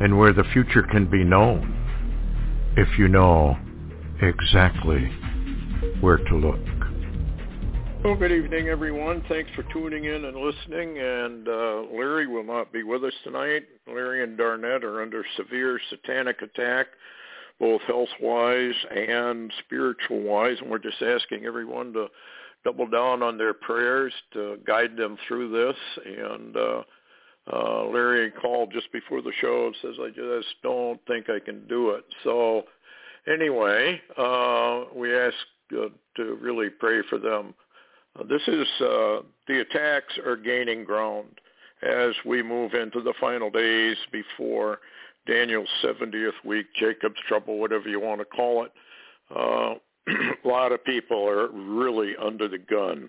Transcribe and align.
and 0.00 0.18
where 0.18 0.32
the 0.32 0.44
future 0.52 0.82
can 0.82 1.10
be 1.10 1.24
known 1.24 1.72
if 2.76 2.98
you 2.98 3.08
know 3.08 3.56
exactly 4.20 5.10
where 6.00 6.18
to 6.18 6.36
look. 6.36 6.60
Well, 8.04 8.14
good 8.14 8.32
evening, 8.32 8.68
everyone. 8.68 9.24
Thanks 9.28 9.50
for 9.56 9.64
tuning 9.72 10.04
in 10.04 10.26
and 10.26 10.36
listening. 10.36 10.98
And 10.98 11.48
uh, 11.48 11.82
Larry 11.92 12.26
will 12.26 12.44
not 12.44 12.72
be 12.72 12.82
with 12.82 13.02
us 13.04 13.14
tonight. 13.24 13.64
Larry 13.88 14.22
and 14.22 14.38
Darnette 14.38 14.84
are 14.84 15.02
under 15.02 15.24
severe 15.36 15.80
satanic 15.90 16.42
attack 16.42 16.86
both 17.58 17.80
health-wise 17.82 18.74
and 18.94 19.52
spiritual-wise, 19.64 20.56
and 20.60 20.70
we're 20.70 20.78
just 20.78 21.00
asking 21.02 21.46
everyone 21.46 21.92
to 21.94 22.06
double 22.64 22.86
down 22.86 23.22
on 23.22 23.38
their 23.38 23.54
prayers 23.54 24.12
to 24.32 24.58
guide 24.66 24.96
them 24.96 25.16
through 25.26 25.50
this. 25.50 25.76
And 26.04 26.56
uh, 26.56 26.82
uh, 27.52 27.84
Larry 27.86 28.30
called 28.30 28.72
just 28.72 28.90
before 28.92 29.22
the 29.22 29.32
show 29.40 29.66
and 29.66 29.76
says, 29.82 29.94
I 30.00 30.08
just 30.08 30.48
don't 30.62 31.00
think 31.06 31.30
I 31.30 31.38
can 31.38 31.66
do 31.68 31.90
it. 31.90 32.04
So 32.24 32.64
anyway, 33.26 34.00
uh, 34.16 34.84
we 34.94 35.14
ask 35.14 35.34
uh, 35.72 35.88
to 36.16 36.38
really 36.40 36.70
pray 36.70 37.02
for 37.08 37.18
them. 37.18 37.54
Uh, 38.18 38.24
this 38.24 38.42
is, 38.48 38.66
uh, 38.80 39.20
the 39.46 39.60
attacks 39.60 40.18
are 40.24 40.36
gaining 40.36 40.84
ground 40.84 41.28
as 41.82 42.14
we 42.24 42.42
move 42.42 42.74
into 42.74 43.00
the 43.00 43.14
final 43.20 43.50
days 43.50 43.96
before 44.10 44.78
Daniel's 45.26 45.68
70th 45.84 46.44
week, 46.44 46.66
Jacob's 46.78 47.20
trouble, 47.28 47.58
whatever 47.58 47.88
you 47.88 48.00
want 48.00 48.20
to 48.20 48.24
call 48.24 48.64
it. 48.64 48.72
Uh, 49.34 49.74
a 50.44 50.48
lot 50.48 50.72
of 50.72 50.84
people 50.84 51.28
are 51.28 51.48
really 51.48 52.14
under 52.16 52.48
the 52.48 52.58
gun, 52.58 53.08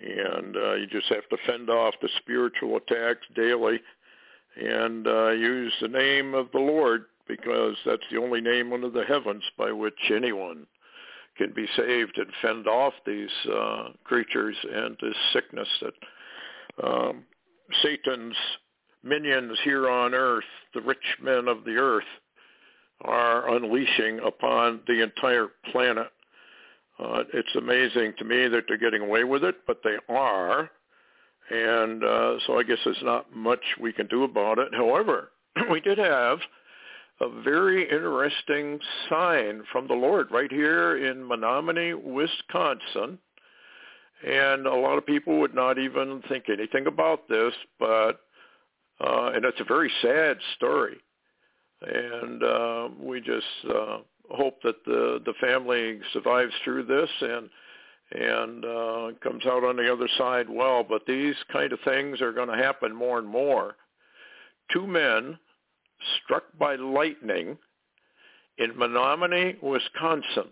and 0.00 0.56
uh, 0.56 0.74
you 0.74 0.86
just 0.86 1.08
have 1.08 1.28
to 1.28 1.36
fend 1.46 1.70
off 1.70 1.94
the 2.00 2.08
spiritual 2.18 2.76
attacks 2.76 3.26
daily 3.34 3.80
and 4.56 5.06
uh, 5.06 5.30
use 5.30 5.72
the 5.80 5.88
name 5.88 6.34
of 6.34 6.50
the 6.52 6.58
Lord 6.58 7.04
because 7.28 7.76
that's 7.86 8.02
the 8.10 8.18
only 8.18 8.40
name 8.40 8.72
under 8.72 8.90
the 8.90 9.04
heavens 9.04 9.44
by 9.56 9.70
which 9.70 10.10
anyone 10.12 10.66
can 11.36 11.52
be 11.52 11.66
saved 11.76 12.18
and 12.18 12.26
fend 12.42 12.66
off 12.66 12.92
these 13.06 13.30
uh, 13.54 13.88
creatures 14.04 14.56
and 14.72 14.96
this 15.00 15.14
sickness 15.32 15.68
that 15.80 16.86
um, 16.86 17.22
Satan's 17.82 18.36
minions 19.02 19.58
here 19.64 19.88
on 19.88 20.14
earth, 20.14 20.44
the 20.74 20.80
rich 20.80 21.16
men 21.22 21.48
of 21.48 21.64
the 21.64 21.76
earth, 21.76 22.04
are 23.02 23.54
unleashing 23.54 24.20
upon 24.20 24.80
the 24.86 25.02
entire 25.02 25.48
planet. 25.72 26.08
Uh, 27.00 27.22
it's 27.32 27.54
amazing 27.56 28.12
to 28.18 28.24
me 28.24 28.48
that 28.48 28.64
they're 28.68 28.76
getting 28.76 29.02
away 29.02 29.24
with 29.24 29.44
it, 29.44 29.56
but 29.66 29.80
they 29.82 29.96
are. 30.12 30.70
And 31.50 32.04
uh, 32.04 32.34
so 32.46 32.58
I 32.58 32.62
guess 32.62 32.78
there's 32.84 33.02
not 33.02 33.34
much 33.34 33.60
we 33.80 33.92
can 33.92 34.06
do 34.06 34.24
about 34.24 34.58
it. 34.58 34.74
However, 34.74 35.30
we 35.70 35.80
did 35.80 35.98
have 35.98 36.38
a 37.20 37.42
very 37.42 37.88
interesting 37.90 38.78
sign 39.08 39.62
from 39.72 39.86
the 39.86 39.94
Lord 39.94 40.28
right 40.30 40.50
here 40.50 41.06
in 41.06 41.18
Menomonie, 41.18 41.94
Wisconsin. 41.94 43.18
And 44.26 44.66
a 44.66 44.74
lot 44.74 44.98
of 44.98 45.06
people 45.06 45.40
would 45.40 45.54
not 45.54 45.78
even 45.78 46.22
think 46.28 46.44
anything 46.48 46.86
about 46.86 47.28
this, 47.28 47.54
but 47.78 48.20
uh, 49.00 49.30
and 49.34 49.46
it's 49.46 49.60
a 49.60 49.64
very 49.64 49.90
sad 50.02 50.36
story. 50.56 50.98
And 51.80 52.42
uh, 52.42 52.88
we 53.00 53.22
just 53.22 53.46
uh, 53.74 53.98
hope 54.30 54.62
that 54.62 54.84
the 54.84 55.20
the 55.24 55.34
family 55.40 56.00
survives 56.12 56.52
through 56.64 56.84
this 56.84 57.10
and 57.20 57.50
and 58.12 58.64
uh, 58.64 59.10
comes 59.22 59.46
out 59.46 59.64
on 59.64 59.76
the 59.76 59.92
other 59.92 60.08
side 60.18 60.48
well. 60.48 60.84
But 60.88 61.06
these 61.06 61.36
kind 61.52 61.72
of 61.72 61.78
things 61.84 62.20
are 62.20 62.32
going 62.32 62.48
to 62.48 62.56
happen 62.56 62.94
more 62.94 63.18
and 63.18 63.28
more. 63.28 63.76
Two 64.72 64.86
men 64.86 65.38
struck 66.24 66.44
by 66.58 66.76
lightning 66.76 67.56
in 68.58 68.72
Menomonie, 68.72 69.62
Wisconsin, 69.62 70.50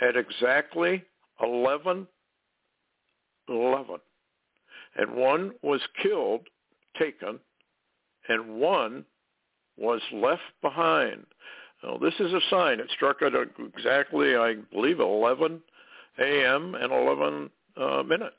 at 0.00 0.16
exactly 0.16 1.04
11, 1.42 2.06
11. 3.48 3.96
And 4.96 5.14
one 5.14 5.52
was 5.62 5.80
killed, 6.02 6.46
taken, 6.98 7.38
and 8.28 8.60
one 8.60 9.04
was 9.76 10.00
left 10.12 10.42
behind. 10.60 11.24
Now, 11.82 11.98
this 11.98 12.14
is 12.20 12.32
a 12.32 12.40
sign. 12.48 12.80
It 12.80 12.90
struck 12.94 13.22
at 13.22 13.32
exactly, 13.58 14.36
I 14.36 14.54
believe, 14.72 15.00
11 15.00 15.60
a.m. 16.18 16.74
and 16.74 16.92
11 16.92 17.50
uh, 17.76 18.02
minutes 18.02 18.36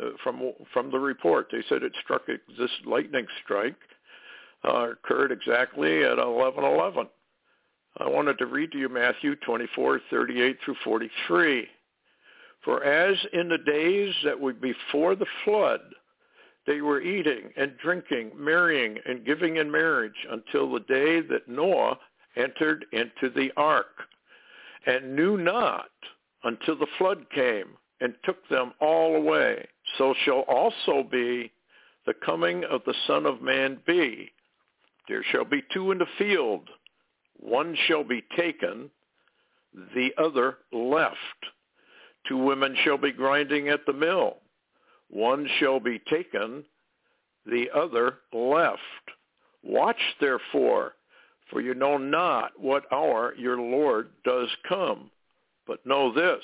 uh, 0.00 0.10
from 0.22 0.52
from 0.72 0.90
the 0.90 0.98
report. 0.98 1.48
They 1.50 1.62
said 1.68 1.82
it 1.82 1.92
struck 2.02 2.26
this 2.26 2.70
lightning 2.84 3.26
strike 3.42 3.76
uh, 4.64 4.90
occurred 4.92 5.32
exactly 5.32 6.04
at 6.04 6.18
11:11. 6.18 7.08
I 7.98 8.08
wanted 8.08 8.38
to 8.38 8.46
read 8.46 8.72
to 8.72 8.78
you 8.78 8.88
Matthew 8.88 9.34
24:38 9.36 10.56
through 10.64 10.76
43. 10.84 11.68
For 12.62 12.84
as 12.84 13.16
in 13.32 13.48
the 13.48 13.58
days 13.58 14.14
that 14.24 14.38
were 14.38 14.52
before 14.52 15.16
the 15.16 15.26
flood, 15.44 15.80
they 16.66 16.82
were 16.82 17.00
eating 17.00 17.52
and 17.56 17.76
drinking, 17.78 18.32
marrying 18.36 18.98
and 19.06 19.24
giving 19.24 19.56
in 19.56 19.70
marriage 19.70 20.26
until 20.30 20.70
the 20.70 20.80
day 20.80 21.20
that 21.22 21.48
Noah 21.48 21.98
entered 22.36 22.84
into 22.92 23.30
the 23.34 23.50
ark 23.56 23.86
and 24.86 25.14
knew 25.14 25.36
not 25.36 25.90
until 26.44 26.76
the 26.76 26.86
flood 26.98 27.26
came 27.34 27.76
and 28.00 28.14
took 28.24 28.48
them 28.48 28.72
all 28.80 29.16
away. 29.16 29.66
So 29.98 30.14
shall 30.24 30.44
also 30.48 31.02
be 31.10 31.52
the 32.06 32.14
coming 32.24 32.64
of 32.64 32.82
the 32.86 32.94
Son 33.06 33.26
of 33.26 33.42
Man 33.42 33.78
be. 33.86 34.32
There 35.08 35.24
shall 35.30 35.44
be 35.44 35.62
two 35.72 35.92
in 35.92 35.98
the 35.98 36.06
field. 36.18 36.68
One 37.38 37.76
shall 37.86 38.04
be 38.04 38.24
taken, 38.36 38.90
the 39.94 40.10
other 40.18 40.58
left. 40.72 41.16
Two 42.28 42.38
women 42.38 42.76
shall 42.84 42.98
be 42.98 43.12
grinding 43.12 43.68
at 43.68 43.84
the 43.86 43.92
mill 43.92 44.36
one 45.10 45.48
shall 45.58 45.80
be 45.80 46.00
taken, 46.08 46.64
the 47.44 47.68
other 47.74 48.18
left. 48.32 48.80
Watch 49.62 50.00
therefore, 50.20 50.94
for 51.50 51.60
you 51.60 51.74
know 51.74 51.98
not 51.98 52.52
what 52.58 52.90
hour 52.92 53.34
your 53.36 53.60
Lord 53.60 54.10
does 54.24 54.48
come. 54.68 55.10
But 55.66 55.84
know 55.84 56.12
this, 56.12 56.42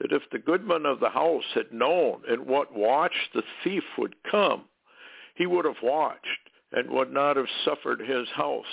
that 0.00 0.12
if 0.12 0.22
the 0.30 0.38
goodman 0.38 0.86
of 0.86 1.00
the 1.00 1.08
house 1.08 1.44
had 1.54 1.72
known 1.72 2.22
in 2.30 2.46
what 2.46 2.74
watch 2.74 3.14
the 3.34 3.42
thief 3.64 3.82
would 3.96 4.14
come, 4.30 4.64
he 5.34 5.46
would 5.46 5.64
have 5.64 5.82
watched 5.82 6.26
and 6.72 6.90
would 6.90 7.12
not 7.12 7.36
have 7.36 7.46
suffered 7.64 8.00
his 8.00 8.28
house 8.34 8.64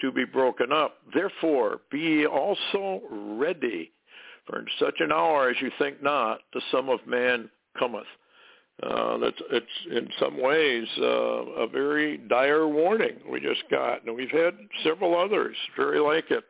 to 0.00 0.10
be 0.10 0.24
broken 0.24 0.72
up. 0.72 0.96
Therefore, 1.14 1.80
be 1.90 2.26
also 2.26 3.02
ready, 3.10 3.92
for 4.46 4.58
in 4.58 4.66
such 4.78 4.96
an 4.98 5.12
hour 5.12 5.50
as 5.50 5.56
you 5.60 5.70
think 5.78 6.02
not, 6.02 6.40
the 6.52 6.62
Son 6.70 6.88
of 6.88 7.06
Man 7.06 7.48
cometh. 7.78 8.06
Uh, 8.82 9.16
that's 9.18 9.40
it's 9.50 9.66
in 9.90 10.08
some 10.18 10.40
ways 10.40 10.86
uh, 10.98 11.04
a 11.04 11.68
very 11.68 12.16
dire 12.16 12.66
warning 12.66 13.16
we 13.30 13.38
just 13.38 13.62
got, 13.70 14.04
and 14.04 14.16
we've 14.16 14.30
had 14.30 14.54
several 14.82 15.16
others 15.16 15.56
very 15.76 16.00
like 16.00 16.30
it. 16.30 16.44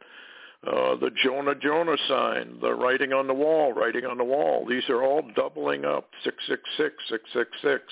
Uh, 0.64 0.94
the 0.96 1.10
Jonah 1.24 1.56
Jonah 1.56 1.96
sign, 2.08 2.58
the 2.60 2.72
writing 2.72 3.12
on 3.12 3.26
the 3.26 3.34
wall, 3.34 3.72
writing 3.72 4.06
on 4.06 4.16
the 4.16 4.24
wall. 4.24 4.64
These 4.64 4.88
are 4.88 5.02
all 5.02 5.22
doubling 5.34 5.84
up. 5.84 6.08
Six 6.22 6.36
six 6.48 6.62
six 6.76 6.94
six 7.10 7.24
six 7.34 7.50
six. 7.60 7.82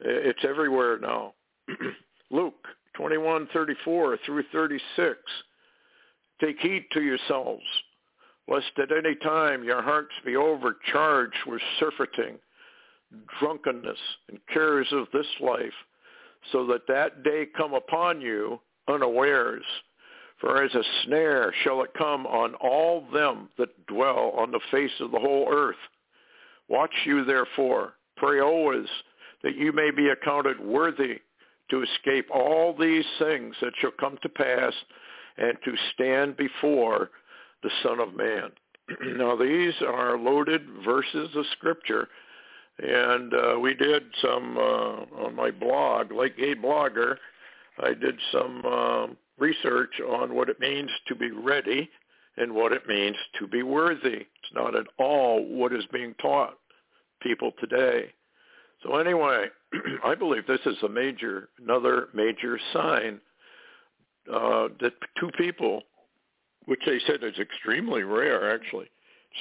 It's 0.00 0.44
everywhere 0.44 0.98
now. 0.98 1.34
Luke 2.30 2.66
twenty 2.94 3.16
one 3.16 3.48
thirty 3.52 3.74
four 3.84 4.18
through 4.26 4.42
thirty 4.52 4.80
six. 4.96 5.18
Take 6.40 6.58
heed 6.58 6.86
to 6.92 7.00
yourselves, 7.00 7.64
lest 8.48 8.72
at 8.76 8.90
any 8.92 9.14
time 9.14 9.62
your 9.62 9.80
hearts 9.80 10.12
be 10.24 10.36
overcharged 10.36 11.38
with 11.46 11.62
surfeiting 11.78 12.38
drunkenness 13.38 13.98
and 14.28 14.38
cares 14.52 14.88
of 14.92 15.06
this 15.12 15.26
life, 15.40 15.72
so 16.52 16.66
that 16.66 16.86
that 16.88 17.22
day 17.22 17.46
come 17.56 17.74
upon 17.74 18.20
you 18.20 18.60
unawares. 18.88 19.64
For 20.40 20.62
as 20.62 20.74
a 20.74 20.82
snare 21.04 21.52
shall 21.64 21.82
it 21.82 21.94
come 21.96 22.26
on 22.26 22.54
all 22.56 23.06
them 23.12 23.48
that 23.58 23.86
dwell 23.86 24.32
on 24.36 24.50
the 24.50 24.60
face 24.70 24.92
of 25.00 25.10
the 25.10 25.18
whole 25.18 25.48
earth. 25.50 25.76
Watch 26.68 26.92
you 27.04 27.24
therefore, 27.24 27.94
pray 28.16 28.40
always, 28.40 28.88
that 29.42 29.56
you 29.56 29.72
may 29.72 29.90
be 29.90 30.08
accounted 30.08 30.60
worthy 30.60 31.20
to 31.70 31.82
escape 31.82 32.28
all 32.32 32.76
these 32.76 33.04
things 33.18 33.54
that 33.60 33.72
shall 33.80 33.92
come 33.98 34.18
to 34.22 34.28
pass 34.28 34.72
and 35.38 35.56
to 35.64 35.74
stand 35.94 36.36
before 36.36 37.10
the 37.62 37.70
Son 37.82 38.00
of 38.00 38.14
Man. 38.14 38.50
now 39.16 39.36
these 39.36 39.74
are 39.86 40.18
loaded 40.18 40.62
verses 40.84 41.28
of 41.34 41.44
Scripture, 41.52 42.08
and 42.78 43.32
uh, 43.32 43.58
we 43.58 43.74
did 43.74 44.02
some 44.20 44.56
uh, 44.58 45.24
on 45.24 45.34
my 45.34 45.50
blog, 45.50 46.10
Lightgate 46.10 46.62
blogger. 46.62 47.16
I 47.82 47.94
did 47.94 48.18
some 48.32 48.62
uh, 48.66 49.06
research 49.38 50.00
on 50.00 50.34
what 50.34 50.48
it 50.48 50.60
means 50.60 50.90
to 51.08 51.14
be 51.14 51.30
ready 51.30 51.88
and 52.36 52.54
what 52.54 52.72
it 52.72 52.86
means 52.86 53.16
to 53.38 53.46
be 53.46 53.62
worthy. 53.62 54.16
It's 54.16 54.54
not 54.54 54.76
at 54.76 54.86
all 54.98 55.42
what 55.44 55.72
is 55.72 55.84
being 55.92 56.14
taught 56.20 56.58
people 57.22 57.52
today. 57.58 58.12
So 58.82 58.96
anyway, 58.96 59.46
I 60.04 60.14
believe 60.14 60.46
this 60.46 60.60
is 60.66 60.76
a 60.82 60.88
major, 60.88 61.48
another 61.62 62.08
major 62.12 62.58
sign 62.74 63.20
uh, 64.30 64.68
that 64.80 64.92
two 65.18 65.30
people, 65.38 65.82
which 66.66 66.80
they 66.84 66.98
said 67.06 67.24
is 67.24 67.38
extremely 67.38 68.02
rare 68.02 68.54
actually, 68.54 68.90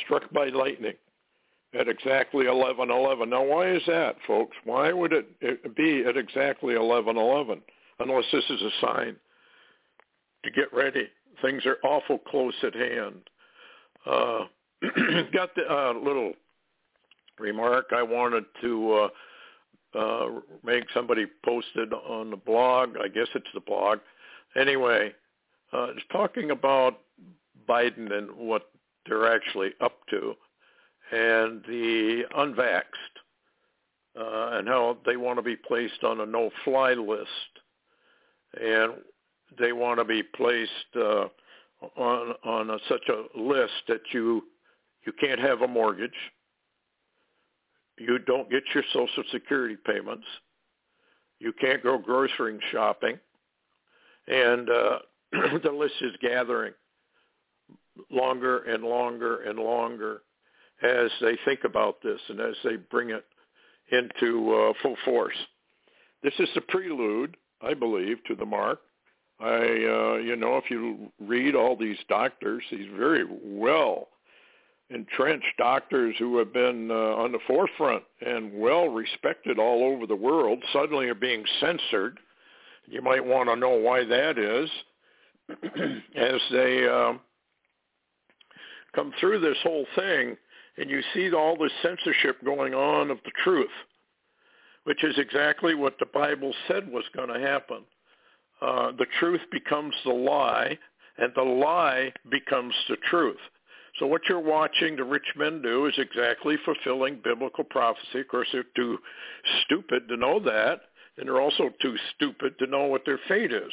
struck 0.05 0.31
by 0.31 0.47
lightning 0.47 0.93
at 1.77 1.87
exactly 1.87 2.45
11:11. 2.45 3.29
Now, 3.29 3.43
why 3.43 3.69
is 3.69 3.83
that, 3.87 4.15
folks? 4.27 4.55
Why 4.63 4.91
would 4.91 5.13
it 5.13 5.75
be 5.75 6.05
at 6.05 6.17
exactly 6.17 6.75
11:11 6.75 7.61
unless 7.99 8.25
this 8.31 8.49
is 8.49 8.61
a 8.61 8.71
sign 8.81 9.15
to 10.43 10.51
get 10.51 10.71
ready? 10.73 11.09
Things 11.41 11.65
are 11.65 11.77
awful 11.83 12.19
close 12.19 12.55
at 12.63 12.73
hand. 12.73 13.29
Uh, 14.05 14.45
got 15.33 15.53
the 15.55 15.69
uh, 15.69 15.93
little 15.93 16.33
remark 17.39 17.87
I 17.91 18.03
wanted 18.03 18.45
to 18.61 19.09
uh, 19.95 19.99
uh, 19.99 20.29
make. 20.63 20.85
Somebody 20.93 21.25
posted 21.43 21.93
on 21.93 22.29
the 22.29 22.37
blog. 22.37 22.95
I 22.97 23.07
guess 23.07 23.27
it's 23.35 23.51
the 23.53 23.59
blog. 23.59 23.99
Anyway, 24.55 25.13
uh, 25.73 25.87
it's 25.95 26.05
talking 26.11 26.51
about 26.51 26.99
Biden 27.67 28.11
and 28.13 28.31
what 28.31 28.69
they're 29.07 29.33
actually 29.33 29.71
up 29.81 29.97
to, 30.09 30.35
and 31.11 31.61
the 31.67 32.23
unvaxxed, 32.37 32.83
uh, 34.19 34.57
and 34.57 34.67
how 34.67 34.97
they 35.05 35.17
want 35.17 35.37
to 35.37 35.43
be 35.43 35.55
placed 35.55 36.03
on 36.03 36.21
a 36.21 36.25
no-fly 36.25 36.93
list, 36.93 37.29
and 38.59 38.93
they 39.59 39.73
want 39.73 39.99
to 39.99 40.05
be 40.05 40.23
placed 40.23 40.71
uh, 40.95 41.25
on 41.97 42.33
on 42.43 42.69
a, 42.71 42.77
such 42.89 43.07
a 43.09 43.39
list 43.39 43.73
that 43.87 44.01
you 44.13 44.43
you 45.05 45.13
can't 45.19 45.39
have 45.39 45.61
a 45.61 45.67
mortgage, 45.67 46.11
you 47.99 48.17
don't 48.19 48.49
get 48.49 48.63
your 48.73 48.83
Social 48.91 49.23
Security 49.31 49.77
payments, 49.85 50.25
you 51.39 51.53
can't 51.53 51.83
go 51.83 51.97
grocery 51.97 52.57
shopping, 52.71 53.19
and 54.27 54.69
uh, 54.69 54.99
the 55.63 55.71
list 55.71 55.95
is 56.01 56.13
gathering 56.21 56.73
longer 58.11 58.59
and 58.63 58.83
longer 58.83 59.43
and 59.43 59.59
longer 59.59 60.21
as 60.83 61.09
they 61.21 61.37
think 61.45 61.63
about 61.63 62.01
this 62.03 62.19
and 62.29 62.39
as 62.39 62.55
they 62.63 62.75
bring 62.75 63.09
it 63.09 63.25
into 63.91 64.53
uh, 64.53 64.73
full 64.81 64.95
force. 65.05 65.35
This 66.23 66.33
is 66.39 66.49
the 66.55 66.61
prelude, 66.61 67.37
I 67.61 67.73
believe, 67.73 68.23
to 68.25 68.35
the 68.35 68.45
mark. 68.45 68.79
I, 69.39 69.47
uh, 69.47 70.15
you 70.15 70.35
know, 70.35 70.57
if 70.57 70.69
you 70.69 71.11
read 71.19 71.55
all 71.55 71.75
these 71.75 71.97
doctors, 72.07 72.63
these 72.71 72.89
very 72.97 73.25
well 73.43 74.07
entrenched 74.89 75.57
doctors 75.57 76.15
who 76.19 76.37
have 76.37 76.53
been 76.53 76.89
uh, 76.91 76.93
on 76.93 77.31
the 77.31 77.39
forefront 77.47 78.03
and 78.25 78.53
well 78.53 78.87
respected 78.87 79.57
all 79.59 79.83
over 79.83 80.05
the 80.05 80.15
world 80.15 80.63
suddenly 80.71 81.07
are 81.07 81.15
being 81.15 81.43
censored. 81.59 82.19
You 82.87 83.01
might 83.01 83.25
want 83.25 83.49
to 83.49 83.55
know 83.55 83.75
why 83.75 84.05
that 84.05 84.37
is 84.37 84.69
as 86.15 86.41
they 86.51 86.87
uh, 86.87 87.13
come 88.95 89.11
through 89.19 89.39
this 89.39 89.57
whole 89.63 89.85
thing 89.95 90.37
and 90.77 90.89
you 90.89 91.01
see 91.13 91.33
all 91.33 91.57
this 91.57 91.71
censorship 91.81 92.43
going 92.43 92.73
on 92.73 93.11
of 93.11 93.17
the 93.25 93.31
truth, 93.43 93.67
which 94.83 95.03
is 95.03 95.17
exactly 95.17 95.73
what 95.75 95.97
the 95.99 96.05
Bible 96.13 96.53
said 96.67 96.91
was 96.91 97.05
going 97.15 97.29
to 97.29 97.39
happen. 97.39 97.83
Uh, 98.61 98.91
the 98.97 99.07
truth 99.19 99.41
becomes 99.51 99.93
the 100.05 100.13
lie, 100.13 100.77
and 101.17 101.31
the 101.35 101.41
lie 101.41 102.11
becomes 102.29 102.73
the 102.89 102.97
truth. 103.09 103.39
So 103.99 104.05
what 104.05 104.21
you're 104.27 104.39
watching 104.39 104.95
the 104.95 105.03
rich 105.05 105.27
men 105.37 105.61
do 105.61 105.85
is 105.85 105.93
exactly 105.97 106.57
fulfilling 106.65 107.21
biblical 107.23 107.63
prophecy. 107.63 108.19
Of 108.19 108.27
course, 108.27 108.47
they're 108.51 108.65
too 108.75 108.97
stupid 109.63 110.07
to 110.09 110.17
know 110.17 110.39
that, 110.39 110.81
and 111.17 111.27
they're 111.27 111.41
also 111.41 111.69
too 111.81 111.95
stupid 112.15 112.59
to 112.59 112.67
know 112.67 112.85
what 112.85 113.03
their 113.05 113.19
fate 113.27 113.53
is. 113.53 113.71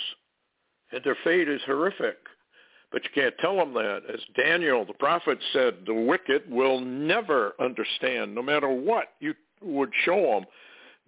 And 0.93 1.03
their 1.03 1.17
fate 1.25 1.49
is 1.49 1.61
horrific. 1.67 2.19
But 2.93 3.05
you 3.05 3.11
can't 3.15 3.35
tell 3.41 3.57
them 3.57 3.73
that. 3.75 4.03
As 4.13 4.21
Daniel, 4.37 4.85
the 4.85 4.93
prophet, 4.95 5.39
said, 5.53 5.79
the 5.87 5.95
wicked 5.95 6.51
will 6.51 6.81
never 6.81 7.55
understand, 7.59 8.35
no 8.35 8.43
matter 8.43 8.69
what 8.69 9.15
you 9.21 9.35
would 9.63 9.91
show 10.05 10.21
them. 10.21 10.45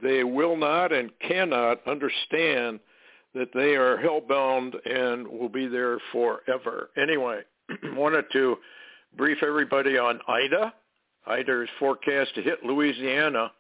They 0.02 0.25
will 0.25 0.56
not 0.56 0.92
and 0.92 1.10
cannot 1.20 1.86
understand 1.86 2.81
that 3.34 3.52
they 3.52 3.75
are 3.75 3.96
hell-bound 3.96 4.76
and 4.84 5.26
will 5.26 5.48
be 5.48 5.66
there 5.66 5.98
forever. 6.12 6.90
Anyway, 6.96 7.40
wanted 7.94 8.25
to 8.32 8.56
brief 9.16 9.38
everybody 9.42 9.98
on 9.98 10.20
Ida. 10.26 10.72
Ida 11.26 11.62
is 11.62 11.69
forecast 11.78 12.34
to 12.34 12.42
hit 12.42 12.64
Louisiana 12.64 13.52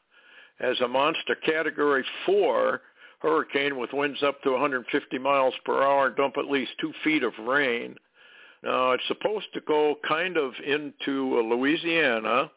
as 0.60 0.80
a 0.80 0.88
monster 0.88 1.34
Category 1.34 2.04
4 2.26 2.80
hurricane 3.20 3.78
with 3.78 3.92
winds 3.92 4.22
up 4.22 4.40
to 4.42 4.50
150 4.52 5.18
miles 5.18 5.54
per 5.64 5.82
hour 5.82 6.08
and 6.08 6.16
dump 6.16 6.34
at 6.36 6.50
least 6.50 6.72
two 6.80 6.92
feet 7.02 7.22
of 7.22 7.32
rain. 7.40 7.96
Now, 8.64 8.92
it's 8.92 9.06
supposed 9.08 9.46
to 9.52 9.60
go 9.60 9.96
kind 10.08 10.38
of 10.38 10.52
into 10.66 11.38
Louisiana, 11.42 12.50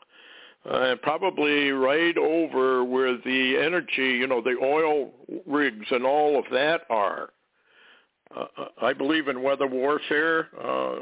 uh, 0.70 0.96
probably 1.02 1.72
right 1.72 2.18
over 2.18 2.84
where 2.84 3.18
the 3.18 3.58
energy, 3.62 4.18
you 4.18 4.26
know, 4.26 4.42
the 4.42 4.58
oil 4.62 5.12
rigs 5.46 5.86
and 5.92 6.06
all 6.06 6.40
of 6.40 6.46
that 6.52 6.82
are. 6.90 7.30
Uh, 8.36 8.46
I 8.82 8.94
believe 8.94 9.28
in 9.28 9.44
weather 9.44 9.68
warfare. 9.68 10.48
Uh, 10.62 11.00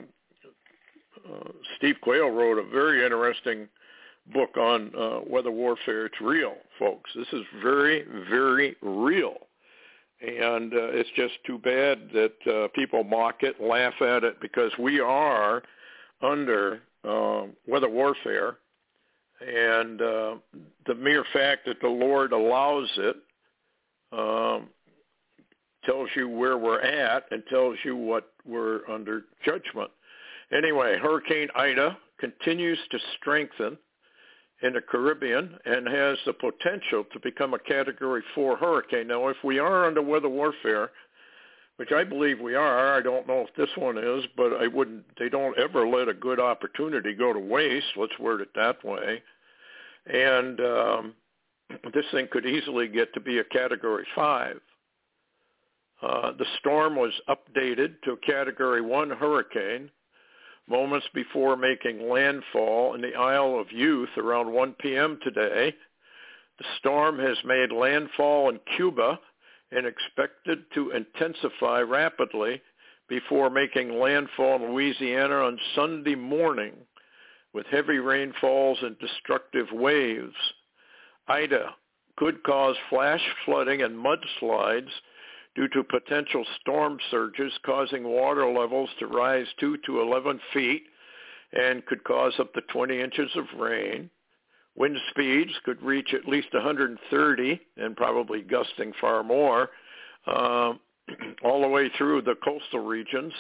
uh, 1.27 1.49
Steve 1.77 1.95
Quayle 2.01 2.29
wrote 2.29 2.57
a 2.57 2.69
very 2.69 3.03
interesting 3.03 3.67
book 4.33 4.57
on 4.57 4.91
uh, 4.97 5.19
weather 5.27 5.51
warfare. 5.51 6.07
It's 6.07 6.21
real, 6.21 6.55
folks. 6.79 7.11
This 7.15 7.27
is 7.31 7.43
very, 7.61 8.05
very 8.29 8.75
real. 8.81 9.35
And 10.25 10.73
uh, 10.73 10.87
it's 10.91 11.09
just 11.15 11.33
too 11.45 11.59
bad 11.59 12.09
that 12.13 12.33
uh, 12.51 12.67
people 12.73 13.03
mock 13.03 13.43
it, 13.43 13.61
laugh 13.61 13.93
at 14.01 14.23
it, 14.23 14.41
because 14.41 14.71
we 14.79 14.99
are 14.99 15.61
under 16.21 16.81
uh, 17.07 17.43
weather 17.67 17.89
warfare. 17.89 18.57
And 19.39 20.01
uh, 20.01 20.35
the 20.87 20.95
mere 20.95 21.25
fact 21.31 21.65
that 21.67 21.79
the 21.81 21.89
Lord 21.89 22.31
allows 22.31 22.89
it 22.97 23.17
um, 24.11 24.69
tells 25.83 26.09
you 26.15 26.27
where 26.27 26.57
we're 26.57 26.81
at 26.81 27.25
and 27.31 27.43
tells 27.49 27.77
you 27.83 27.95
what 27.95 28.31
we're 28.45 28.89
under 28.89 29.25
judgment. 29.45 29.91
Anyway, 30.51 30.97
Hurricane 30.97 31.49
Ida 31.55 31.97
continues 32.19 32.79
to 32.91 32.97
strengthen 33.17 33.77
in 34.61 34.73
the 34.73 34.81
Caribbean 34.81 35.57
and 35.65 35.87
has 35.87 36.17
the 36.25 36.33
potential 36.33 37.03
to 37.11 37.19
become 37.19 37.53
a 37.53 37.59
Category 37.59 38.23
4 38.33 38.57
hurricane. 38.57 39.07
Now, 39.07 39.27
if 39.27 39.37
we 39.43 39.59
are 39.59 39.85
under 39.85 40.01
weather 40.01 40.29
warfare, 40.29 40.91
which 41.77 41.91
I 41.91 42.05
believe 42.05 42.39
we 42.39 42.55
are, 42.55 42.97
I 42.97 43.01
don't 43.01 43.27
know 43.27 43.41
if 43.41 43.53
this 43.55 43.75
one 43.77 43.97
is, 43.97 44.23
but 44.37 44.53
I 44.53 44.67
wouldn't. 44.67 45.03
They 45.19 45.27
don't 45.27 45.57
ever 45.59 45.85
let 45.85 46.07
a 46.07 46.13
good 46.13 46.39
opportunity 46.39 47.13
go 47.13 47.33
to 47.33 47.39
waste. 47.39 47.85
Let's 47.97 48.17
word 48.17 48.39
it 48.39 48.49
that 48.55 48.83
way. 48.85 49.21
And 50.05 50.59
um, 50.61 51.13
this 51.93 52.05
thing 52.11 52.29
could 52.31 52.45
easily 52.45 52.87
get 52.87 53.13
to 53.13 53.19
be 53.19 53.39
a 53.39 53.43
Category 53.43 54.05
5. 54.15 54.59
Uh, 56.01 56.31
the 56.37 56.45
storm 56.59 56.95
was 56.95 57.11
updated 57.27 57.95
to 58.03 58.11
a 58.11 58.17
Category 58.17 58.81
1 58.81 59.09
hurricane 59.09 59.89
moments 60.67 61.07
before 61.13 61.55
making 61.55 62.09
landfall 62.09 62.95
in 62.95 63.01
the 63.01 63.15
Isle 63.15 63.59
of 63.59 63.71
Youth 63.71 64.09
around 64.17 64.51
1 64.51 64.73
p.m. 64.79 65.19
today. 65.23 65.73
The 66.57 66.65
storm 66.79 67.19
has 67.19 67.37
made 67.45 67.71
landfall 67.71 68.49
in 68.49 68.59
Cuba 68.75 69.19
and 69.71 69.85
expected 69.85 70.63
to 70.73 70.91
intensify 70.91 71.81
rapidly 71.81 72.61
before 73.07 73.49
making 73.49 73.99
landfall 73.99 74.55
in 74.55 74.73
Louisiana 74.73 75.35
on 75.35 75.59
Sunday 75.75 76.15
morning 76.15 76.73
with 77.53 77.65
heavy 77.67 77.99
rainfalls 77.99 78.79
and 78.81 78.97
destructive 78.99 79.67
waves. 79.71 80.35
Ida 81.27 81.75
could 82.17 82.43
cause 82.43 82.75
flash 82.89 83.21
flooding 83.45 83.81
and 83.81 83.95
mudslides 83.95 84.89
due 85.55 85.67
to 85.69 85.83
potential 85.83 86.45
storm 86.59 86.97
surges 87.09 87.53
causing 87.65 88.03
water 88.03 88.45
levels 88.51 88.89
to 88.99 89.07
rise 89.07 89.47
2 89.59 89.77
to 89.85 90.01
11 90.01 90.39
feet 90.53 90.83
and 91.53 91.85
could 91.85 92.03
cause 92.03 92.33
up 92.39 92.53
to 92.53 92.61
20 92.73 92.99
inches 92.99 93.31
of 93.35 93.59
rain. 93.59 94.09
Wind 94.75 94.97
speeds 95.11 95.53
could 95.63 95.81
reach 95.81 96.13
at 96.13 96.27
least 96.27 96.53
130 96.53 97.61
and 97.77 97.95
probably 97.95 98.41
gusting 98.41 98.91
far 98.99 99.23
more 99.23 99.69
uh, 100.27 100.73
all 101.43 101.61
the 101.61 101.67
way 101.67 101.89
through 101.97 102.21
the 102.21 102.35
coastal 102.43 102.81
regions. 102.81 103.33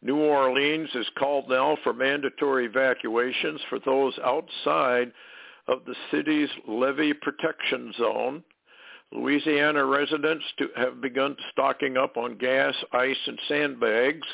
New 0.00 0.18
Orleans 0.18 0.90
is 0.94 1.06
called 1.18 1.48
now 1.48 1.76
for 1.82 1.92
mandatory 1.92 2.66
evacuations 2.66 3.60
for 3.68 3.80
those 3.80 4.16
outside 4.24 5.12
of 5.66 5.84
the 5.84 5.96
city's 6.12 6.48
levee 6.68 7.12
protection 7.12 7.92
zone. 7.98 8.44
Louisiana 9.12 9.84
residents 9.84 10.44
to 10.58 10.68
have 10.76 11.00
begun 11.00 11.36
stocking 11.52 11.96
up 11.96 12.16
on 12.16 12.36
gas, 12.36 12.74
ice, 12.92 13.16
and 13.26 13.38
sandbags. 13.48 14.26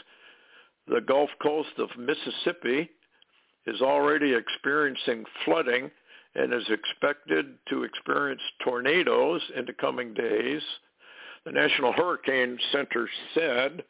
The 0.89 1.01
Gulf 1.01 1.31
Coast 1.41 1.79
of 1.79 1.89
Mississippi 1.97 2.91
is 3.67 3.81
already 3.81 4.35
experiencing 4.35 5.25
flooding 5.45 5.91
and 6.35 6.53
is 6.53 6.69
expected 6.69 7.55
to 7.69 7.85
experience 7.85 8.43
tornadoes 8.65 9.41
in 9.57 9.65
the 9.65 9.73
coming 9.73 10.13
days. 10.13 10.63
The 11.45 11.53
National 11.53 11.93
Hurricane 11.93 12.59
Center 12.73 13.09
said 13.35 13.85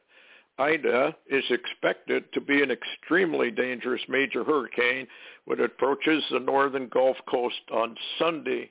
Ida 0.58 1.16
is 1.28 1.44
expected 1.50 2.32
to 2.32 2.40
be 2.40 2.62
an 2.62 2.70
extremely 2.70 3.50
dangerous 3.50 4.02
major 4.08 4.44
hurricane 4.44 5.06
when 5.46 5.58
it 5.58 5.64
approaches 5.64 6.22
the 6.30 6.38
northern 6.38 6.88
Gulf 6.88 7.16
Coast 7.28 7.60
on 7.72 7.96
Sunday. 8.18 8.70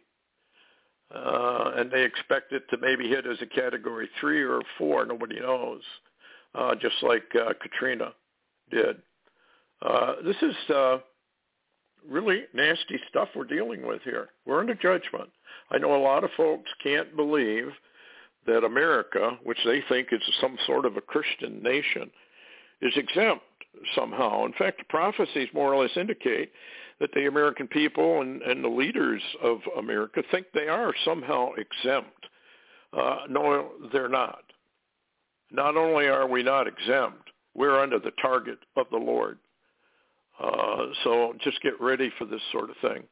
Uh, 1.13 1.73
and 1.77 1.91
they 1.91 2.03
expect 2.03 2.51
it 2.53 2.63
to 2.69 2.77
maybe 2.77 3.07
hit 3.07 3.27
as 3.27 3.37
a 3.41 3.45
category 3.45 4.09
three 4.19 4.41
or 4.41 4.61
four. 4.77 5.05
Nobody 5.05 5.39
knows, 5.39 5.81
uh, 6.55 6.73
just 6.75 6.95
like 7.03 7.23
uh, 7.35 7.53
Katrina 7.61 8.13
did. 8.71 8.97
Uh, 9.83 10.13
this 10.25 10.35
is 10.41 10.55
uh, 10.73 10.97
really 12.09 12.43
nasty 12.53 12.99
stuff 13.09 13.29
we're 13.35 13.43
dealing 13.43 13.85
with 13.85 14.01
here. 14.03 14.29
We're 14.45 14.59
under 14.59 14.73
judgment. 14.73 15.29
I 15.71 15.77
know 15.77 15.95
a 15.95 16.01
lot 16.01 16.23
of 16.23 16.31
folks 16.35 16.69
can't 16.81 17.15
believe 17.15 17.67
that 18.47 18.63
America, 18.63 19.37
which 19.43 19.59
they 19.65 19.83
think 19.89 20.09
is 20.11 20.21
some 20.41 20.57
sort 20.65 20.85
of 20.85 20.97
a 20.97 21.01
Christian 21.01 21.61
nation, 21.61 22.09
is 22.81 22.93
exempt 22.95 23.43
somehow. 23.95 24.45
In 24.45 24.53
fact, 24.53 24.79
the 24.79 24.85
prophecies 24.85 25.49
more 25.53 25.73
or 25.73 25.81
less 25.81 25.95
indicate 25.95 26.51
that 27.03 27.11
the 27.15 27.27
American 27.27 27.67
people 27.67 28.21
and, 28.21 28.41
and 28.43 28.63
the 28.63 28.69
leaders 28.69 29.21
of 29.43 29.59
America 29.77 30.23
think 30.31 30.45
they 30.53 30.69
are 30.69 30.93
somehow 31.03 31.49
exempt. 31.57 32.27
Uh, 32.97 33.17
no, 33.29 33.71
they're 33.91 34.07
not. 34.07 34.43
Not 35.51 35.75
only 35.75 36.07
are 36.07 36.25
we 36.25 36.43
not 36.43 36.65
exempt, 36.65 37.29
we're 37.55 37.77
under 37.77 37.99
the 37.99 38.13
target 38.21 38.57
of 38.77 38.85
the 38.89 38.97
Lord. 38.97 39.37
Uh, 40.41 40.85
so 41.03 41.33
just 41.43 41.61
get 41.61 41.73
ready 41.81 42.09
for 42.17 42.23
this 42.23 42.39
sort 42.53 42.69
of 42.69 42.77
thing. 42.81 43.03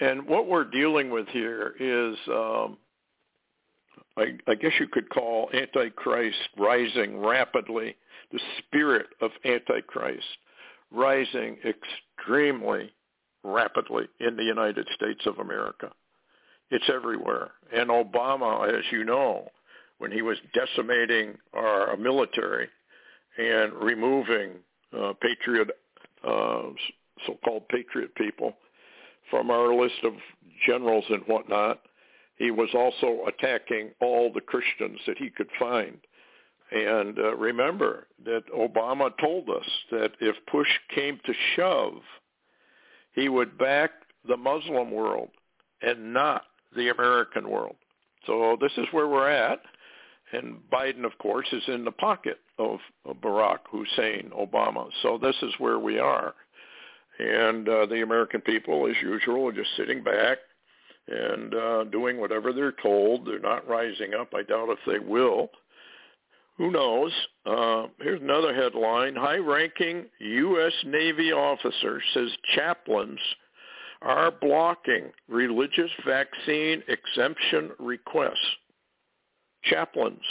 And 0.00 0.26
what 0.26 0.48
we're 0.48 0.64
dealing 0.64 1.10
with 1.10 1.28
here 1.28 1.74
is 1.78 2.16
um, 2.28 2.78
I, 4.16 4.38
I 4.48 4.54
guess 4.54 4.72
you 4.80 4.88
could 4.88 5.10
call 5.10 5.50
Antichrist 5.52 6.38
rising 6.56 7.20
rapidly, 7.20 7.94
the 8.32 8.40
spirit 8.58 9.08
of 9.20 9.32
Antichrist 9.44 10.24
rising 10.96 11.58
extremely 11.64 12.92
rapidly 13.44 14.06
in 14.20 14.36
the 14.36 14.42
United 14.42 14.88
States 14.94 15.20
of 15.26 15.38
America. 15.38 15.90
It's 16.70 16.90
everywhere. 16.92 17.52
And 17.72 17.90
Obama, 17.90 18.68
as 18.68 18.84
you 18.90 19.04
know, 19.04 19.48
when 19.98 20.10
he 20.10 20.22
was 20.22 20.36
decimating 20.52 21.38
our 21.54 21.96
military 21.96 22.68
and 23.38 23.72
removing 23.74 24.52
uh, 24.98 25.12
patriot, 25.20 25.68
uh, 26.26 26.62
so-called 27.26 27.68
patriot 27.68 28.14
people 28.14 28.54
from 29.30 29.50
our 29.50 29.74
list 29.74 30.02
of 30.04 30.12
generals 30.66 31.04
and 31.10 31.22
whatnot, 31.26 31.80
he 32.36 32.50
was 32.50 32.68
also 32.74 33.24
attacking 33.26 33.90
all 34.00 34.32
the 34.32 34.40
Christians 34.40 34.98
that 35.06 35.18
he 35.18 35.30
could 35.30 35.48
find. 35.58 35.98
And 36.72 37.18
uh, 37.18 37.36
remember 37.36 38.06
that 38.24 38.42
Obama 38.54 39.10
told 39.20 39.48
us 39.48 39.66
that 39.92 40.12
if 40.20 40.34
push 40.50 40.68
came 40.94 41.20
to 41.24 41.32
shove, 41.54 42.02
he 43.14 43.28
would 43.28 43.56
back 43.56 43.90
the 44.26 44.36
Muslim 44.36 44.90
world 44.90 45.30
and 45.82 46.12
not 46.12 46.42
the 46.74 46.88
American 46.88 47.48
world. 47.48 47.76
So 48.26 48.56
this 48.60 48.72
is 48.76 48.86
where 48.90 49.08
we're 49.08 49.30
at. 49.30 49.60
And 50.32 50.56
Biden, 50.72 51.04
of 51.04 51.16
course, 51.18 51.46
is 51.52 51.62
in 51.68 51.84
the 51.84 51.92
pocket 51.92 52.40
of, 52.58 52.80
Barack 53.22 53.58
Hussein 53.70 54.32
Obama. 54.36 54.88
So 55.02 55.18
this 55.22 55.36
is 55.42 55.52
where 55.58 55.78
we 55.78 56.00
are. 56.00 56.34
And 57.18 57.68
uh, 57.68 57.86
the 57.86 58.02
American 58.02 58.40
people, 58.40 58.88
as 58.88 58.96
usual, 59.00 59.46
are 59.46 59.52
just 59.52 59.70
sitting 59.76 60.02
back, 60.02 60.38
and 61.08 61.54
uh, 61.54 61.84
doing 61.84 62.18
whatever 62.18 62.52
they're 62.52 62.74
told. 62.82 63.26
They're 63.26 63.38
not 63.38 63.68
rising 63.68 64.14
up. 64.14 64.34
I 64.34 64.42
doubt 64.42 64.70
if 64.70 64.78
they 64.86 64.98
will. 64.98 65.50
Who 66.58 66.70
knows? 66.70 67.12
Uh, 67.44 67.86
here's 68.00 68.22
another 68.22 68.54
headline. 68.54 69.14
High-ranking 69.14 70.06
U.S. 70.20 70.72
Navy 70.86 71.32
officer 71.32 72.00
says 72.14 72.30
chaplains 72.54 73.18
are 74.00 74.30
blocking 74.30 75.10
religious 75.28 75.90
vaccine 76.06 76.82
exemption 76.88 77.70
requests. 77.78 78.56
Chaplains. 79.64 80.22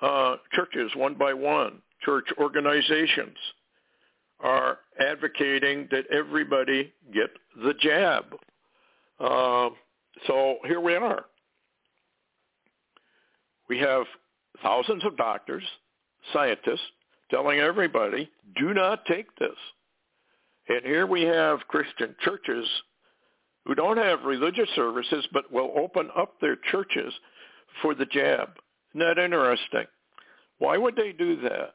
Uh, 0.00 0.36
churches, 0.52 0.90
one 0.96 1.14
by 1.14 1.34
one, 1.34 1.82
church 2.04 2.26
organizations 2.38 3.36
are 4.40 4.78
advocating 5.00 5.88
that 5.90 6.06
everybody 6.12 6.92
get 7.12 7.30
the 7.62 7.74
jab. 7.80 8.24
Uh, 9.18 9.70
so 10.26 10.58
here 10.64 10.80
we 10.80 10.94
are. 10.94 11.24
We 13.68 13.78
have 13.78 14.06
thousands 14.62 15.04
of 15.04 15.16
doctors, 15.16 15.64
scientists, 16.32 16.80
telling 17.30 17.58
everybody, 17.58 18.30
do 18.56 18.74
not 18.74 19.04
take 19.06 19.34
this. 19.36 19.56
And 20.68 20.84
here 20.84 21.06
we 21.06 21.22
have 21.22 21.68
Christian 21.68 22.14
churches 22.20 22.66
who 23.64 23.74
don't 23.74 23.98
have 23.98 24.24
religious 24.24 24.68
services 24.74 25.26
but 25.32 25.52
will 25.52 25.72
open 25.76 26.08
up 26.16 26.40
their 26.40 26.56
churches 26.70 27.12
for 27.82 27.94
the 27.94 28.06
jab. 28.06 28.50
Isn't 28.94 29.00
that 29.00 29.22
interesting? 29.22 29.84
Why 30.58 30.76
would 30.76 30.96
they 30.96 31.12
do 31.12 31.40
that? 31.42 31.74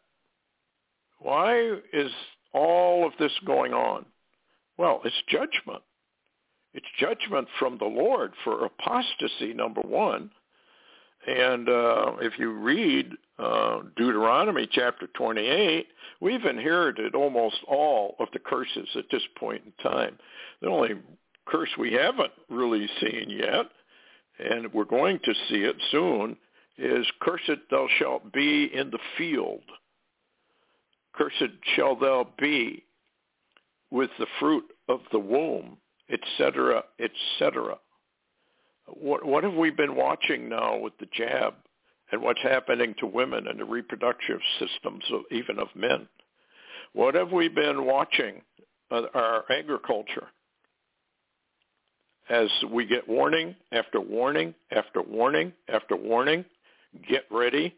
Why 1.20 1.78
is 1.94 2.12
all 2.54 3.06
of 3.08 3.14
this 3.20 3.32
going 3.46 3.74
on? 3.74 4.06
Well, 4.78 5.02
it's 5.06 5.16
judgment. 5.30 5.84
It's 6.74 6.86
judgment 7.00 7.48
from 7.60 7.78
the 7.78 7.86
Lord 7.86 8.34
for 8.44 8.66
apostasy, 8.66 9.54
number 9.54 9.82
one. 9.82 10.32
And 11.26 11.70
uh, 11.70 12.14
if 12.22 12.38
you 12.38 12.52
read 12.52 13.14
uh, 13.40 13.82
Deuteronomy 13.96 14.68
chapter 14.72 15.08
28, 15.16 15.88
we've 16.20 16.46
inherited 16.46 17.16
almost 17.16 17.58
all 17.68 18.16
of 18.20 18.28
the 18.34 18.40
curses 18.40 18.90
at 18.96 19.06
this 19.12 19.22
point 19.38 19.64
in 19.66 19.92
time. 19.92 20.18
The 20.62 20.68
only 20.68 20.96
curse 21.46 21.70
we 21.78 21.94
haven't 21.94 22.32
really 22.50 22.90
seen 23.00 23.30
yet, 23.30 23.68
and 24.40 24.74
we're 24.74 24.84
going 24.86 25.20
to 25.24 25.34
see 25.50 25.64
it 25.64 25.76
soon, 25.92 26.36
is 26.78 27.06
cursed 27.22 27.62
thou 27.70 27.88
shalt 28.00 28.34
be 28.34 28.70
in 28.74 28.90
the 28.90 29.00
field. 29.18 29.64
Cursed 31.14 31.54
shall 31.76 31.96
thou 31.96 32.28
be 32.38 32.84
with 33.92 34.10
the 34.20 34.28
fruit 34.40 34.66
of 34.90 35.02
the 35.12 35.20
womb 35.20 35.78
etc., 36.10 36.84
etc. 37.00 37.78
What, 39.00 39.26
what 39.26 39.44
have 39.44 39.54
we 39.54 39.70
been 39.70 39.96
watching 39.96 40.50
now 40.50 40.78
with 40.78 40.94
the 41.00 41.08
jab 41.14 41.56
and 42.12 42.22
what's 42.22 42.42
happening 42.42 42.96
to 43.00 43.08
women 43.08 43.48
and 43.48 43.60
the 43.60 43.66
reproductive 43.66 44.40
systems 44.60 45.04
of, 45.12 45.22
even 45.32 45.60
of 45.60 45.68
men? 45.76 46.08
What 46.94 47.16
have 47.16 47.32
we 47.32 47.48
been 47.50 47.86
watching 47.86 48.42
our 48.92 49.46
agriculture 49.52 50.28
as 52.30 52.50
we 52.72 52.86
get 52.86 53.08
warning 53.10 53.56
after 53.72 54.00
warning 54.00 54.54
after 54.72 55.02
warning 55.02 55.54
after 55.68 55.96
warning? 55.96 56.46
Get 57.10 57.24
ready, 57.32 57.76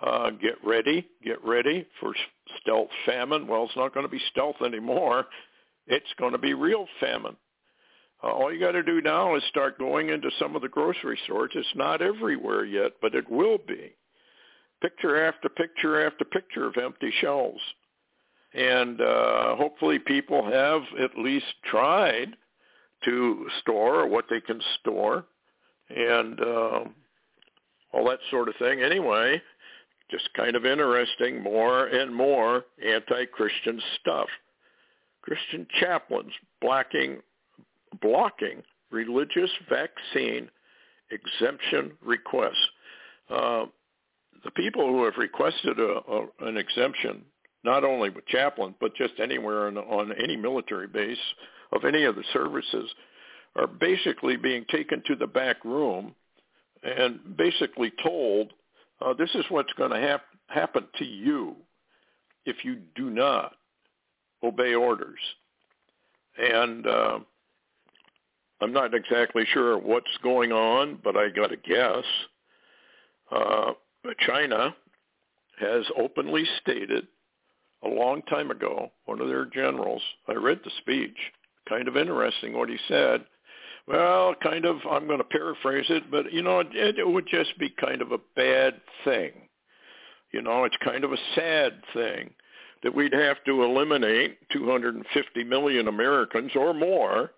uh, 0.00 0.30
get 0.30 0.56
ready, 0.64 1.06
get 1.22 1.44
ready 1.44 1.86
for 2.00 2.14
stealth 2.62 2.88
famine. 3.04 3.46
Well, 3.46 3.64
it's 3.64 3.76
not 3.76 3.92
going 3.92 4.06
to 4.06 4.10
be 4.10 4.22
stealth 4.30 4.56
anymore. 4.64 5.26
It's 5.86 6.06
going 6.18 6.32
to 6.32 6.38
be 6.38 6.54
real 6.54 6.86
famine. 6.98 7.36
Uh, 8.22 8.28
all 8.28 8.52
you 8.52 8.58
got 8.58 8.72
to 8.72 8.82
do 8.82 9.00
now 9.00 9.36
is 9.36 9.42
start 9.48 9.78
going 9.78 10.08
into 10.08 10.30
some 10.38 10.56
of 10.56 10.62
the 10.62 10.68
grocery 10.68 11.18
stores. 11.24 11.52
It's 11.54 11.68
not 11.74 12.02
everywhere 12.02 12.64
yet, 12.64 12.92
but 13.02 13.14
it 13.14 13.30
will 13.30 13.58
be. 13.58 13.94
Picture 14.80 15.24
after 15.26 15.48
picture 15.48 16.06
after 16.06 16.24
picture 16.24 16.66
of 16.66 16.76
empty 16.76 17.12
shelves. 17.20 17.60
And 18.54 19.00
uh, 19.00 19.56
hopefully 19.56 19.98
people 19.98 20.44
have 20.50 20.82
at 21.02 21.18
least 21.18 21.46
tried 21.64 22.36
to 23.04 23.46
store 23.60 24.06
what 24.08 24.24
they 24.30 24.40
can 24.40 24.60
store 24.80 25.26
and 25.90 26.40
uh, 26.40 26.80
all 27.92 28.08
that 28.08 28.18
sort 28.30 28.48
of 28.48 28.56
thing. 28.56 28.82
Anyway, 28.82 29.40
just 30.10 30.28
kind 30.34 30.56
of 30.56 30.64
interesting, 30.64 31.42
more 31.42 31.86
and 31.86 32.14
more 32.14 32.64
anti-Christian 32.84 33.80
stuff. 34.00 34.28
Christian 35.22 35.66
chaplains 35.80 36.32
blocking 36.60 37.18
blocking 38.00 38.62
religious 38.90 39.50
vaccine 39.68 40.48
exemption 41.10 41.92
requests. 42.02 42.68
uh, 43.30 43.66
the 44.44 44.50
people 44.52 44.86
who 44.86 45.04
have 45.04 45.16
requested 45.18 45.78
a, 45.78 46.00
a, 46.08 46.26
an 46.46 46.56
exemption, 46.56 47.22
not 47.64 47.84
only 47.84 48.10
with 48.10 48.26
Chaplain, 48.26 48.74
but 48.80 48.94
just 48.94 49.14
anywhere 49.20 49.66
on, 49.66 50.12
any 50.22 50.36
military 50.36 50.86
base 50.86 51.18
of 51.72 51.84
any 51.84 52.04
of 52.04 52.14
the 52.14 52.24
services, 52.32 52.88
are 53.56 53.66
basically 53.66 54.36
being 54.36 54.64
taken 54.70 55.02
to 55.06 55.16
the 55.16 55.26
back 55.26 55.64
room 55.64 56.14
and 56.82 57.36
basically 57.36 57.92
told, 58.02 58.52
uh, 59.00 59.14
this 59.14 59.30
is 59.34 59.44
what's 59.48 59.72
going 59.72 59.90
to 59.90 59.98
hap- 59.98 60.26
happen 60.46 60.84
to 60.98 61.04
you 61.04 61.56
if 62.44 62.64
you 62.64 62.76
do 62.94 63.10
not 63.10 63.54
obey 64.44 64.74
orders. 64.74 65.18
And 66.38 66.86
uh, 66.86 67.18
I'm 68.60 68.72
not 68.72 68.94
exactly 68.94 69.44
sure 69.52 69.78
what's 69.78 70.06
going 70.22 70.52
on, 70.52 70.98
but 71.04 71.16
I 71.16 71.28
got 71.28 71.48
to 71.48 71.56
guess. 71.56 72.04
Uh, 73.30 73.72
China 74.26 74.74
has 75.60 75.84
openly 75.98 76.44
stated 76.60 77.06
a 77.82 77.88
long 77.88 78.22
time 78.22 78.50
ago, 78.50 78.90
one 79.04 79.20
of 79.20 79.28
their 79.28 79.44
generals, 79.46 80.02
I 80.28 80.32
read 80.32 80.60
the 80.64 80.70
speech, 80.78 81.16
kind 81.68 81.88
of 81.88 81.96
interesting 81.96 82.56
what 82.56 82.68
he 82.68 82.78
said. 82.88 83.24
Well, 83.86 84.34
kind 84.42 84.64
of, 84.64 84.76
I'm 84.90 85.06
going 85.06 85.18
to 85.18 85.24
paraphrase 85.24 85.86
it, 85.88 86.10
but, 86.10 86.32
you 86.32 86.42
know, 86.42 86.60
it, 86.60 86.98
it 86.98 87.06
would 87.08 87.26
just 87.28 87.56
be 87.58 87.68
kind 87.80 88.02
of 88.02 88.12
a 88.12 88.18
bad 88.34 88.80
thing. 89.04 89.32
You 90.32 90.42
know, 90.42 90.64
it's 90.64 90.76
kind 90.84 91.04
of 91.04 91.12
a 91.12 91.18
sad 91.34 91.74
thing 91.94 92.30
that 92.82 92.94
we'd 92.94 93.12
have 93.12 93.42
to 93.44 93.62
eliminate 93.62 94.38
250 94.50 95.44
million 95.44 95.88
Americans 95.88 96.50
or 96.56 96.74
more. 96.74 97.30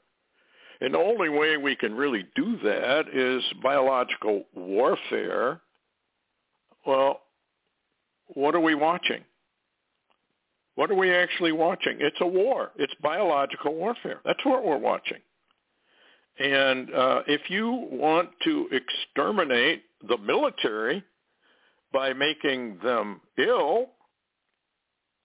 And 0.80 0.94
the 0.94 0.99
only 0.99 1.28
way 1.28 1.56
we 1.56 1.75
can 1.75 1.94
really 1.94 2.26
do 2.37 2.56
that 2.62 3.08
is 3.12 3.42
biological 3.62 4.44
warfare. 4.54 5.61
Well, 6.87 7.20
what 8.28 8.54
are 8.54 8.61
we 8.61 8.75
watching? 8.75 9.25
What 10.76 10.90
are 10.92 10.94
we 10.94 11.12
actually 11.12 11.50
watching? 11.50 11.97
It's 11.99 12.20
a 12.20 12.26
war. 12.26 12.70
It's 12.76 12.94
biological 13.02 13.75
warfare. 13.75 14.20
That's 14.25 14.44
what 14.44 14.64
we're 14.64 14.78
watching. 14.78 15.18
And 16.38 16.94
uh, 16.94 17.23
if 17.26 17.50
you 17.50 17.88
want 17.90 18.30
to 18.44 18.68
exterminate 18.70 19.82
the 20.06 20.18
military 20.18 21.02
by 21.92 22.12
making 22.12 22.78
them 22.82 23.20
ill 23.38 23.87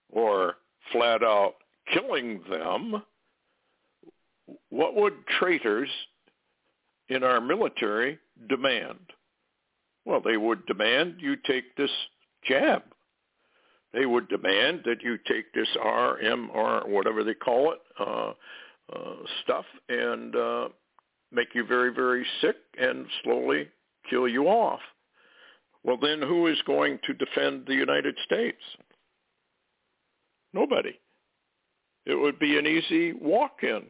or 0.10 0.56
flat 0.92 1.22
out 1.22 1.54
killing 1.94 2.42
them, 2.50 3.04
what 4.70 4.96
would 4.96 5.14
traitors 5.40 5.90
in 7.10 7.24
our 7.24 7.42
military 7.42 8.20
demand? 8.50 9.00
Well, 10.06 10.22
they 10.22 10.38
would 10.38 10.66
demand 10.66 11.16
you 11.20 11.36
take 11.46 11.76
this 11.76 11.92
jab 12.48 12.84
they 13.94 14.06
would 14.06 14.28
demand 14.28 14.82
that 14.86 15.04
you 15.04 15.18
take 15.28 15.54
this 15.54 15.68
RMR, 15.78 16.88
whatever 16.88 17.24
they 17.24 17.36
call 17.36 17.74
it, 17.74 17.80
uh, 18.00 18.34
uh, 18.92 19.16
stuff 19.44 19.66
and 19.88 20.36
uh, 20.36 20.70
make 21.32 21.50
you 21.54 21.64
very, 21.64 21.94
very 21.94 22.26
sick 22.42 22.56
and 22.80 23.06
slowly 23.24 23.68
kill 24.10 24.28
you 24.28 24.48
off. 24.48 24.80
Well, 25.84 25.98
then 26.02 26.22
who 26.22 26.48
is 26.48 26.58
going 26.66 27.00
to 27.06 27.14
defend 27.14 27.66
the 27.68 27.76
United 27.76 28.18
States? 28.26 28.62
Nobody. 30.54 31.00
It 32.06 32.16
would 32.16 32.40
be 32.40 32.58
an 32.58 32.66
easy 32.66 33.14
walk-in. 33.14 33.84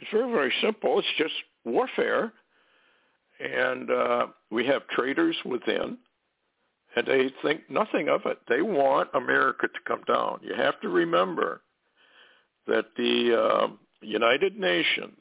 It's 0.00 0.10
very, 0.12 0.30
very 0.30 0.52
simple. 0.62 0.98
It's 0.98 1.08
just 1.18 1.34
warfare. 1.64 2.32
And 3.40 3.90
uh, 3.90 4.26
we 4.50 4.66
have 4.66 4.86
traitors 4.88 5.36
within 5.44 5.98
and 6.96 7.06
they 7.06 7.30
think 7.42 7.68
nothing 7.68 8.08
of 8.08 8.22
it. 8.24 8.38
They 8.48 8.62
want 8.62 9.10
America 9.14 9.68
to 9.68 9.80
come 9.86 10.02
down. 10.08 10.40
You 10.42 10.54
have 10.54 10.80
to 10.80 10.88
remember 10.88 11.60
that 12.66 12.86
the 12.96 13.38
uh, 13.38 13.68
United 14.00 14.58
Nations 14.58 15.18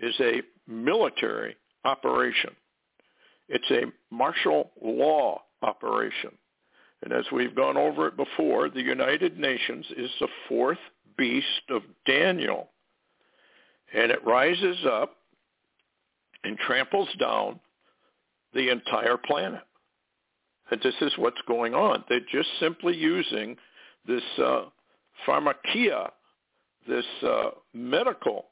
is 0.00 0.14
a 0.20 0.42
military 0.68 1.56
operation. 1.84 2.50
It's 3.48 3.70
a 3.70 4.14
martial 4.14 4.70
law 4.80 5.42
operation. 5.62 6.30
And 7.02 7.12
as 7.12 7.24
we've 7.32 7.54
gone 7.54 7.76
over 7.76 8.06
it 8.06 8.16
before, 8.16 8.70
the 8.70 8.82
United 8.82 9.38
Nations 9.38 9.84
is 9.96 10.10
the 10.20 10.28
fourth 10.48 10.78
beast 11.18 11.46
of 11.70 11.82
Daniel. 12.06 12.70
And 13.94 14.10
it 14.10 14.24
rises 14.24 14.78
up 14.86 15.16
and 16.44 16.58
tramples 16.58 17.08
down 17.18 17.60
the 18.54 18.70
entire 18.70 19.16
planet. 19.16 19.62
And 20.70 20.80
this 20.82 20.94
is 21.00 21.12
what's 21.16 21.40
going 21.46 21.74
on. 21.74 22.04
They're 22.08 22.20
just 22.32 22.48
simply 22.58 22.96
using 22.96 23.56
this 24.06 24.22
uh, 24.38 24.64
pharmakia, 25.26 26.10
this 26.88 27.04
uh, 27.22 27.50
medical 27.72 28.46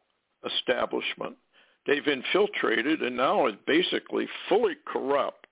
establishment. 0.44 1.36
They've 1.86 2.06
infiltrated 2.06 3.02
and 3.02 3.16
now 3.16 3.46
is 3.46 3.54
basically 3.66 4.26
fully 4.48 4.74
corrupt 4.86 5.46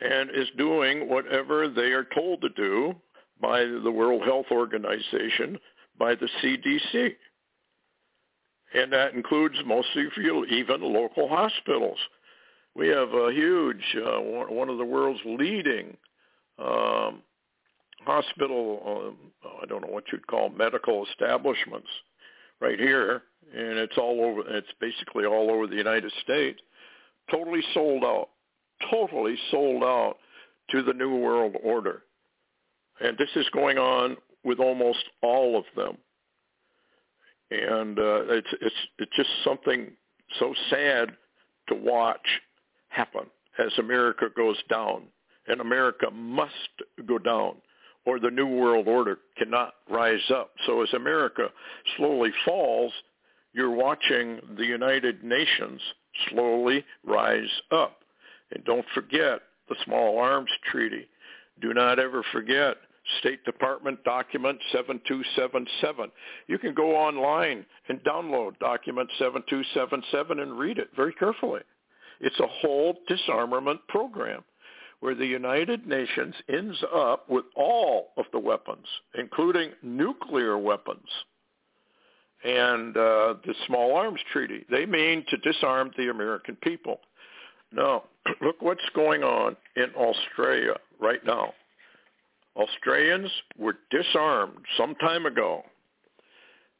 and 0.00 0.30
is 0.30 0.48
doing 0.58 1.08
whatever 1.08 1.68
they 1.68 1.92
are 1.92 2.06
told 2.14 2.40
to 2.42 2.48
do 2.50 2.94
by 3.40 3.64
the 3.64 3.90
World 3.90 4.22
Health 4.24 4.46
Organization, 4.50 5.58
by 5.98 6.14
the 6.14 6.28
CDC. 6.42 7.14
And 8.74 8.92
that 8.92 9.14
includes 9.14 9.56
mostly 9.66 10.06
even 10.50 10.80
local 10.80 11.28
hospitals. 11.28 11.98
We 12.74 12.88
have 12.88 13.12
a 13.12 13.30
huge, 13.32 13.96
uh, 13.96 14.18
one 14.20 14.70
of 14.70 14.78
the 14.78 14.84
world's 14.84 15.20
leading 15.26 15.96
um, 16.58 17.22
hospital, 18.04 19.14
uh, 19.44 19.48
I 19.62 19.66
don't 19.66 19.82
know 19.82 19.92
what 19.92 20.04
you'd 20.12 20.26
call 20.26 20.48
medical 20.50 21.06
establishments 21.06 21.88
right 22.60 22.78
here, 22.78 23.22
and 23.54 23.78
it's 23.78 23.98
all 23.98 24.24
over, 24.24 24.56
it's 24.56 24.72
basically 24.80 25.24
all 25.24 25.50
over 25.50 25.66
the 25.66 25.76
United 25.76 26.12
States, 26.22 26.60
totally 27.30 27.62
sold 27.74 28.04
out, 28.04 28.28
totally 28.90 29.36
sold 29.50 29.82
out 29.82 30.16
to 30.70 30.82
the 30.82 30.92
New 30.92 31.16
World 31.16 31.56
Order. 31.62 32.02
And 33.00 33.16
this 33.18 33.30
is 33.36 33.46
going 33.52 33.78
on 33.78 34.16
with 34.44 34.58
almost 34.58 35.04
all 35.22 35.58
of 35.58 35.64
them. 35.76 35.96
And 37.52 37.98
uh, 37.98 38.22
it's, 38.28 38.48
it's, 38.60 38.74
it's 38.98 39.16
just 39.16 39.28
something 39.44 39.90
so 40.38 40.54
sad 40.70 41.10
to 41.68 41.74
watch 41.74 42.26
happen 42.88 43.24
as 43.58 43.72
America 43.78 44.26
goes 44.34 44.56
down. 44.68 45.04
And 45.48 45.60
America 45.60 46.10
must 46.10 46.52
go 47.06 47.18
down 47.18 47.56
or 48.04 48.18
the 48.18 48.30
New 48.30 48.46
World 48.46 48.88
Order 48.88 49.18
cannot 49.36 49.74
rise 49.88 50.30
up. 50.34 50.50
So 50.66 50.82
as 50.82 50.92
America 50.94 51.48
slowly 51.96 52.30
falls, 52.44 52.92
you're 53.52 53.70
watching 53.70 54.40
the 54.56 54.64
United 54.64 55.22
Nations 55.22 55.80
slowly 56.30 56.84
rise 57.04 57.50
up. 57.70 57.98
And 58.50 58.64
don't 58.64 58.86
forget 58.94 59.40
the 59.68 59.76
Small 59.84 60.18
Arms 60.18 60.50
Treaty. 60.70 61.06
Do 61.60 61.72
not 61.74 61.98
ever 61.98 62.24
forget 62.32 62.76
State 63.20 63.44
Department 63.44 64.02
document 64.04 64.58
7277. 64.72 66.10
You 66.46 66.58
can 66.58 66.74
go 66.74 66.96
online 66.96 67.64
and 67.88 68.00
download 68.00 68.58
document 68.58 69.10
7277 69.18 70.40
and 70.40 70.58
read 70.58 70.78
it 70.78 70.90
very 70.96 71.12
carefully. 71.12 71.62
It's 72.20 72.38
a 72.40 72.46
whole 72.46 72.98
disarmament 73.08 73.80
program 73.88 74.44
where 75.00 75.14
the 75.16 75.26
United 75.26 75.86
Nations 75.86 76.34
ends 76.48 76.78
up 76.94 77.28
with 77.28 77.44
all 77.56 78.12
of 78.16 78.24
the 78.32 78.38
weapons, 78.38 78.86
including 79.18 79.72
nuclear 79.82 80.56
weapons 80.56 81.08
and 82.44 82.96
uh, 82.96 83.34
the 83.44 83.54
Small 83.66 83.96
Arms 83.96 84.20
Treaty. 84.32 84.64
They 84.70 84.86
mean 84.86 85.24
to 85.28 85.36
disarm 85.38 85.90
the 85.96 86.10
American 86.10 86.56
people. 86.56 87.00
Now, 87.72 88.04
look 88.42 88.60
what's 88.60 88.80
going 88.94 89.22
on 89.22 89.56
in 89.76 89.90
Australia 89.96 90.74
right 91.00 91.24
now. 91.24 91.52
Australians 92.56 93.30
were 93.58 93.78
disarmed 93.90 94.58
some 94.76 94.94
time 94.96 95.26
ago 95.26 95.64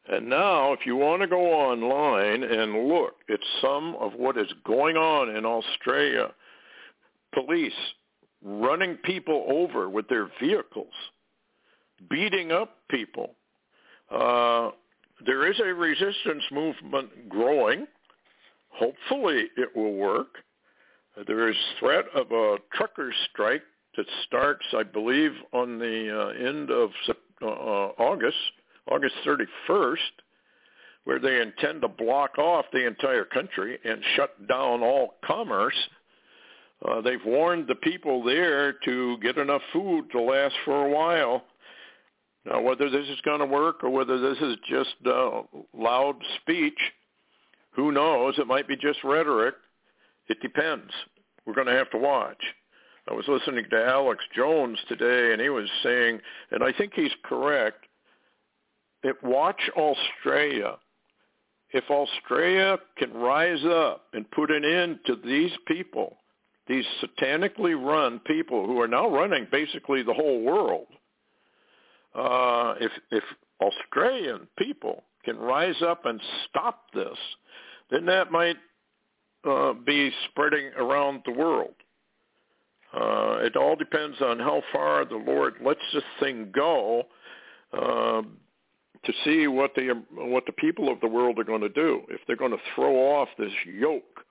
and 0.08 0.28
now, 0.28 0.72
if 0.72 0.80
you 0.84 0.96
want 0.96 1.22
to 1.22 1.28
go 1.28 1.52
online 1.52 2.42
and 2.42 2.88
look 2.88 3.14
at 3.30 3.38
some 3.60 3.94
of 4.00 4.14
what 4.14 4.36
is 4.36 4.52
going 4.64 4.96
on 4.96 5.34
in 5.36 5.44
Australia, 5.44 6.32
police 7.32 7.72
running 8.44 8.96
people 9.04 9.46
over 9.48 9.88
with 9.88 10.08
their 10.08 10.28
vehicles, 10.40 10.92
beating 12.10 12.50
up 12.50 12.78
people. 12.90 13.36
Uh, 14.10 14.70
there 15.24 15.48
is 15.48 15.58
a 15.60 15.72
resistance 15.72 16.42
movement 16.50 17.28
growing. 17.28 17.86
Hopefully 18.70 19.44
it 19.56 19.68
will 19.76 19.94
work. 19.94 20.34
There 21.28 21.48
is 21.48 21.56
threat 21.78 22.06
of 22.12 22.32
a 22.32 22.56
truckers 22.74 23.14
strike 23.30 23.62
that 23.96 24.06
starts, 24.26 24.64
I 24.76 24.82
believe, 24.82 25.32
on 25.52 25.78
the 25.78 26.10
uh, 26.10 26.48
end 26.48 26.70
of 26.70 26.90
uh, 27.42 27.46
August 27.46 28.36
August 28.90 29.14
31st, 29.24 29.96
where 31.04 31.20
they 31.20 31.40
intend 31.40 31.82
to 31.82 31.88
block 31.88 32.38
off 32.38 32.64
the 32.72 32.86
entire 32.86 33.24
country 33.24 33.78
and 33.84 34.02
shut 34.16 34.48
down 34.48 34.82
all 34.82 35.14
commerce. 35.24 35.76
Uh, 36.84 37.00
they've 37.00 37.24
warned 37.24 37.68
the 37.68 37.76
people 37.76 38.24
there 38.24 38.72
to 38.84 39.16
get 39.18 39.38
enough 39.38 39.62
food 39.72 40.10
to 40.10 40.20
last 40.20 40.54
for 40.64 40.86
a 40.86 40.90
while. 40.90 41.44
Now, 42.44 42.60
whether 42.60 42.90
this 42.90 43.08
is 43.08 43.20
going 43.24 43.38
to 43.38 43.46
work 43.46 43.84
or 43.84 43.90
whether 43.90 44.18
this 44.18 44.38
is 44.40 44.56
just 44.68 44.94
uh, 45.06 45.42
loud 45.72 46.16
speech, 46.40 46.78
who 47.70 47.92
knows? 47.92 48.34
It 48.38 48.48
might 48.48 48.66
be 48.66 48.76
just 48.76 49.04
rhetoric. 49.04 49.54
It 50.28 50.38
depends. 50.42 50.90
We're 51.46 51.54
going 51.54 51.68
to 51.68 51.72
have 51.72 51.90
to 51.90 51.98
watch. 51.98 52.42
I 53.08 53.14
was 53.14 53.24
listening 53.26 53.64
to 53.70 53.84
Alex 53.84 54.24
Jones 54.34 54.78
today, 54.88 55.32
and 55.32 55.42
he 55.42 55.48
was 55.48 55.68
saying, 55.82 56.20
and 56.52 56.62
I 56.62 56.72
think 56.72 56.92
he's 56.94 57.12
correct, 57.24 57.84
that 59.02 59.22
watch 59.24 59.60
Australia. 59.76 60.76
If 61.70 61.84
Australia 61.90 62.78
can 62.96 63.12
rise 63.12 63.64
up 63.64 64.04
and 64.12 64.30
put 64.30 64.50
an 64.50 64.64
end 64.64 65.00
to 65.06 65.16
these 65.16 65.50
people, 65.66 66.18
these 66.68 66.84
satanically 67.02 67.74
run 67.74 68.20
people 68.20 68.66
who 68.66 68.80
are 68.80 68.88
now 68.88 69.08
running 69.08 69.48
basically 69.50 70.02
the 70.02 70.14
whole 70.14 70.42
world, 70.42 70.86
uh, 72.14 72.74
if 72.80 72.92
if 73.10 73.24
Australian 73.60 74.46
people 74.58 75.02
can 75.24 75.38
rise 75.38 75.80
up 75.82 76.04
and 76.04 76.20
stop 76.48 76.84
this, 76.94 77.16
then 77.90 78.04
that 78.06 78.30
might 78.30 78.56
uh, 79.48 79.72
be 79.72 80.12
spreading 80.28 80.70
around 80.76 81.22
the 81.24 81.32
world. 81.32 81.74
Uh, 82.92 83.38
it 83.40 83.56
all 83.56 83.74
depends 83.74 84.20
on 84.20 84.38
how 84.38 84.62
far 84.72 85.04
the 85.04 85.16
Lord 85.16 85.54
lets 85.64 85.80
this 85.94 86.02
thing 86.20 86.50
go 86.54 87.04
uh, 87.72 88.22
to 88.22 89.12
see 89.24 89.46
what 89.46 89.74
the 89.74 90.02
what 90.12 90.44
the 90.46 90.52
people 90.52 90.92
of 90.92 91.00
the 91.00 91.08
world 91.08 91.38
are 91.38 91.44
going 91.44 91.62
to 91.62 91.68
do. 91.70 92.02
If 92.08 92.20
they're 92.26 92.36
going 92.36 92.52
to 92.52 92.58
throw 92.74 92.94
off 92.96 93.28
this 93.38 93.52
yoke 93.66 94.24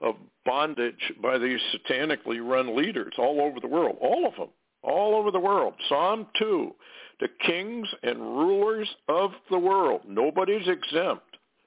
of 0.00 0.16
bondage 0.44 1.12
by 1.22 1.38
these 1.38 1.60
satanically 1.74 2.46
run 2.46 2.76
leaders 2.76 3.14
all 3.18 3.40
over 3.40 3.58
the 3.60 3.68
world, 3.68 3.96
all 4.00 4.26
of 4.26 4.36
them, 4.36 4.48
all 4.82 5.16
over 5.16 5.30
the 5.30 5.40
world. 5.40 5.74
Psalm 5.88 6.26
2, 6.38 6.74
the 7.20 7.28
kings 7.46 7.88
and 8.02 8.18
rulers 8.18 8.88
of 9.08 9.30
the 9.50 9.58
world. 9.58 10.02
Nobody's 10.06 10.68
exempt. 10.68 11.22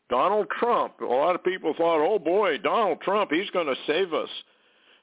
Donald 0.10 0.48
Trump, 0.60 0.94
a 1.02 1.06
lot 1.06 1.36
of 1.36 1.44
people 1.44 1.74
thought, 1.76 2.00
oh 2.00 2.20
boy, 2.20 2.58
Donald 2.60 3.02
Trump, 3.02 3.32
he's 3.32 3.50
going 3.50 3.68
to 3.68 3.76
save 3.86 4.14
us. 4.14 4.30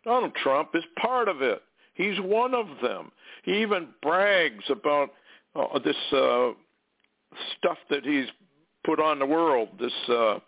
Donald 0.04 0.34
Trump 0.42 0.70
is 0.74 0.84
part 1.00 1.28
of 1.28 1.42
it. 1.42 1.62
He's 1.94 2.18
one 2.20 2.54
of 2.54 2.66
them. 2.82 3.10
He 3.44 3.62
even 3.62 3.88
brags 4.02 4.64
about 4.68 5.10
uh, 5.54 5.78
this 5.78 5.96
uh, 6.12 6.50
stuff 7.56 7.78
that 7.90 8.04
he's 8.04 8.26
put 8.84 9.00
on 9.00 9.18
the 9.18 9.26
world, 9.26 9.68
this 9.78 9.92
uh, 10.08 10.38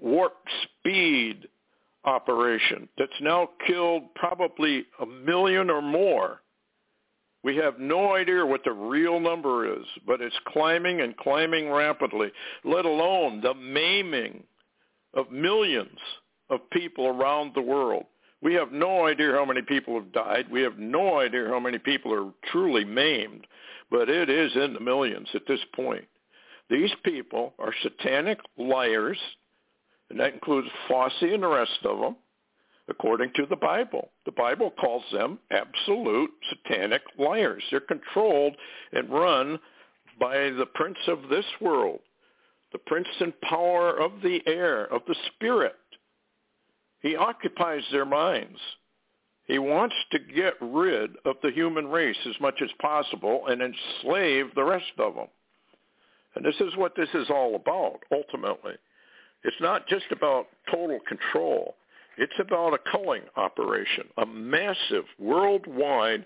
warp 0.00 0.34
speed 0.62 1.48
operation 2.04 2.88
that's 2.98 3.12
now 3.20 3.48
killed 3.66 4.02
probably 4.14 4.84
a 5.00 5.06
million 5.06 5.70
or 5.70 5.82
more. 5.82 6.40
We 7.44 7.56
have 7.56 7.78
no 7.78 8.14
idea 8.14 8.46
what 8.46 8.62
the 8.64 8.72
real 8.72 9.18
number 9.18 9.72
is, 9.72 9.84
but 10.06 10.20
it's 10.20 10.34
climbing 10.48 11.00
and 11.00 11.16
climbing 11.16 11.70
rapidly, 11.70 12.30
let 12.64 12.84
alone 12.84 13.40
the 13.40 13.54
maiming 13.54 14.44
of 15.14 15.30
millions 15.30 15.98
of 16.50 16.60
people 16.70 17.08
around 17.08 17.52
the 17.54 17.62
world. 17.62 18.04
We 18.42 18.54
have 18.54 18.72
no 18.72 19.06
idea 19.06 19.32
how 19.32 19.44
many 19.44 19.62
people 19.62 19.94
have 19.94 20.12
died. 20.12 20.50
We 20.50 20.62
have 20.62 20.78
no 20.78 21.20
idea 21.20 21.46
how 21.46 21.60
many 21.60 21.78
people 21.78 22.12
are 22.12 22.32
truly 22.50 22.84
maimed, 22.84 23.46
but 23.90 24.08
it 24.10 24.28
is 24.28 24.50
in 24.56 24.74
the 24.74 24.80
millions 24.80 25.28
at 25.34 25.46
this 25.46 25.60
point. 25.74 26.04
These 26.68 26.90
people 27.04 27.54
are 27.58 27.72
satanic 27.82 28.40
liars, 28.58 29.18
and 30.10 30.18
that 30.18 30.34
includes 30.34 30.68
Fauci 30.88 31.32
and 31.34 31.42
the 31.42 31.48
rest 31.48 31.78
of 31.84 32.00
them, 32.00 32.16
according 32.88 33.32
to 33.36 33.46
the 33.46 33.56
Bible. 33.56 34.10
The 34.24 34.32
Bible 34.32 34.72
calls 34.72 35.04
them 35.12 35.38
absolute 35.52 36.30
satanic 36.50 37.02
liars. 37.18 37.62
They're 37.70 37.80
controlled 37.80 38.56
and 38.92 39.08
run 39.08 39.60
by 40.18 40.50
the 40.50 40.66
prince 40.74 40.98
of 41.06 41.28
this 41.28 41.46
world, 41.60 42.00
the 42.72 42.78
prince 42.78 43.08
and 43.20 43.40
power 43.42 44.00
of 44.00 44.20
the 44.22 44.40
air, 44.46 44.92
of 44.92 45.02
the 45.06 45.16
spirit. 45.26 45.76
He 47.02 47.16
occupies 47.16 47.82
their 47.90 48.04
minds. 48.04 48.58
He 49.46 49.58
wants 49.58 49.94
to 50.12 50.18
get 50.18 50.54
rid 50.60 51.10
of 51.24 51.36
the 51.42 51.50
human 51.50 51.88
race 51.88 52.16
as 52.28 52.40
much 52.40 52.62
as 52.62 52.70
possible 52.80 53.46
and 53.48 53.60
enslave 53.60 54.54
the 54.54 54.64
rest 54.64 54.92
of 54.98 55.14
them. 55.14 55.26
And 56.34 56.44
this 56.44 56.54
is 56.60 56.76
what 56.76 56.94
this 56.96 57.08
is 57.12 57.28
all 57.28 57.56
about, 57.56 58.00
ultimately. 58.10 58.74
It's 59.44 59.60
not 59.60 59.88
just 59.88 60.06
about 60.10 60.46
total 60.70 61.00
control. 61.06 61.74
It's 62.16 62.32
about 62.38 62.74
a 62.74 62.78
culling 62.90 63.22
operation, 63.36 64.04
a 64.16 64.26
massive 64.26 65.04
worldwide 65.18 66.24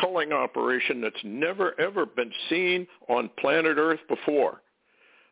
culling 0.00 0.32
operation 0.32 1.00
that's 1.00 1.16
never, 1.24 1.78
ever 1.80 2.06
been 2.06 2.32
seen 2.48 2.86
on 3.08 3.30
planet 3.38 3.76
Earth 3.78 4.00
before. 4.08 4.62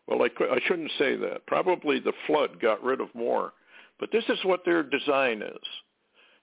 Well, 0.06 0.22
I, 0.22 0.44
I 0.44 0.58
shouldn't 0.66 0.90
say 0.98 1.16
that. 1.16 1.46
Probably 1.46 2.00
the 2.00 2.12
flood 2.26 2.60
got 2.60 2.82
rid 2.82 3.00
of 3.00 3.14
more. 3.14 3.52
But 4.00 4.10
this 4.12 4.24
is 4.28 4.38
what 4.44 4.64
their 4.64 4.82
design 4.82 5.42
is. 5.42 5.66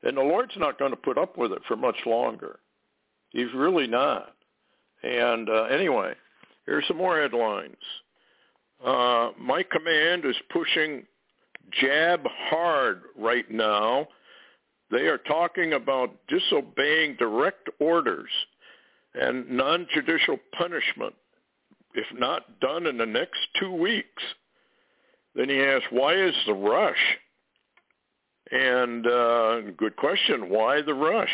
And 0.03 0.17
the 0.17 0.21
Lord's 0.21 0.55
not 0.57 0.79
going 0.79 0.91
to 0.91 0.97
put 0.97 1.17
up 1.17 1.37
with 1.37 1.51
it 1.51 1.61
for 1.67 1.75
much 1.75 1.97
longer. 2.05 2.59
He's 3.29 3.53
really 3.55 3.87
not. 3.87 4.33
And 5.03 5.49
uh, 5.49 5.63
anyway, 5.63 6.13
here's 6.65 6.87
some 6.87 6.97
more 6.97 7.19
headlines. 7.19 7.75
Uh, 8.85 9.29
my 9.39 9.63
command 9.63 10.25
is 10.25 10.35
pushing 10.51 11.03
jab 11.79 12.21
hard 12.49 13.03
right 13.17 13.49
now. 13.49 14.07
They 14.89 15.07
are 15.07 15.19
talking 15.19 15.73
about 15.73 16.15
disobeying 16.27 17.15
direct 17.17 17.69
orders 17.79 18.29
and 19.13 19.49
non-judicial 19.49 20.37
punishment 20.57 21.13
if 21.93 22.05
not 22.17 22.59
done 22.59 22.87
in 22.87 22.97
the 22.97 23.05
next 23.05 23.39
two 23.59 23.71
weeks. 23.71 24.23
Then 25.35 25.49
he 25.49 25.59
asks, 25.61 25.87
why 25.91 26.15
is 26.15 26.33
the 26.45 26.53
rush? 26.53 27.17
And 28.51 29.07
uh, 29.07 29.61
good 29.77 29.95
question, 29.95 30.49
why 30.49 30.81
the 30.81 30.93
rush? 30.93 31.29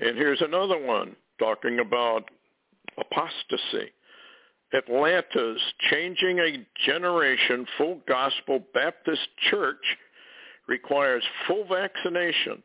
And 0.00 0.16
here's 0.16 0.40
another 0.40 0.82
one 0.82 1.16
talking 1.38 1.80
about 1.80 2.30
apostasy. 2.98 3.92
Atlanta's 4.72 5.60
Changing 5.90 6.38
a 6.38 6.66
Generation 6.86 7.66
Full 7.76 8.00
Gospel 8.06 8.62
Baptist 8.74 9.28
Church 9.50 9.76
requires 10.66 11.22
full 11.46 11.66
vaccination, 11.66 12.62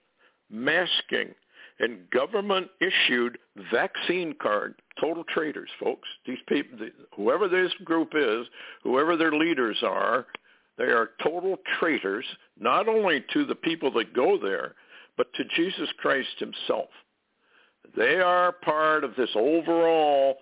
masking, 0.50 1.34
and 1.80 2.10
government-issued 2.12 3.38
vaccine 3.72 4.36
card. 4.42 4.76
Total 5.00 5.24
traitors, 5.34 5.70
folks. 5.80 6.08
These 6.26 6.40
people, 6.48 6.88
whoever 7.16 7.48
this 7.48 7.74
group 7.84 8.10
is, 8.16 8.46
whoever 8.84 9.18
their 9.18 9.32
leaders 9.32 9.78
are, 9.82 10.28
they 10.78 10.86
are 10.86 11.12
total 11.22 11.58
traitors, 11.80 12.26
not 12.60 12.88
only 12.88 13.24
to 13.34 13.46
the 13.46 13.56
people 13.56 13.92
that 13.94 14.14
go 14.14 14.38
there, 14.42 14.76
but 15.18 15.28
to 15.36 15.44
Jesus 15.56 15.90
Christ 16.00 16.40
himself. 16.40 16.90
They 17.96 18.20
are 18.20 18.52
part 18.52 19.04
of 19.04 19.16
this 19.16 19.30
overall 19.36 20.38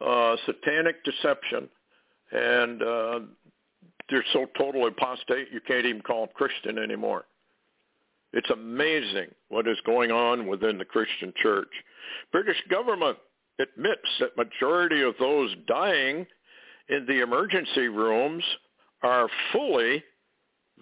uh, 0.00 0.36
satanic 0.46 1.04
deception, 1.04 1.68
and 2.32 2.82
uh, 2.82 3.20
they're 4.08 4.24
so 4.32 4.46
total 4.56 4.86
apostate 4.86 5.48
you 5.52 5.60
can't 5.60 5.86
even 5.86 6.02
call 6.02 6.26
them 6.26 6.34
Christian 6.34 6.78
anymore. 6.78 7.26
It's 8.32 8.50
amazing 8.50 9.28
what 9.48 9.68
is 9.68 9.78
going 9.86 10.10
on 10.10 10.46
within 10.48 10.78
the 10.78 10.84
Christian 10.84 11.32
church. 11.40 11.68
British 12.32 12.60
government 12.68 13.18
admits 13.60 14.08
that 14.18 14.36
majority 14.36 15.02
of 15.02 15.14
those 15.20 15.54
dying 15.68 16.26
in 16.88 17.06
the 17.06 17.22
emergency 17.22 17.88
rooms 17.88 18.42
are 19.04 19.28
fully 19.52 20.02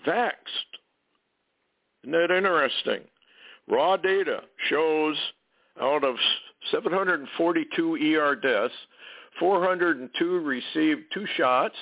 vaxxed. 0.06 0.30
Isn't 2.04 2.12
that 2.12 2.30
interesting? 2.30 3.00
Raw 3.68 3.96
data 3.96 4.42
shows 4.68 5.16
out 5.80 6.04
of 6.04 6.14
742 6.70 8.16
ER 8.16 8.36
deaths, 8.36 8.74
402 9.40 10.40
received 10.40 11.02
two 11.12 11.26
shots, 11.36 11.74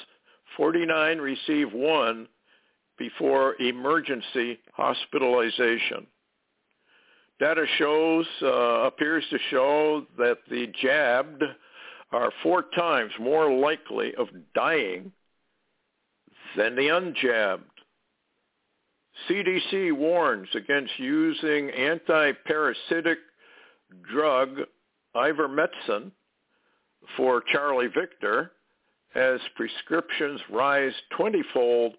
49 0.57 1.19
received 1.19 1.75
one 1.75 2.27
before 2.99 3.61
emergency 3.61 4.59
hospitalization. 4.73 6.07
Data 7.39 7.65
shows, 7.79 8.27
uh, 8.43 8.87
appears 8.87 9.25
to 9.31 9.39
show 9.51 10.07
that 10.19 10.39
the 10.51 10.69
jabbed 10.81 11.43
are 12.13 12.33
four 12.43 12.65
times 12.75 13.13
more 13.19 13.53
likely 13.53 14.15
of 14.17 14.29
dying 14.55 15.13
than 16.57 16.75
the 16.77 16.89
unjabbed. 16.89 17.63
CDC 19.29 19.93
warns 19.93 20.49
against 20.55 20.99
using 20.99 21.71
anti-parasitic 21.71 23.19
drug 24.11 24.61
ivermectin 25.15 26.11
for 27.17 27.43
Charlie 27.53 27.89
Victor 27.89 28.53
as 29.15 29.41
prescriptions 29.57 30.41
rise 30.51 30.93
20-fold 31.19 31.95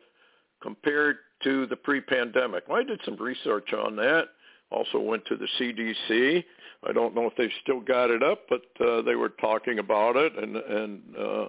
compared 0.61 1.17
to 1.43 1.65
the 1.67 1.75
pre-pandemic. 1.75 2.67
Well, 2.67 2.79
I 2.79 2.83
did 2.83 3.01
some 3.03 3.17
research 3.17 3.73
on 3.73 3.95
that. 3.97 4.25
Also 4.71 4.99
went 4.99 5.25
to 5.25 5.35
the 5.35 5.47
CDC. 5.59 6.43
I 6.87 6.93
don't 6.93 7.13
know 7.13 7.27
if 7.27 7.35
they've 7.35 7.49
still 7.61 7.81
got 7.81 8.09
it 8.09 8.23
up, 8.23 8.43
but 8.49 8.61
uh, 8.85 9.01
they 9.01 9.15
were 9.15 9.29
talking 9.29 9.79
about 9.79 10.15
it 10.15 10.33
and 10.37 10.55
and 10.55 11.01
uh, 11.17 11.47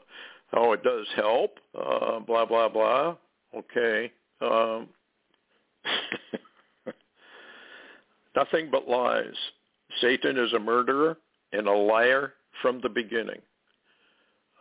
how 0.52 0.72
it 0.72 0.82
does 0.82 1.06
help. 1.16 1.58
Uh, 1.78 2.20
blah 2.20 2.44
blah 2.44 2.68
blah. 2.68 3.16
Okay. 3.56 4.12
Um, 4.40 4.88
nothing 8.36 8.68
but 8.70 8.88
lies. 8.88 9.34
Satan 10.00 10.38
is 10.38 10.52
a 10.52 10.58
murderer 10.58 11.16
and 11.52 11.66
a 11.66 11.72
liar 11.72 12.34
from 12.60 12.80
the 12.82 12.88
beginning. 12.88 13.40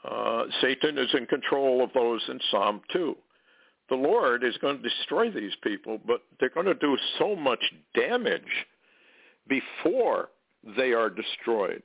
Uh, 0.09 0.45
Satan 0.61 0.97
is 0.97 1.13
in 1.13 1.25
control 1.27 1.83
of 1.83 1.91
those 1.93 2.21
in 2.27 2.39
Psalm 2.49 2.81
2. 2.91 3.15
The 3.89 3.95
Lord 3.95 4.43
is 4.43 4.57
going 4.57 4.77
to 4.81 4.89
destroy 4.89 5.29
these 5.29 5.53
people, 5.63 5.99
but 6.05 6.21
they're 6.39 6.49
going 6.49 6.65
to 6.65 6.73
do 6.73 6.97
so 7.19 7.35
much 7.35 7.59
damage 7.95 8.41
before 9.47 10.29
they 10.77 10.93
are 10.93 11.09
destroyed. 11.09 11.83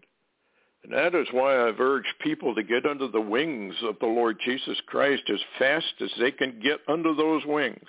And 0.87 0.94
that 0.96 1.18
is 1.18 1.27
why 1.33 1.66
I've 1.66 1.81
urged 1.81 2.14
people 2.20 2.55
to 2.55 2.62
get 2.62 2.87
under 2.87 3.09
the 3.09 3.20
wings 3.20 3.75
of 3.83 3.99
the 4.01 4.07
Lord 4.07 4.38
Jesus 4.44 4.81
Christ 4.87 5.25
as 5.33 5.40
fast 5.59 5.92
as 6.01 6.11
they 6.20 6.31
can 6.31 6.61
get 6.62 6.79
under 6.88 7.14
those 7.14 7.44
wings. 7.44 7.88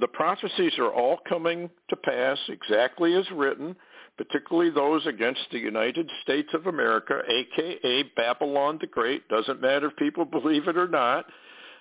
The 0.00 0.08
prophecies 0.08 0.78
are 0.78 0.92
all 0.92 1.18
coming 1.28 1.68
to 1.90 1.96
pass 1.96 2.38
exactly 2.48 3.14
as 3.14 3.28
written 3.32 3.74
particularly 4.16 4.70
those 4.70 5.06
against 5.06 5.40
the 5.52 5.58
United 5.58 6.10
States 6.22 6.48
of 6.54 6.66
America, 6.66 7.20
aka 7.28 8.02
Babylon 8.16 8.78
the 8.80 8.86
Great. 8.86 9.28
Doesn't 9.28 9.60
matter 9.60 9.88
if 9.88 9.96
people 9.96 10.24
believe 10.24 10.68
it 10.68 10.76
or 10.76 10.88
not. 10.88 11.26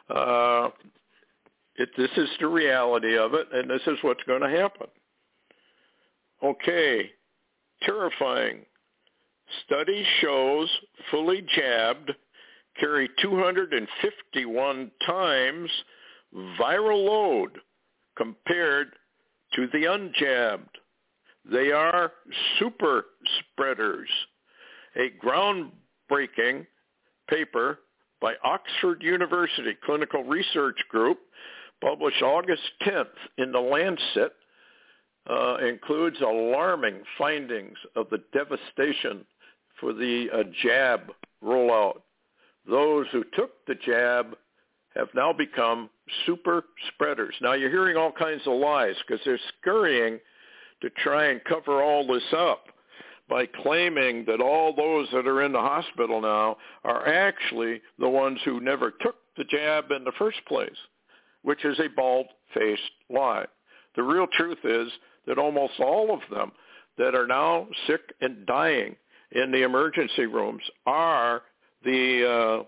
Uh, 0.09 0.69
it, 1.75 1.89
this 1.97 2.11
is 2.15 2.29
the 2.39 2.47
reality 2.47 3.17
of 3.17 3.33
it, 3.33 3.47
and 3.51 3.69
this 3.69 3.81
is 3.87 3.97
what's 4.01 4.23
going 4.23 4.41
to 4.41 4.49
happen. 4.49 4.87
Okay, 6.43 7.09
terrifying. 7.83 8.65
Study 9.65 10.05
shows 10.21 10.69
fully 11.11 11.41
jabbed 11.55 12.11
carry 12.79 13.09
251 13.21 14.91
times 15.05 15.69
viral 16.59 17.05
load 17.05 17.59
compared 18.17 18.89
to 19.53 19.67
the 19.71 19.85
unjabbed. 19.85 20.69
They 21.49 21.71
are 21.71 22.11
super 22.59 23.05
spreaders. 23.39 24.09
A 24.95 25.11
groundbreaking 25.23 26.65
paper 27.29 27.79
by 28.21 28.33
Oxford 28.43 29.03
University 29.03 29.75
Clinical 29.85 30.23
Research 30.23 30.79
Group 30.89 31.19
published 31.81 32.21
August 32.21 32.63
10th 32.83 33.05
in 33.37 33.51
The 33.51 33.59
Lancet 33.59 34.33
uh, 35.29 35.57
includes 35.57 36.17
alarming 36.21 37.01
findings 37.17 37.77
of 37.95 38.09
the 38.09 38.23
devastation 38.33 39.25
for 39.79 39.93
the 39.93 40.27
uh, 40.33 40.43
jab 40.63 41.11
rollout. 41.43 42.01
Those 42.69 43.05
who 43.11 43.23
took 43.35 43.51
the 43.67 43.75
jab 43.75 44.35
have 44.95 45.09
now 45.13 45.33
become 45.33 45.89
super 46.25 46.63
spreaders. 46.93 47.35
Now 47.41 47.53
you're 47.53 47.69
hearing 47.69 47.97
all 47.97 48.11
kinds 48.11 48.41
of 48.45 48.53
lies 48.53 48.95
because 49.05 49.23
they're 49.25 49.39
scurrying 49.59 50.19
to 50.81 50.89
try 51.03 51.25
and 51.25 51.43
cover 51.43 51.81
all 51.81 52.07
this 52.07 52.23
up 52.35 52.65
by 53.29 53.45
claiming 53.63 54.23
that 54.25 54.41
all 54.41 54.73
those 54.75 55.07
that 55.11 55.27
are 55.27 55.43
in 55.43 55.51
the 55.51 55.59
hospital 55.59 56.21
now 56.21 56.57
are 56.83 57.07
actually 57.07 57.81
the 57.99 58.07
ones 58.07 58.39
who 58.45 58.59
never 58.59 58.91
took 59.01 59.15
the 59.37 59.43
jab 59.45 59.91
in 59.91 60.03
the 60.03 60.11
first 60.17 60.37
place, 60.47 60.77
which 61.41 61.65
is 61.65 61.79
a 61.79 61.89
bald-faced 61.95 62.81
lie. 63.09 63.45
The 63.95 64.03
real 64.03 64.27
truth 64.33 64.59
is 64.63 64.89
that 65.25 65.37
almost 65.37 65.79
all 65.79 66.13
of 66.13 66.19
them 66.29 66.51
that 66.97 67.15
are 67.15 67.27
now 67.27 67.67
sick 67.87 68.01
and 68.21 68.45
dying 68.45 68.95
in 69.31 69.51
the 69.51 69.63
emergency 69.63 70.25
rooms 70.25 70.63
are 70.85 71.41
the 71.83 72.61
uh, 72.61 72.63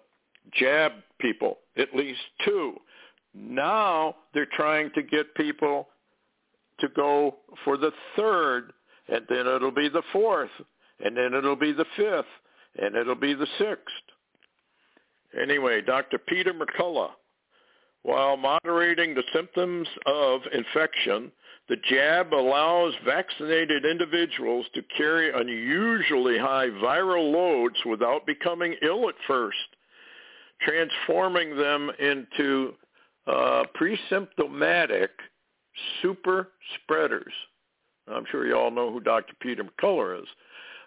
jab 0.53 0.91
people, 1.19 1.59
at 1.77 1.95
least 1.95 2.19
two. 2.45 2.75
Now 3.33 4.15
they're 4.33 4.47
trying 4.51 4.91
to 4.95 5.03
get 5.03 5.33
people 5.35 5.87
to 6.79 6.87
go 6.89 7.37
for 7.63 7.77
the 7.77 7.91
third, 8.15 8.73
and 9.07 9.25
then 9.29 9.47
it'll 9.47 9.71
be 9.71 9.89
the 9.89 10.03
fourth, 10.11 10.49
and 11.03 11.15
then 11.15 11.33
it'll 11.33 11.55
be 11.55 11.73
the 11.73 11.85
fifth, 11.95 12.25
and 12.81 12.95
it'll 12.95 13.15
be 13.15 13.33
the 13.33 13.47
sixth. 13.57 13.95
Anyway, 15.39 15.81
Dr. 15.81 16.17
Peter 16.17 16.53
McCullough, 16.53 17.11
while 18.03 18.37
moderating 18.37 19.13
the 19.13 19.23
symptoms 19.33 19.87
of 20.05 20.41
infection, 20.53 21.31
the 21.69 21.77
jab 21.89 22.33
allows 22.33 22.93
vaccinated 23.03 23.85
individuals 23.85 24.65
to 24.73 24.81
carry 24.95 25.31
unusually 25.33 26.37
high 26.37 26.69
viral 26.69 27.31
loads 27.31 27.75
without 27.85 28.25
becoming 28.25 28.75
ill 28.81 29.09
at 29.09 29.15
first, 29.27 29.57
transforming 30.61 31.57
them 31.57 31.91
into 31.99 32.73
uh, 33.27 33.63
pre-symptomatic 33.73 35.11
super 36.01 36.49
spreaders. 36.75 37.33
I'm 38.07 38.23
sure 38.31 38.47
you 38.47 38.55
all 38.55 38.71
know 38.71 38.91
who 38.91 39.01
Dr. 39.01 39.33
Peter 39.41 39.63
McCullough 39.63 40.21
is. 40.21 40.27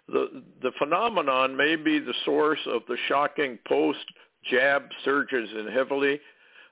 The, 0.07 0.43
the 0.63 0.71
phenomenon 0.79 1.55
may 1.55 1.75
be 1.75 1.99
the 1.99 2.15
source 2.25 2.59
of 2.65 2.81
the 2.87 2.97
shocking 3.07 3.59
post-jab 3.67 4.89
surges 5.05 5.49
in 5.57 5.67
heavily 5.71 6.19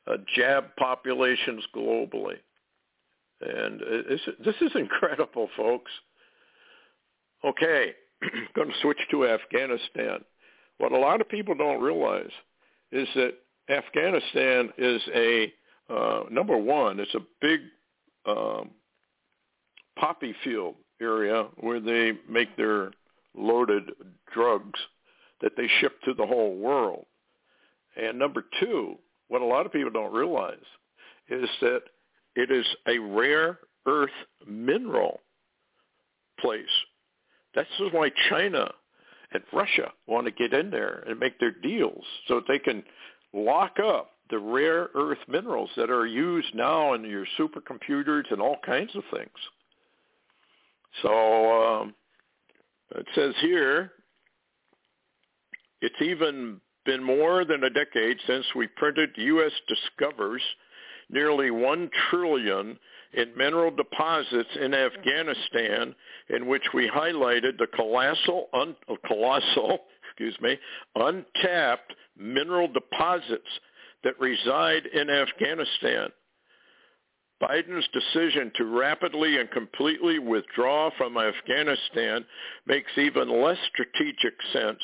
uh, 0.07 0.17
jab 0.35 0.75
populations 0.77 1.63
globally. 1.75 2.37
And 3.41 3.79
this, 3.79 4.55
is 4.61 4.71
incredible, 4.75 5.49
folks. 5.55 5.91
Okay, 7.45 7.93
going 8.55 8.69
to 8.69 8.73
switch 8.81 8.99
to 9.11 9.27
Afghanistan. 9.27 10.19
What 10.77 10.91
a 10.91 10.97
lot 10.97 11.21
of 11.21 11.29
people 11.29 11.55
don't 11.55 11.81
realize 11.81 12.31
is 12.91 13.07
that 13.15 13.33
Afghanistan 13.69 14.69
is 14.77 15.01
a, 15.13 15.53
uh, 15.89 16.23
number 16.29 16.57
one, 16.57 16.99
it's 16.99 17.15
a 17.15 17.25
big 17.39 17.61
um, 18.25 18.71
poppy 19.97 20.33
field 20.43 20.75
area 21.01 21.47
where 21.59 21.79
they 21.79 22.13
make 22.27 22.55
their 22.57 22.91
loaded 23.37 23.91
drugs 24.33 24.79
that 25.41 25.53
they 25.55 25.67
ship 25.79 25.93
to 26.03 26.13
the 26.13 26.25
whole 26.25 26.57
world. 26.57 27.05
And 27.95 28.19
number 28.19 28.43
two, 28.59 28.97
what 29.27 29.41
a 29.41 29.45
lot 29.45 29.65
of 29.65 29.71
people 29.71 29.91
don't 29.91 30.13
realize 30.13 30.57
is 31.29 31.49
that 31.61 31.81
it 32.35 32.51
is 32.51 32.65
a 32.87 32.97
rare 32.99 33.59
earth 33.85 34.09
mineral 34.47 35.19
place. 36.39 36.63
That's 37.55 37.69
why 37.91 38.11
China 38.29 38.71
and 39.31 39.43
Russia 39.53 39.91
want 40.07 40.25
to 40.25 40.31
get 40.31 40.53
in 40.53 40.69
there 40.69 41.03
and 41.07 41.19
make 41.19 41.39
their 41.39 41.51
deals 41.51 42.03
so 42.27 42.35
that 42.35 42.47
they 42.47 42.59
can 42.59 42.83
lock 43.33 43.77
up 43.83 44.11
the 44.29 44.39
rare 44.39 44.89
earth 44.95 45.17
minerals 45.27 45.69
that 45.75 45.89
are 45.89 46.05
used 46.05 46.53
now 46.53 46.93
in 46.93 47.03
your 47.03 47.25
supercomputers 47.37 48.31
and 48.31 48.41
all 48.41 48.57
kinds 48.65 48.95
of 48.95 49.03
things. 49.13 49.29
So 51.01 51.81
um, 51.81 51.95
it 52.95 53.05
says 53.15 53.33
here, 53.41 53.91
it's 55.81 56.01
even 56.01 56.59
been 56.85 57.03
more 57.03 57.45
than 57.45 57.63
a 57.63 57.69
decade 57.69 58.17
since 58.27 58.45
we 58.55 58.67
printed 58.67 59.09
U.S. 59.15 59.51
discovers 59.67 60.41
nearly 61.09 61.51
one 61.51 61.89
trillion 62.09 62.77
in 63.13 63.35
mineral 63.35 63.71
deposits 63.71 64.49
in 64.61 64.73
Afghanistan, 64.73 65.95
in 66.29 66.47
which 66.47 66.63
we 66.73 66.89
highlighted 66.89 67.57
the 67.57 67.67
colossal, 67.75 68.47
un, 68.53 68.75
uh, 68.87 68.95
colossal, 69.07 69.79
excuse 70.09 70.37
me, 70.41 70.57
untapped 70.95 71.93
mineral 72.17 72.67
deposits 72.67 73.49
that 74.03 74.19
reside 74.19 74.85
in 74.85 75.09
Afghanistan. 75.09 76.09
Biden's 77.41 77.87
decision 77.93 78.51
to 78.55 78.65
rapidly 78.65 79.37
and 79.37 79.49
completely 79.51 80.19
withdraw 80.19 80.89
from 80.97 81.17
Afghanistan 81.17 82.25
makes 82.67 82.91
even 82.97 83.41
less 83.41 83.57
strategic 83.69 84.33
sense 84.51 84.81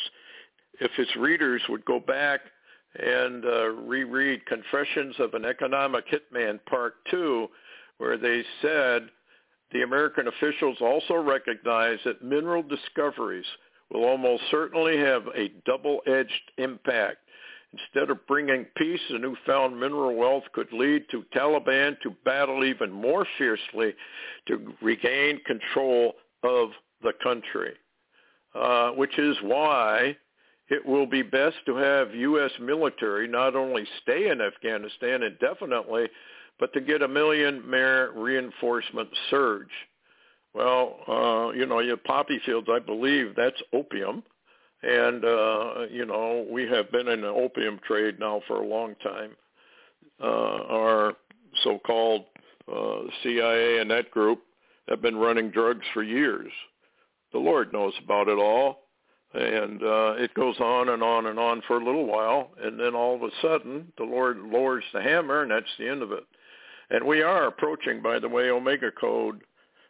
if 0.80 0.92
his 0.96 1.14
readers 1.18 1.62
would 1.68 1.84
go 1.86 2.00
back 2.00 2.42
and 3.00 3.46
uh, 3.46 3.70
reread 3.70 4.46
Confessions 4.46 5.16
of 5.20 5.34
an 5.34 5.46
Economic 5.46 6.06
Hitman 6.08 6.60
Part 6.66 6.96
2, 7.12 7.48
where 7.98 8.18
they 8.18 8.44
said 8.62 9.10
the 9.72 9.82
American 9.82 10.28
officials 10.28 10.78
also 10.82 11.16
recognize 11.16 12.00
that 12.06 12.24
mineral 12.24 12.64
discoveries 12.64 13.46
will 13.92 14.06
almost 14.06 14.44
certainly 14.50 14.98
have 14.98 15.24
a 15.36 15.50
double-edged 15.66 16.52
impact. 16.58 17.18
Instead 17.74 18.10
of 18.10 18.26
bringing 18.28 18.66
peace, 18.78 19.02
the 19.10 19.20
newfound 19.20 19.78
mineral 19.78 20.16
wealth 20.16 20.44
could 20.54 20.72
lead 20.72 21.04
to 21.12 21.26
Taliban 21.36 22.00
to 22.02 22.16
battle 22.24 22.64
even 22.64 22.90
more 22.92 23.28
fiercely 23.38 23.94
to 24.48 24.74
regain 24.82 25.42
control 25.46 26.14
of 26.44 26.70
the 27.02 27.12
country, 27.22 27.74
uh, 28.54 28.92
which 28.92 29.18
is 29.20 29.36
why 29.42 30.16
it 30.69 30.86
will 30.86 31.06
be 31.06 31.21
best 31.21 31.58
to 31.65 31.75
have 31.75 32.15
U.S. 32.15 32.51
military 32.60 33.28
not 33.28 33.56
only 33.56 33.86
stay 34.01 34.30
in 34.30 34.41
Afghanistan 34.41 35.23
indefinitely, 35.23 36.08
but 36.60 36.73
to 36.73 36.82
get 36.82 37.01
a 37.01 37.08
million 37.08 37.69
mere 37.69 38.12
reinforcement 38.13 39.10
surge. 39.30 39.69
Well, 40.54 40.95
uh, 41.08 41.51
you 41.51 41.65
know, 41.65 41.80
you 41.80 41.91
have 41.91 42.04
poppy 42.06 42.39
fields, 42.45 42.67
I 42.71 42.80
believe 42.80 43.34
that's 43.36 43.62
opium. 43.73 44.23
And, 44.82 45.25
uh, 45.25 45.88
you 45.91 46.06
know, 46.06 46.45
we 46.49 46.63
have 46.69 46.91
been 46.91 47.08
in 47.08 47.21
the 47.21 47.28
opium 47.28 47.80
trade 47.86 48.19
now 48.19 48.41
for 48.47 48.62
a 48.62 48.65
long 48.65 48.95
time. 49.04 49.32
Uh, 50.21 50.25
our 50.25 51.13
so-called 51.63 52.25
uh, 52.71 53.01
CIA 53.21 53.80
and 53.80 53.91
that 53.91 54.12
group 54.12 54.41
have 54.88 55.01
been 55.01 55.17
running 55.17 55.49
drugs 55.49 55.86
for 55.93 56.04
years. 56.04 56.51
The 57.34 57.39
Lord 57.39 57.73
knows 57.73 57.93
about 58.04 58.28
it 58.28 58.38
all. 58.38 58.85
And 59.36 59.84
uh, 59.84 60.13
it 60.17 60.34
goes 60.34 60.56
on 60.60 60.89
and 60.89 61.04
on 61.04 61.26
and 61.26 61.38
on 61.38 61.62
for 61.67 61.78
a 61.78 61.84
little 61.84 62.06
while. 62.06 62.52
And 62.63 62.80
then 62.80 62.95
all 62.95 63.15
of 63.15 63.21
a 63.21 63.30
sudden, 63.41 63.91
the 63.98 64.06
Lord 64.06 64.39
lowers 64.39 64.84
the 64.93 65.02
hammer, 65.02 65.41
and 65.41 65.52
that's 65.52 65.65
the 65.78 65.89
end 65.89 66.02
of 66.02 66.12
it. 66.13 66.24
And 66.89 67.06
we 67.06 67.21
are 67.21 67.48
approaching, 67.48 68.02
by 68.02 68.19
the 68.19 68.30
way, 68.30 68.50
Omega 68.50 68.91
Code 68.91 69.41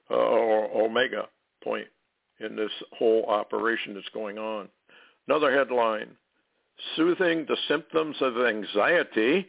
uh, 0.10 0.16
or 0.16 0.86
Omega 0.86 1.28
point 1.64 1.88
in 2.40 2.56
this 2.56 2.72
whole 2.98 3.26
operation 3.28 3.94
that's 3.94 4.10
going 4.14 4.38
on. 4.38 4.68
Another 5.28 5.56
headline, 5.56 6.10
soothing 6.96 7.46
the 7.48 7.58
symptoms 7.68 8.16
of 8.22 8.38
anxiety 8.38 9.48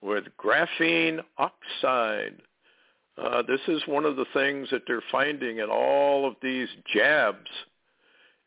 with 0.00 0.24
graphene 0.38 1.20
oxide. 1.38 2.36
Uh, 3.20 3.42
this 3.42 3.60
is 3.68 3.82
one 3.86 4.04
of 4.04 4.16
the 4.16 4.26
things 4.32 4.68
that 4.70 4.82
they're 4.86 5.02
finding 5.10 5.58
in 5.58 5.68
all 5.68 6.26
of 6.26 6.34
these 6.42 6.68
jabs. 6.94 7.48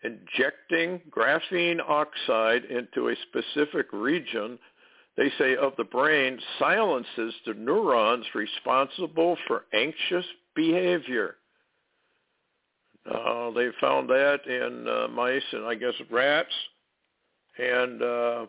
Injecting 0.06 1.02
graphene 1.10 1.80
oxide 1.80 2.66
into 2.66 3.10
a 3.10 3.16
specific 3.28 3.88
region, 3.92 4.60
they 5.18 5.32
say, 5.40 5.56
of 5.56 5.74
the 5.78 5.84
brain 5.84 6.40
silences 6.60 7.34
the 7.46 7.56
neurons 7.56 8.26
responsible 8.36 9.36
for 9.48 9.66
anxious 9.74 10.26
behavior. 10.56 11.38
Uh, 13.10 13.50
they 13.52 13.70
found 13.82 14.08
that 14.10 14.46
in 14.46 14.88
uh, 14.88 15.08
mice 15.08 15.44
and 15.52 15.66
I 15.66 15.74
guess 15.74 15.94
rats, 16.12 16.54
and 17.58 18.02
uh, 18.02 18.46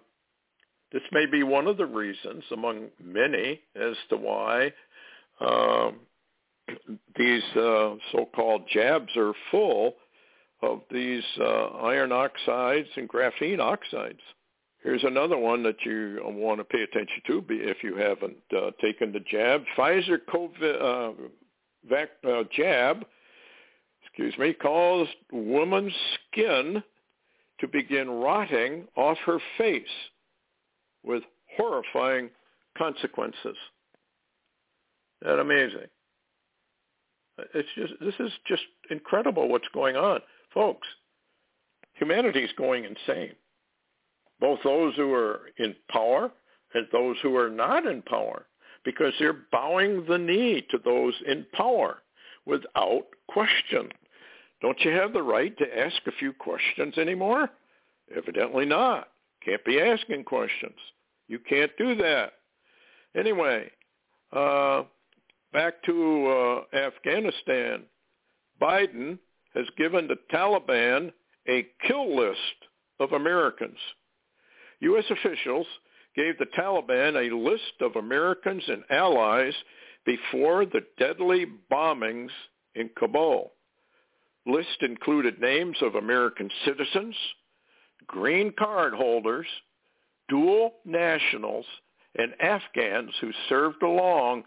this 0.92 1.02
may 1.12 1.24
be 1.26 1.42
one 1.42 1.66
of 1.66 1.78
the 1.78 1.86
reasons, 1.86 2.44
among 2.52 2.88
many, 3.02 3.60
as 3.74 3.94
to 4.10 4.16
why 4.16 4.72
um, 5.40 6.00
these 7.16 7.42
uh, 7.54 7.94
so-called 8.12 8.62
jabs 8.72 9.16
are 9.16 9.32
full 9.50 9.94
of 10.66 10.82
these 10.90 11.24
uh, 11.40 11.66
iron 11.82 12.12
oxides 12.12 12.88
and 12.96 13.08
graphene 13.08 13.60
oxides. 13.60 14.20
Here's 14.82 15.04
another 15.04 15.36
one 15.36 15.62
that 15.64 15.84
you 15.84 16.20
want 16.24 16.60
to 16.60 16.64
pay 16.64 16.82
attention 16.82 17.22
to 17.26 17.44
if 17.48 17.82
you 17.82 17.96
haven't 17.96 18.36
uh, 18.56 18.70
taken 18.80 19.12
the 19.12 19.20
jab. 19.20 19.62
Pfizer 19.76 20.18
COVID 20.32 20.80
uh, 20.80 21.12
vac, 21.88 22.10
uh, 22.28 22.44
jab 22.56 23.04
excuse 24.16 24.38
me, 24.38 24.54
caused 24.54 25.10
woman's 25.30 25.92
skin 26.14 26.82
to 27.60 27.68
begin 27.68 28.08
rotting 28.08 28.86
off 28.96 29.18
her 29.26 29.38
face 29.58 29.82
with 31.04 31.22
horrifying 31.56 32.30
consequences. 32.78 33.56
That 35.20 35.38
amazing. 35.38 35.88
It's 37.54 37.68
just 37.76 37.92
this 38.00 38.14
is 38.18 38.32
just 38.46 38.62
incredible 38.90 39.48
what's 39.48 39.68
going 39.74 39.96
on. 39.96 40.20
Folks, 40.56 40.88
humanity 41.92 42.40
is 42.40 42.50
going 42.56 42.84
insane. 42.86 43.34
Both 44.40 44.60
those 44.64 44.96
who 44.96 45.12
are 45.12 45.50
in 45.58 45.76
power 45.90 46.32
and 46.72 46.86
those 46.90 47.16
who 47.22 47.36
are 47.36 47.50
not 47.50 47.84
in 47.84 48.00
power 48.00 48.46
because 48.82 49.12
they're 49.18 49.44
bowing 49.52 50.06
the 50.06 50.16
knee 50.16 50.66
to 50.70 50.78
those 50.82 51.12
in 51.26 51.44
power 51.52 51.98
without 52.46 53.04
question. 53.28 53.90
Don't 54.62 54.80
you 54.80 54.92
have 54.92 55.12
the 55.12 55.22
right 55.22 55.54
to 55.58 55.78
ask 55.78 55.96
a 56.06 56.12
few 56.12 56.32
questions 56.32 56.96
anymore? 56.96 57.50
Evidently 58.16 58.64
not. 58.64 59.08
Can't 59.44 59.64
be 59.66 59.78
asking 59.78 60.24
questions. 60.24 60.78
You 61.28 61.38
can't 61.38 61.72
do 61.76 61.96
that. 61.96 62.32
Anyway, 63.14 63.70
uh, 64.32 64.84
back 65.52 65.82
to 65.82 66.64
uh, 66.72 66.76
Afghanistan. 66.76 67.82
Biden 68.58 69.18
has 69.56 69.66
given 69.76 70.06
the 70.06 70.18
Taliban 70.32 71.12
a 71.48 71.66
kill 71.86 72.16
list 72.16 72.38
of 73.00 73.12
Americans. 73.12 73.78
U.S. 74.80 75.04
officials 75.10 75.66
gave 76.14 76.38
the 76.38 76.46
Taliban 76.56 77.16
a 77.16 77.34
list 77.34 77.80
of 77.80 77.96
Americans 77.96 78.62
and 78.68 78.84
allies 78.90 79.54
before 80.04 80.64
the 80.64 80.82
deadly 80.98 81.46
bombings 81.70 82.30
in 82.74 82.90
Kabul 82.96 83.52
list 84.46 84.80
included 84.80 85.40
names 85.40 85.76
of 85.82 85.96
American 85.96 86.48
citizens, 86.64 87.14
green 88.06 88.52
card 88.58 88.94
holders, 88.94 89.46
dual 90.28 90.74
nationals, 90.84 91.66
and 92.16 92.32
Afghans 92.40 93.10
who 93.20 93.30
served 93.48 93.82
along 93.82 94.44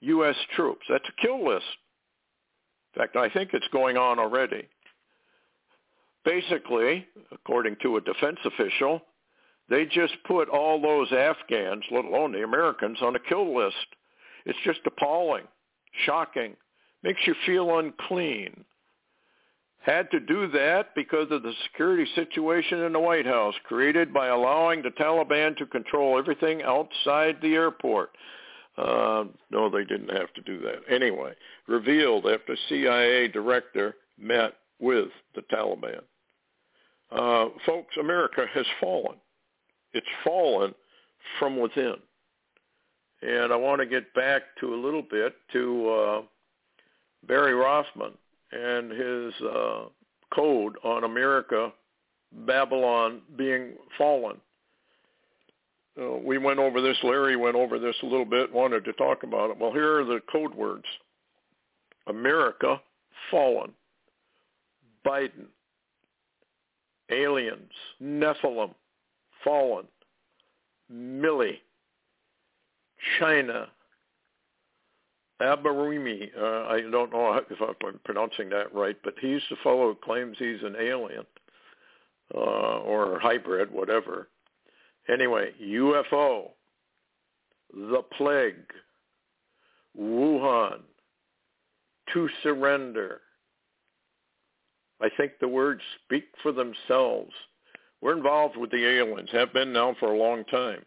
U.S. 0.00 0.36
troops. 0.54 0.86
That's 0.88 1.04
a 1.08 1.26
kill 1.26 1.46
list. 1.46 1.66
In 2.94 3.00
fact, 3.00 3.16
I 3.16 3.28
think 3.28 3.50
it's 3.52 3.68
going 3.72 3.96
on 3.96 4.18
already. 4.18 4.66
Basically, 6.24 7.06
according 7.32 7.76
to 7.82 7.96
a 7.96 8.00
defense 8.00 8.38
official, 8.44 9.02
they 9.68 9.86
just 9.86 10.14
put 10.26 10.48
all 10.48 10.80
those 10.80 11.12
Afghans, 11.12 11.84
let 11.90 12.04
alone 12.04 12.32
the 12.32 12.42
Americans, 12.42 12.98
on 13.00 13.16
a 13.16 13.20
kill 13.20 13.56
list. 13.56 13.76
It's 14.44 14.58
just 14.64 14.80
appalling, 14.86 15.44
shocking, 16.04 16.56
makes 17.02 17.20
you 17.26 17.34
feel 17.46 17.78
unclean 17.78 18.64
had 19.80 20.10
to 20.10 20.20
do 20.20 20.46
that 20.48 20.94
because 20.94 21.30
of 21.30 21.42
the 21.42 21.52
security 21.64 22.06
situation 22.14 22.80
in 22.80 22.92
the 22.92 23.00
White 23.00 23.26
House 23.26 23.54
created 23.64 24.12
by 24.12 24.28
allowing 24.28 24.82
the 24.82 24.90
Taliban 24.90 25.56
to 25.56 25.66
control 25.66 26.18
everything 26.18 26.62
outside 26.62 27.36
the 27.40 27.54
airport. 27.54 28.10
Uh, 28.76 29.24
no, 29.50 29.68
they 29.68 29.84
didn't 29.84 30.16
have 30.16 30.32
to 30.34 30.40
do 30.42 30.60
that. 30.60 30.80
Anyway, 30.88 31.32
revealed 31.66 32.26
after 32.26 32.56
CIA 32.68 33.28
director 33.28 33.96
met 34.18 34.54
with 34.78 35.08
the 35.34 35.42
Taliban. 35.42 36.00
Uh, 37.10 37.50
folks, 37.66 37.96
America 37.98 38.46
has 38.54 38.66
fallen. 38.80 39.16
It's 39.92 40.06
fallen 40.24 40.74
from 41.38 41.58
within. 41.58 41.96
And 43.22 43.52
I 43.52 43.56
want 43.56 43.80
to 43.80 43.86
get 43.86 44.14
back 44.14 44.42
to 44.60 44.74
a 44.74 44.76
little 44.82 45.02
bit 45.02 45.34
to 45.52 45.90
uh, 45.90 46.22
Barry 47.26 47.54
Rothman 47.54 48.12
and 48.52 48.90
his 48.90 49.34
uh, 49.42 49.84
code 50.34 50.76
on 50.84 51.04
America, 51.04 51.72
Babylon 52.46 53.20
being 53.36 53.72
fallen. 53.98 54.36
Uh, 56.00 56.16
we 56.18 56.38
went 56.38 56.58
over 56.58 56.80
this, 56.80 56.96
Larry 57.02 57.36
went 57.36 57.56
over 57.56 57.78
this 57.78 57.96
a 58.02 58.06
little 58.06 58.24
bit, 58.24 58.52
wanted 58.52 58.84
to 58.84 58.92
talk 58.94 59.22
about 59.22 59.50
it. 59.50 59.58
Well, 59.58 59.72
here 59.72 60.00
are 60.00 60.04
the 60.04 60.20
code 60.30 60.54
words. 60.54 60.84
America, 62.06 62.80
fallen. 63.30 63.72
Biden, 65.04 65.46
aliens, 67.10 67.72
Nephilim, 68.02 68.74
fallen. 69.42 69.86
Milley, 70.92 71.58
China, 73.18 73.68
Abarimi, 75.40 76.30
uh, 76.36 76.66
I 76.68 76.82
don't 76.90 77.12
know 77.12 77.40
if 77.48 77.60
I'm 77.60 78.00
pronouncing 78.04 78.50
that 78.50 78.74
right, 78.74 78.96
but 79.02 79.14
he's 79.20 79.40
the 79.48 79.56
fellow 79.62 79.88
who 79.88 79.94
claims 79.94 80.36
he's 80.38 80.62
an 80.62 80.76
alien 80.78 81.24
uh, 82.34 82.38
or 82.80 83.18
hybrid, 83.20 83.70
whatever. 83.70 84.28
Anyway, 85.10 85.50
UFO, 85.62 86.50
the 87.72 88.02
plague, 88.16 88.54
Wuhan, 89.98 90.80
to 92.12 92.28
surrender. 92.42 93.20
I 95.00 95.08
think 95.16 95.32
the 95.40 95.48
words 95.48 95.80
speak 96.04 96.24
for 96.42 96.52
themselves. 96.52 97.32
We're 98.00 98.16
involved 98.16 98.56
with 98.56 98.70
the 98.70 98.86
aliens, 98.86 99.30
have 99.32 99.52
been 99.52 99.72
now 99.72 99.96
for 99.98 100.12
a 100.12 100.18
long 100.18 100.44
time. 100.44 100.84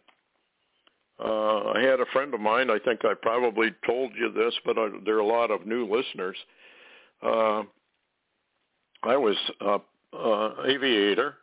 Uh, 1.22 1.72
I 1.72 1.80
had 1.80 2.00
a 2.00 2.06
friend 2.06 2.34
of 2.34 2.40
mine. 2.40 2.70
I 2.70 2.78
think 2.84 3.04
I 3.04 3.14
probably 3.20 3.68
told 3.86 4.12
you 4.18 4.32
this, 4.32 4.54
but 4.64 4.78
I, 4.78 4.88
there 5.04 5.16
are 5.16 5.20
a 5.20 5.26
lot 5.26 5.50
of 5.50 5.66
new 5.66 5.86
listeners. 5.86 6.36
Uh, 7.22 7.62
I 9.02 9.16
was 9.16 9.36
a 9.60 9.78
uh, 10.16 10.54
aviator 10.66 11.36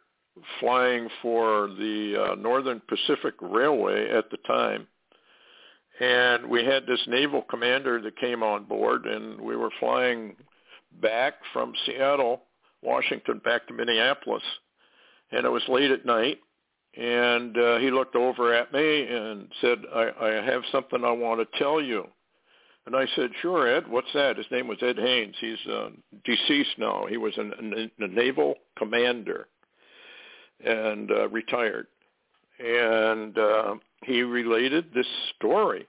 flying 0.59 1.07
for 1.21 1.67
the 1.67 2.31
uh, 2.31 2.35
Northern 2.35 2.81
Pacific 2.87 3.35
Railway 3.41 4.09
at 4.09 4.29
the 4.31 4.37
time, 4.47 4.87
and 5.99 6.47
we 6.47 6.65
had 6.65 6.85
this 6.85 7.01
naval 7.07 7.43
commander 7.43 8.01
that 8.01 8.17
came 8.17 8.43
on 8.43 8.63
board, 8.63 9.05
and 9.05 9.39
we 9.39 9.55
were 9.55 9.71
flying 9.79 10.35
back 11.01 11.35
from 11.53 11.73
Seattle, 11.85 12.43
Washington, 12.81 13.41
back 13.43 13.67
to 13.67 13.73
Minneapolis, 13.73 14.43
and 15.31 15.45
it 15.45 15.49
was 15.49 15.63
late 15.67 15.91
at 15.91 16.05
night 16.05 16.39
and 16.97 17.57
uh, 17.57 17.77
he 17.77 17.89
looked 17.89 18.15
over 18.15 18.53
at 18.53 18.73
me 18.73 19.07
and 19.07 19.47
said, 19.61 19.77
I, 19.93 20.09
I 20.19 20.29
have 20.43 20.63
something 20.71 21.03
I 21.03 21.11
want 21.11 21.39
to 21.39 21.57
tell 21.57 21.81
you. 21.81 22.05
And 22.85 22.95
I 22.95 23.05
said, 23.15 23.29
sure, 23.41 23.67
Ed, 23.67 23.87
what's 23.87 24.11
that? 24.13 24.37
His 24.37 24.47
name 24.51 24.67
was 24.67 24.79
Ed 24.81 24.97
Haynes. 24.97 25.35
He's 25.39 25.71
uh, 25.71 25.89
deceased 26.25 26.77
now. 26.77 27.05
He 27.07 27.17
was 27.17 27.33
an, 27.37 27.91
a 27.99 28.07
naval 28.07 28.55
commander 28.77 29.47
and 30.65 31.11
uh, 31.11 31.29
retired. 31.29 31.87
And 32.59 33.37
uh, 33.37 33.75
he 34.03 34.21
related 34.21 34.93
this 34.93 35.07
story 35.35 35.87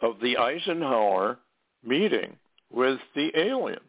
of 0.00 0.16
the 0.20 0.36
Eisenhower 0.36 1.38
meeting 1.84 2.36
with 2.70 2.98
the 3.14 3.30
aliens 3.38 3.80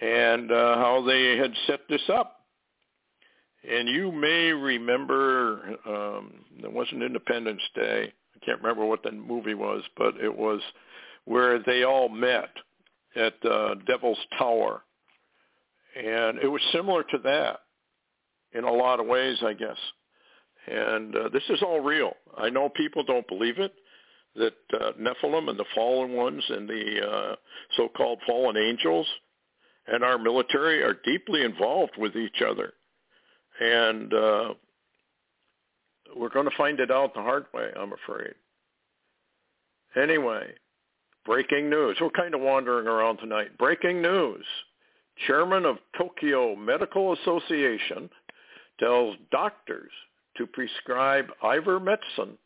and 0.00 0.50
uh, 0.50 0.76
how 0.76 1.04
they 1.06 1.36
had 1.36 1.52
set 1.66 1.80
this 1.88 2.02
up. 2.12 2.40
And 3.68 3.88
you 3.88 4.12
may 4.12 4.52
remember, 4.52 5.76
um, 5.86 6.32
it 6.62 6.72
wasn't 6.72 7.02
Independence 7.02 7.62
Day. 7.74 8.12
I 8.34 8.44
can't 8.44 8.62
remember 8.62 8.84
what 8.84 9.02
the 9.02 9.12
movie 9.12 9.54
was, 9.54 9.82
but 9.96 10.16
it 10.16 10.34
was 10.34 10.60
where 11.24 11.58
they 11.58 11.82
all 11.82 12.08
met 12.08 12.50
at 13.16 13.34
uh, 13.44 13.74
Devil's 13.86 14.18
Tower. 14.38 14.82
And 15.96 16.38
it 16.38 16.46
was 16.46 16.62
similar 16.72 17.02
to 17.02 17.18
that 17.24 17.60
in 18.52 18.64
a 18.64 18.72
lot 18.72 19.00
of 19.00 19.06
ways, 19.06 19.38
I 19.44 19.52
guess. 19.52 19.76
And 20.66 21.14
uh, 21.16 21.28
this 21.32 21.42
is 21.48 21.62
all 21.62 21.80
real. 21.80 22.12
I 22.36 22.50
know 22.50 22.68
people 22.68 23.02
don't 23.04 23.26
believe 23.28 23.58
it, 23.58 23.72
that 24.36 24.54
uh, 24.74 24.92
Nephilim 25.00 25.48
and 25.48 25.58
the 25.58 25.64
fallen 25.74 26.12
ones 26.12 26.44
and 26.48 26.68
the 26.68 27.00
uh, 27.06 27.36
so-called 27.76 28.20
fallen 28.26 28.56
angels 28.56 29.06
and 29.90 30.04
our 30.04 30.18
military 30.18 30.82
are 30.82 30.96
deeply 31.04 31.42
involved 31.42 31.92
with 31.96 32.16
each 32.16 32.42
other. 32.46 32.72
And 33.60 34.12
uh, 34.12 34.54
we're 36.16 36.28
going 36.28 36.48
to 36.48 36.56
find 36.56 36.78
it 36.80 36.90
out 36.90 37.14
the 37.14 37.22
hard 37.22 37.46
way, 37.54 37.70
I'm 37.76 37.92
afraid. 37.92 38.34
Anyway, 40.00 40.48
breaking 41.24 41.70
news. 41.70 41.96
We're 42.00 42.10
kind 42.10 42.34
of 42.34 42.40
wandering 42.40 42.86
around 42.86 43.18
tonight. 43.18 43.56
Breaking 43.58 44.02
news. 44.02 44.44
Chairman 45.26 45.64
of 45.64 45.78
Tokyo 45.96 46.54
Medical 46.54 47.14
Association 47.14 48.08
tells 48.78 49.16
doctors 49.30 49.90
to 50.36 50.46
prescribe 50.46 51.26
ivermectin 51.42 52.36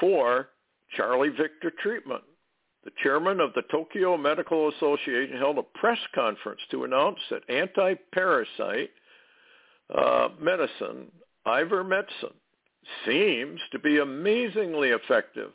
for 0.00 0.48
Charlie 0.96 1.30
Victor 1.30 1.72
treatment. 1.82 2.22
The 2.84 2.90
chairman 3.02 3.40
of 3.40 3.54
the 3.54 3.62
Tokyo 3.70 4.16
Medical 4.16 4.68
Association 4.70 5.38
held 5.38 5.58
a 5.58 5.62
press 5.62 5.98
conference 6.14 6.60
to 6.70 6.84
announce 6.84 7.18
that 7.30 7.48
anti-parasite 7.48 8.90
uh, 9.96 10.28
medicine, 10.40 11.10
ivermectin, 11.46 12.32
seems 13.06 13.60
to 13.70 13.78
be 13.78 13.98
amazingly 13.98 14.88
effective 14.88 15.52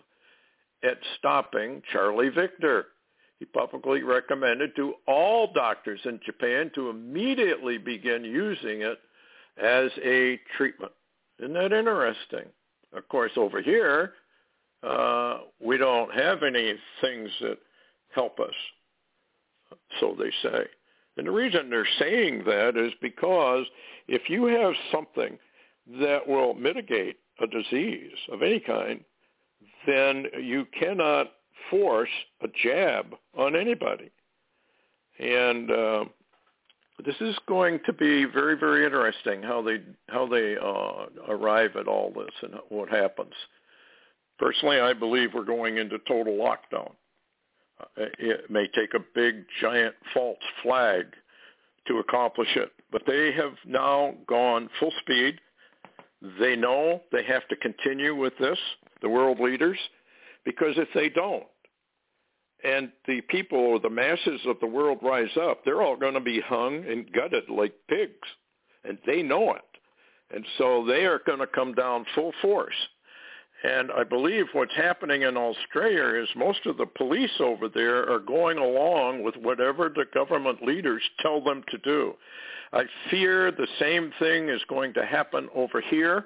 at 0.84 0.98
stopping 1.18 1.82
Charlie 1.92 2.30
Victor. 2.30 2.86
He 3.40 3.46
publicly 3.46 4.04
recommended 4.04 4.76
to 4.78 4.94
all 5.08 5.52
doctors 5.54 6.00
in 6.06 6.20
Japan 6.26 6.72
to 6.76 6.90
immediately 6.90 7.78
begin 7.78 8.24
using 8.24 8.82
it 8.82 9.00
as 9.62 9.92
a 10.04 10.40
treatment. 10.58 10.92
Isn't 11.40 11.54
that 11.54 11.74
interesting? 11.74 12.46
Of 12.94 13.08
course, 13.10 13.32
over 13.36 13.62
here, 13.62 14.14
uh, 14.84 15.40
we 15.60 15.78
don't 15.78 16.14
have 16.14 16.44
any 16.44 16.76
things 17.02 17.30
that 17.42 17.58
help 18.14 18.40
us, 18.40 18.54
so 20.00 20.16
they 20.18 20.32
say. 20.42 20.66
And 21.18 21.28
the 21.28 21.32
reason 21.32 21.70
they're 21.70 21.88
saying 22.00 22.44
that 22.46 22.78
is 22.78 22.94
because 23.02 23.66
if 24.08 24.30
you 24.30 24.46
have 24.46 24.74
something 24.92 25.38
that 26.00 26.28
will 26.28 26.54
mitigate 26.54 27.18
a 27.42 27.48
disease 27.48 28.12
of 28.32 28.42
any 28.42 28.60
kind, 28.60 29.04
then 29.86 30.26
you 30.42 30.66
cannot 30.80 31.32
force 31.70 32.10
a 32.42 32.48
jab 32.64 33.16
on 33.38 33.56
anybody. 33.56 34.12
And 35.20 35.72
uh, 35.72 36.06
this 37.06 37.16
is 37.22 37.36
going 37.48 37.80
to 37.86 37.94
be 37.94 38.26
very, 38.26 38.58
very 38.58 38.84
interesting 38.86 39.44
how 39.44 39.62
they 39.62 39.82
how 40.10 40.28
they 40.28 40.56
uh, 40.58 41.32
arrive 41.32 41.76
at 41.76 41.88
all 41.88 42.12
this 42.12 42.34
and 42.42 42.56
what 42.70 42.90
happens. 42.90 43.34
Personally, 44.40 44.80
I 44.80 44.94
believe 44.94 45.34
we're 45.34 45.44
going 45.44 45.78
into 45.78 45.98
total 46.08 46.34
lockdown. 46.34 46.92
Uh, 47.80 48.06
it 48.20 48.50
may 48.50 48.68
take 48.76 48.94
a 48.94 49.04
big, 49.14 49.46
giant 49.62 49.96
false 50.14 50.38
flag 50.64 51.06
to 51.88 52.00
accomplish 52.00 52.50
it, 52.56 52.72
but 52.92 53.04
they 53.06 53.32
have 53.32 53.54
now 53.66 54.16
gone 54.28 54.70
full 54.80 54.92
speed. 55.02 55.40
They 56.40 56.56
know 56.56 57.02
they 57.12 57.24
have 57.24 57.48
to 57.50 57.56
continue 57.58 58.16
with 58.16 58.34
this, 58.40 58.58
the 59.02 59.10
world 59.10 59.40
leaders, 59.40 59.78
because 60.46 60.74
if 60.78 60.88
they 60.96 61.10
don't, 61.10 61.46
and 62.64 62.92
the 63.06 63.22
people 63.22 63.60
or 63.60 63.80
the 63.80 63.90
masses 63.90 64.42
of 64.46 64.60
the 64.60 64.68
world 64.68 65.00
rise 65.02 65.36
up, 65.40 65.64
they're 65.64 65.82
all 65.82 65.96
going 65.96 66.16
to 66.16 66.20
be 66.20 66.42
hung 66.42 66.86
and 66.86 67.12
gutted 67.12 67.50
like 67.50 67.74
pigs, 67.88 68.28
and 68.84 68.98
they 69.06 69.22
know 69.22 69.54
it. 69.54 69.62
And 70.34 70.46
so 70.58 70.86
they 70.86 71.06
are 71.06 71.22
going 71.26 71.40
to 71.40 71.48
come 71.48 71.74
down 71.74 72.06
full 72.16 72.34
force. 72.42 72.76
And 73.64 73.92
I 73.92 74.04
believe 74.04 74.46
what's 74.54 74.76
happening 74.76 75.24
in 75.24 75.36
Australia 75.36 76.22
is 76.22 76.30
most 76.36 76.66
of 76.66 76.78
the 76.78 76.86
police 76.86 77.32
over 77.40 77.68
there 77.70 78.12
are 78.12 78.20
going 78.20 78.58
along 78.58 79.24
with 79.24 79.36
whatever 79.38 79.90
the 79.90 80.06
government 80.14 80.62
leaders 80.62 81.02
tell 81.22 81.44
them 81.44 81.64
to 81.70 81.78
do. 81.80 82.14
I 82.74 82.84
fear 83.10 83.52
the 83.52 83.68
same 83.80 84.12
thing 84.20 84.50
is 84.50 84.62
going 84.70 84.94
to 84.94 85.06
happen 85.06 85.50
over 85.56 85.82
here 85.82 86.26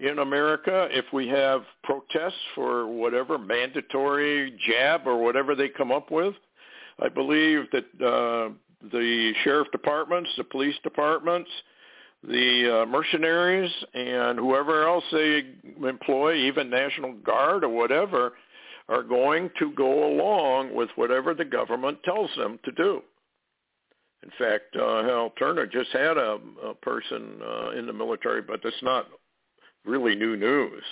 in 0.00 0.20
America 0.20 0.88
if 0.90 1.04
we 1.12 1.26
have 1.28 1.62
protests 1.82 2.40
for 2.54 2.86
whatever 2.86 3.38
mandatory 3.38 4.56
jab 4.66 5.06
or 5.06 5.18
whatever 5.18 5.54
they 5.54 5.68
come 5.68 5.90
up 5.90 6.10
with. 6.10 6.34
I 7.00 7.08
believe 7.08 7.64
that 7.72 7.84
uh, 8.04 8.52
the 8.92 9.32
sheriff 9.44 9.68
departments, 9.72 10.30
the 10.36 10.44
police 10.44 10.76
departments, 10.82 11.50
the 12.26 12.82
uh, 12.82 12.86
mercenaries, 12.86 13.70
and 13.94 14.38
whoever 14.38 14.86
else 14.86 15.04
they 15.12 15.54
employ, 15.86 16.34
even 16.34 16.68
National 16.68 17.12
Guard 17.14 17.62
or 17.62 17.68
whatever, 17.68 18.32
are 18.88 19.02
going 19.02 19.50
to 19.58 19.72
go 19.72 20.08
along 20.08 20.74
with 20.74 20.88
whatever 20.96 21.34
the 21.34 21.44
government 21.44 21.98
tells 22.04 22.30
them 22.36 22.58
to 22.64 22.72
do. 22.72 23.02
In 24.24 24.30
fact, 24.38 24.74
uh, 24.74 25.04
Hal 25.04 25.32
Turner 25.38 25.66
just 25.66 25.90
had 25.92 26.16
a, 26.16 26.38
a 26.64 26.74
person 26.74 27.40
uh, 27.40 27.70
in 27.70 27.86
the 27.86 27.92
military, 27.92 28.42
but 28.42 28.60
that's 28.64 28.82
not 28.82 29.06
really 29.88 30.14
new 30.14 30.36
news. 30.36 30.82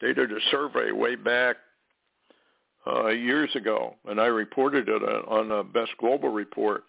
They 0.00 0.12
did 0.12 0.32
a 0.32 0.40
survey 0.50 0.92
way 0.92 1.14
back 1.14 1.56
uh, 2.86 3.08
years 3.08 3.50
ago, 3.54 3.94
and 4.06 4.20
I 4.20 4.26
reported 4.26 4.88
it 4.88 5.02
on 5.02 5.50
a 5.50 5.64
Best 5.64 5.92
Global 5.98 6.28
report, 6.28 6.84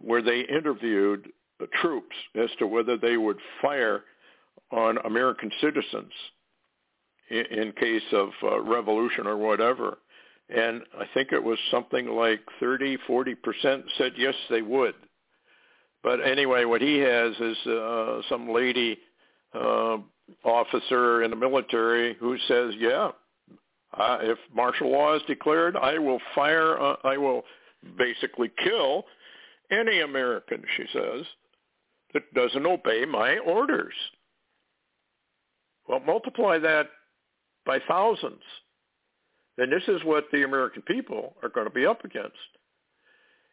where 0.00 0.22
they 0.22 0.40
interviewed 0.40 1.28
the 1.60 1.68
troops 1.80 2.16
as 2.34 2.50
to 2.58 2.66
whether 2.66 2.96
they 2.96 3.16
would 3.16 3.38
fire 3.62 4.04
on 4.72 4.98
American 5.04 5.50
citizens 5.60 6.12
in, 7.30 7.44
in 7.46 7.72
case 7.72 8.02
of 8.12 8.30
uh, 8.42 8.60
revolution 8.60 9.26
or 9.26 9.36
whatever. 9.36 9.98
And 10.48 10.82
I 10.98 11.04
think 11.14 11.32
it 11.32 11.42
was 11.42 11.58
something 11.70 12.08
like 12.08 12.40
30, 12.60 12.98
40% 13.08 13.36
said 13.96 14.12
yes, 14.16 14.34
they 14.50 14.62
would. 14.62 14.94
But 16.02 16.20
anyway, 16.20 16.64
what 16.64 16.82
he 16.82 16.98
has 16.98 17.32
is 17.40 17.56
uh, 17.66 18.20
some 18.28 18.50
lady 18.50 18.98
uh, 19.54 19.98
officer 20.44 21.22
in 21.22 21.30
the 21.30 21.36
military 21.36 22.14
who 22.14 22.36
says, 22.48 22.74
yeah, 22.78 23.10
uh, 23.96 24.18
if 24.22 24.38
martial 24.54 24.90
law 24.90 25.14
is 25.14 25.22
declared, 25.26 25.76
I 25.76 25.98
will 25.98 26.20
fire, 26.34 26.80
uh, 26.80 26.96
I 27.04 27.16
will 27.16 27.42
basically 27.96 28.50
kill 28.62 29.04
any 29.70 30.00
American, 30.00 30.62
she 30.76 30.84
says, 30.92 31.24
that 32.12 32.34
doesn't 32.34 32.66
obey 32.66 33.04
my 33.04 33.38
orders. 33.38 33.94
Well, 35.88 36.00
multiply 36.00 36.58
that 36.58 36.88
by 37.66 37.78
thousands. 37.86 38.42
And 39.58 39.70
this 39.70 39.82
is 39.86 40.02
what 40.04 40.24
the 40.32 40.44
American 40.44 40.82
people 40.82 41.34
are 41.42 41.48
going 41.48 41.66
to 41.66 41.72
be 41.72 41.86
up 41.86 42.04
against. 42.04 42.32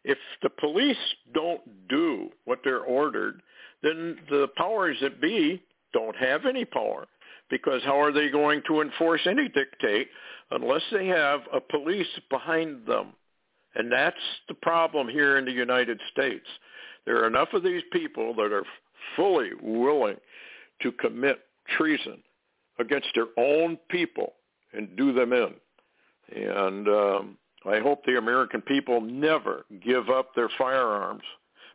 If 0.04 0.18
the 0.42 0.50
police 0.50 0.96
don't 1.32 1.60
do 1.88 2.30
what 2.44 2.60
they're 2.64 2.80
ordered, 2.80 3.40
then 3.82 4.18
the 4.28 4.48
powers 4.56 4.96
that 5.00 5.20
be 5.20 5.62
don't 5.92 6.16
have 6.16 6.46
any 6.46 6.64
power 6.64 7.06
because 7.50 7.82
how 7.84 8.00
are 8.00 8.12
they 8.12 8.30
going 8.30 8.62
to 8.66 8.80
enforce 8.80 9.20
any 9.26 9.48
dictate 9.48 10.08
unless 10.50 10.82
they 10.90 11.06
have 11.06 11.40
a 11.52 11.60
police 11.60 12.06
behind 12.30 12.86
them? 12.86 13.08
And 13.74 13.90
that's 13.90 14.16
the 14.48 14.54
problem 14.54 15.08
here 15.08 15.38
in 15.38 15.44
the 15.44 15.52
United 15.52 16.00
States. 16.10 16.46
There 17.04 17.22
are 17.22 17.26
enough 17.26 17.52
of 17.52 17.62
these 17.62 17.82
people 17.92 18.34
that 18.34 18.52
are 18.52 18.64
fully 19.16 19.50
willing 19.62 20.16
to 20.82 20.92
commit 20.92 21.40
treason 21.76 22.22
against 22.78 23.08
their 23.14 23.26
own 23.36 23.78
people 23.88 24.34
and 24.72 24.96
do 24.96 25.12
them 25.12 25.32
in. 25.32 25.54
And 26.34 26.88
um, 26.88 27.38
I 27.66 27.80
hope 27.80 28.04
the 28.04 28.18
American 28.18 28.62
people 28.62 29.00
never 29.00 29.64
give 29.84 30.10
up 30.10 30.34
their 30.34 30.48
firearms. 30.58 31.22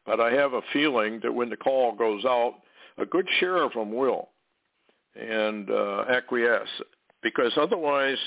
But 0.05 0.20
I 0.20 0.32
have 0.32 0.53
a 0.53 0.61
feeling 0.74 1.20
that 1.24 1.34
when 1.34 1.49
the 1.49 1.57
call 1.57 1.93
goes 1.93 2.26
out, 2.26 2.55
a 2.98 3.06
good 3.06 3.28
share 3.39 3.64
of 3.64 3.74
them 3.74 3.93
will 3.93 4.30
and 5.16 5.70
uh, 5.70 6.06
acquiesce 6.10 6.70
because 7.24 7.52
otherwise 7.58 8.18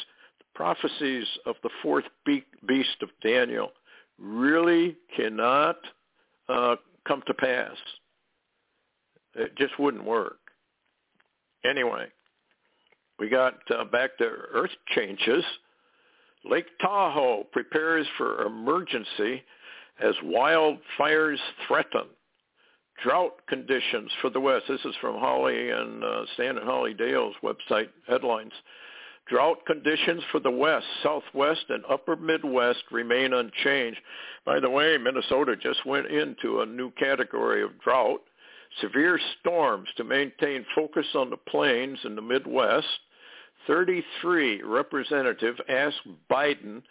prophecies 0.55 1.27
of 1.47 1.57
the 1.63 1.71
fourth 1.83 2.05
beast 2.25 2.97
of 3.03 3.09
Daniel 3.23 3.71
really 4.19 4.97
cannot 5.17 5.77
uh, 6.49 6.77
come 7.07 7.23
to 7.27 7.35
pass. 7.35 7.77
It 9.35 9.57
just 9.57 9.79
wouldn't 9.79 10.05
work. 10.05 10.39
Anyway, 11.65 12.07
we 13.19 13.29
got 13.29 13.59
uh, 13.71 13.85
back 13.85 14.19
to 14.19 14.25
earth 14.25 14.71
changes. 14.95 15.45
Lake 16.45 16.67
Tahoe 16.81 17.45
prepares 17.53 18.07
for 18.17 18.45
emergency 18.47 19.43
as 20.03 20.15
wildfires 20.25 21.39
threaten. 21.69 22.07
Drought 23.03 23.47
conditions 23.49 24.11
for 24.21 24.31
the 24.31 24.41
West. 24.41 24.67
This 24.69 24.85
is 24.85 24.95
from 25.01 25.19
Holly 25.19 25.71
and 25.71 26.05
uh, 26.05 26.25
Stan 26.35 26.59
and 26.59 26.67
Holly 26.67 26.95
Deyo's 26.95 27.35
website 27.43 27.89
headlines. 28.07 28.53
Drought 29.27 29.65
conditions 29.67 30.23
for 30.31 30.41
the 30.41 30.51
West, 30.51 30.87
Southwest, 31.03 31.65
and 31.69 31.85
Upper 31.89 32.17
Midwest 32.17 32.83
remain 32.91 33.33
unchanged. 33.33 34.01
By 34.45 34.61
the 34.61 34.69
way, 34.69 34.99
Minnesota 34.99 35.57
just 35.57 35.87
went 35.87 36.09
into 36.09 36.61
a 36.61 36.67
new 36.67 36.91
category 36.93 37.63
of 37.63 37.81
drought. 37.81 38.21
Severe 38.81 39.19
storms 39.41 39.89
to 39.97 40.05
maintain 40.05 40.67
focus 40.75 41.07
on 41.15 41.31
the 41.31 41.37
plains 41.37 41.99
in 42.05 42.17
the 42.17 42.23
Midwest. 42.23 42.87
33 43.67 44.63
representative 44.63 45.57
asked 45.69 46.07
Biden 46.31 46.83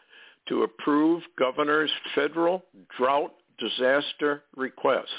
to 0.47 0.63
approve 0.63 1.21
governor's 1.37 1.91
federal 2.15 2.63
drought 2.97 3.33
disaster 3.59 4.43
request. 4.55 5.11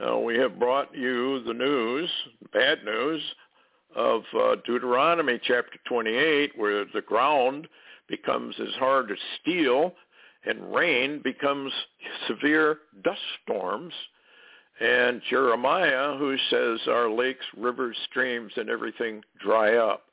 Now, 0.00 0.18
we 0.18 0.38
have 0.38 0.58
brought 0.58 0.94
you 0.94 1.42
the 1.44 1.52
news, 1.52 2.08
bad 2.54 2.84
news, 2.84 3.22
of 3.94 4.22
uh, 4.34 4.56
Deuteronomy 4.64 5.38
chapter 5.42 5.78
28, 5.86 6.52
where 6.56 6.86
the 6.94 7.02
ground 7.02 7.68
becomes 8.08 8.54
as 8.60 8.74
hard 8.78 9.10
as 9.10 9.18
steel 9.42 9.92
and 10.46 10.74
rain 10.74 11.20
becomes 11.22 11.70
severe 12.26 12.78
dust 13.04 13.20
storms. 13.42 13.92
And 14.80 15.20
Jeremiah, 15.28 16.16
who 16.16 16.34
says 16.48 16.80
our 16.88 17.10
lakes, 17.10 17.44
rivers, 17.54 17.96
streams, 18.08 18.52
and 18.56 18.70
everything 18.70 19.22
dry 19.38 19.76
up. 19.76 20.04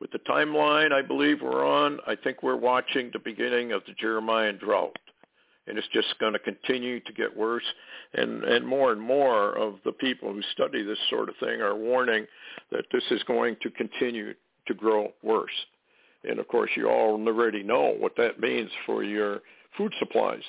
With 0.00 0.10
the 0.10 0.18
timeline 0.20 0.92
I 0.92 1.02
believe 1.02 1.40
we're 1.40 1.64
on, 1.64 2.00
I 2.04 2.16
think 2.16 2.42
we're 2.42 2.56
watching 2.56 3.10
the 3.12 3.20
beginning 3.20 3.70
of 3.70 3.82
the 3.86 3.92
Jeremiah 3.92 4.54
drought. 4.54 4.98
And 5.70 5.78
it's 5.78 5.86
just 5.92 6.18
going 6.18 6.32
to 6.32 6.40
continue 6.40 6.98
to 6.98 7.12
get 7.12 7.36
worse. 7.36 7.62
And, 8.14 8.42
and 8.42 8.66
more 8.66 8.90
and 8.90 9.00
more 9.00 9.56
of 9.56 9.76
the 9.84 9.92
people 9.92 10.32
who 10.32 10.42
study 10.52 10.82
this 10.82 10.98
sort 11.08 11.28
of 11.28 11.36
thing 11.36 11.60
are 11.60 11.76
warning 11.76 12.26
that 12.72 12.86
this 12.92 13.04
is 13.12 13.22
going 13.22 13.54
to 13.62 13.70
continue 13.70 14.34
to 14.66 14.74
grow 14.74 15.12
worse. 15.22 15.54
And 16.28 16.40
of 16.40 16.48
course, 16.48 16.70
you 16.76 16.88
all 16.88 17.24
already 17.24 17.62
know 17.62 17.94
what 17.96 18.16
that 18.16 18.40
means 18.40 18.68
for 18.84 19.04
your 19.04 19.42
food 19.78 19.94
supplies. 20.00 20.42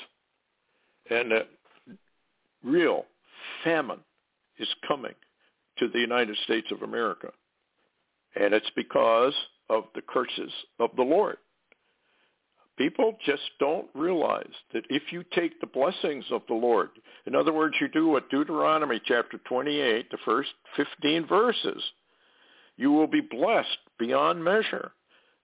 And 1.12 1.32
that 1.32 1.50
real 2.64 3.06
famine 3.64 4.00
is 4.58 4.68
coming 4.88 5.14
to 5.78 5.88
the 5.88 6.00
United 6.00 6.36
States 6.46 6.72
of 6.72 6.82
America. 6.82 7.30
And 8.36 8.56
it's 8.56 8.72
because 8.76 9.36
of 9.70 9.84
the 9.94 10.02
curses 10.02 10.52
of 10.80 10.90
the 10.96 11.04
Lord. 11.04 11.38
People 12.78 13.18
just 13.26 13.44
don't 13.60 13.88
realize 13.94 14.54
that 14.74 14.86
if 14.90 15.04
you 15.12 15.24
take 15.36 15.60
the 15.60 15.68
blessings 15.68 16.26
of 16.32 16.42
the 16.48 16.54
Lord, 16.54 16.90
in 17.28 17.36
other 17.36 17.54
words, 17.54 17.76
you 17.80 17.88
do 17.90 18.08
what 18.08 18.30
Deuteronomy 18.30 19.00
chapter 19.06 19.38
28, 19.48 20.10
the 20.10 20.18
first 20.26 20.50
15 20.78 21.28
verses, 21.28 21.84
you 22.78 22.92
will 22.92 23.08
be 23.08 23.22
blessed 23.22 23.78
beyond 24.00 24.44
measure. 24.44 24.92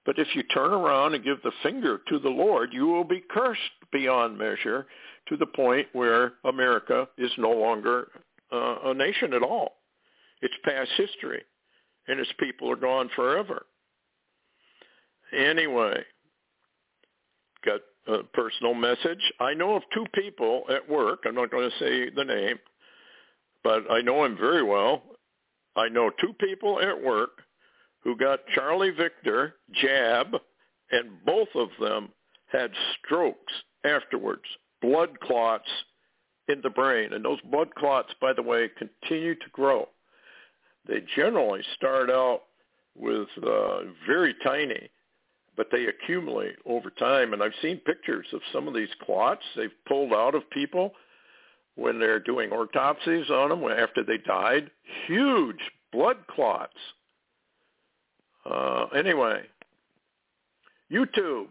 But 0.05 0.17
if 0.17 0.27
you 0.35 0.43
turn 0.43 0.71
around 0.71 1.15
and 1.15 1.23
give 1.23 1.41
the 1.43 1.51
finger 1.61 1.99
to 2.07 2.17
the 2.17 2.29
Lord, 2.29 2.69
you 2.71 2.87
will 2.87 3.03
be 3.03 3.23
cursed 3.29 3.61
beyond 3.91 4.37
measure 4.37 4.87
to 5.27 5.35
the 5.35 5.45
point 5.45 5.87
where 5.91 6.33
America 6.45 7.07
is 7.17 7.31
no 7.37 7.51
longer 7.51 8.07
uh, 8.51 8.77
a 8.85 8.93
nation 8.93 9.33
at 9.33 9.43
all. 9.43 9.73
It's 10.41 10.53
past 10.63 10.89
history 10.95 11.43
and 12.07 12.19
its 12.19 12.31
people 12.39 12.71
are 12.71 12.77
gone 12.77 13.09
forever. 13.15 13.65
Anyway, 15.37 16.03
got 17.65 17.81
a 18.07 18.23
personal 18.23 18.73
message. 18.73 19.21
I 19.39 19.53
know 19.53 19.75
of 19.75 19.83
two 19.93 20.05
people 20.13 20.63
at 20.69 20.87
work. 20.89 21.23
I'm 21.25 21.35
not 21.35 21.51
going 21.51 21.69
to 21.69 21.77
say 21.79 22.09
the 22.09 22.23
name, 22.23 22.57
but 23.63 23.89
I 23.91 24.01
know 24.01 24.25
him 24.25 24.37
very 24.37 24.63
well. 24.63 25.03
I 25.75 25.89
know 25.89 26.09
two 26.21 26.33
people 26.39 26.81
at 26.81 27.03
work 27.03 27.41
who 28.03 28.15
got 28.15 28.39
Charlie 28.55 28.91
Victor 28.91 29.55
jab, 29.73 30.27
and 30.91 31.23
both 31.25 31.49
of 31.55 31.69
them 31.79 32.09
had 32.51 32.71
strokes 32.97 33.53
afterwards, 33.83 34.43
blood 34.81 35.19
clots 35.19 35.69
in 36.47 36.61
the 36.61 36.69
brain. 36.69 37.13
And 37.13 37.23
those 37.23 37.41
blood 37.51 37.73
clots, 37.75 38.13
by 38.21 38.33
the 38.33 38.41
way, 38.41 38.69
continue 38.77 39.35
to 39.35 39.49
grow. 39.51 39.89
They 40.87 41.03
generally 41.15 41.61
start 41.75 42.09
out 42.09 42.43
with 42.95 43.27
uh, 43.43 43.79
very 44.07 44.33
tiny, 44.43 44.89
but 45.57 45.67
they 45.71 45.87
accumulate 45.87 46.55
over 46.65 46.91
time. 46.91 47.33
And 47.33 47.43
I've 47.43 47.51
seen 47.61 47.77
pictures 47.77 48.27
of 48.31 48.41
some 48.53 48.67
of 48.67 48.75
these 48.75 48.87
clots 49.01 49.41
they've 49.55 49.71
pulled 49.87 50.13
out 50.13 50.35
of 50.35 50.49
people 50.51 50.93
when 51.75 51.99
they're 51.99 52.19
doing 52.19 52.51
autopsies 52.51 53.29
on 53.29 53.49
them 53.49 53.63
after 53.63 54.03
they 54.03 54.19
died. 54.19 54.69
Huge 55.07 55.59
blood 55.91 56.17
clots. 56.27 56.77
Uh, 58.45 58.85
anyway, 58.95 59.41
YouTube 60.91 61.47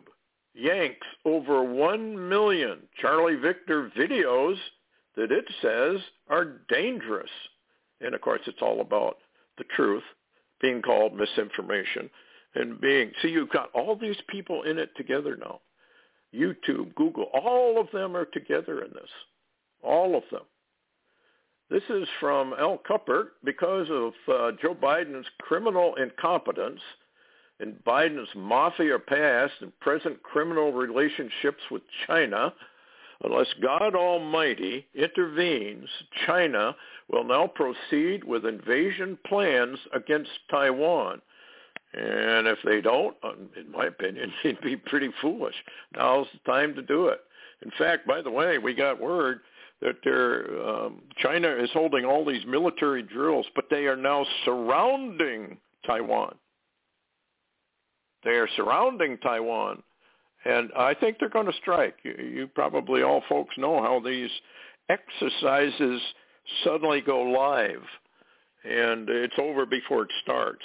yanks 0.55 1.07
over 1.25 1.63
1 1.63 2.29
million 2.29 2.79
Charlie 3.01 3.37
Victor 3.37 3.91
videos 3.99 4.57
that 5.17 5.31
it 5.33 5.45
says 5.61 6.01
are 6.29 6.61
dangerous. 6.69 7.31
And 8.01 8.15
of 8.15 8.21
course, 8.21 8.41
it's 8.47 8.63
all 8.63 8.81
about 8.81 9.19
the 9.59 9.65
truth 9.75 10.03
being 10.61 10.81
called 10.81 11.15
misinformation 11.15 12.09
and 12.57 12.81
being. 12.81 13.13
See 13.23 13.29
you've 13.29 13.51
got 13.51 13.71
all 13.73 13.97
these 13.97 14.17
people 14.29 14.63
in 14.63 14.79
it 14.79 14.91
together 14.97 15.37
now. 15.37 15.61
Youtube 16.35 16.95
google 16.95 17.25
all 17.33 17.81
of 17.81 17.89
them 17.93 18.17
are 18.17 18.25
together 18.27 18.83
in 18.83 18.91
this. 18.93 19.11
All 19.83 20.17
of 20.17 20.25
them. 20.31 20.43
This 21.71 21.83
is 21.89 22.09
from 22.21 22.55
al 22.59 22.79
Kuppert 22.89 23.29
because 23.45 23.89
of 23.91 24.13
uh, 24.29 24.57
joe 24.61 24.75
biden's 24.75 25.27
criminal 25.41 25.95
incompetence 25.97 26.81
and 27.61 27.75
biden's 27.87 28.29
mafia 28.37 28.99
past 28.99 29.55
and 29.61 29.79
present 29.81 30.23
criminal 30.23 30.73
relationships 30.73 31.63
with 31.71 31.83
china 32.07 32.53
Unless 33.25 33.55
God 33.63 33.95
Almighty 33.95 34.87
intervenes, 34.95 35.89
China 36.27 36.77
will 37.09 37.25
now 37.25 37.47
proceed 37.47 38.25
with 38.25 38.45
invasion 38.45 39.19
plans 39.27 39.79
against 39.95 40.31
Taiwan. 40.51 41.23
And 41.97 42.47
if 42.47 42.59
they 42.65 42.81
don't, 42.81 43.17
um, 43.23 43.49
in 43.57 43.71
my 43.73 43.87
opinion, 43.87 44.33
it'd 44.45 44.61
be 44.61 44.77
pretty 44.77 45.11
foolish. 45.21 45.55
Now's 45.97 46.27
the 46.33 46.51
time 46.51 46.75
to 46.75 46.83
do 46.83 47.07
it. 47.09 47.21
In 47.63 47.71
fact, 47.79 48.07
by 48.07 48.21
the 48.21 48.31
way, 48.31 48.59
we 48.59 48.75
got 48.75 49.01
word 49.01 49.41
that 49.81 49.97
they're, 50.05 50.67
um, 50.67 51.03
China 51.19 51.49
is 51.49 51.71
holding 51.73 52.05
all 52.05 52.25
these 52.25 52.45
military 52.47 53.03
drills, 53.03 53.47
but 53.55 53.67
they 53.71 53.87
are 53.87 53.97
now 53.97 54.25
surrounding 54.45 55.57
Taiwan. 55.87 56.35
They 58.25 58.33
are 58.33 58.49
surrounding 58.57 59.19
Taiwan 59.19 59.83
and 60.47 60.71
I 60.77 60.95
think 60.95 61.19
they're 61.19 61.29
going 61.29 61.47
to 61.47 61.53
strike. 61.61 61.97
You, 62.05 62.13
you 62.13 62.47
probably 62.47 63.03
all 63.03 63.23
folks 63.29 63.57
know 63.59 63.83
how 63.83 64.01
these 64.01 64.31
exercises 64.89 66.01
suddenly 66.63 67.01
go 67.01 67.23
live, 67.23 67.83
and 68.65 69.09
it's 69.09 69.35
over 69.39 69.67
before 69.67 70.03
it 70.03 70.13
starts. 70.23 70.63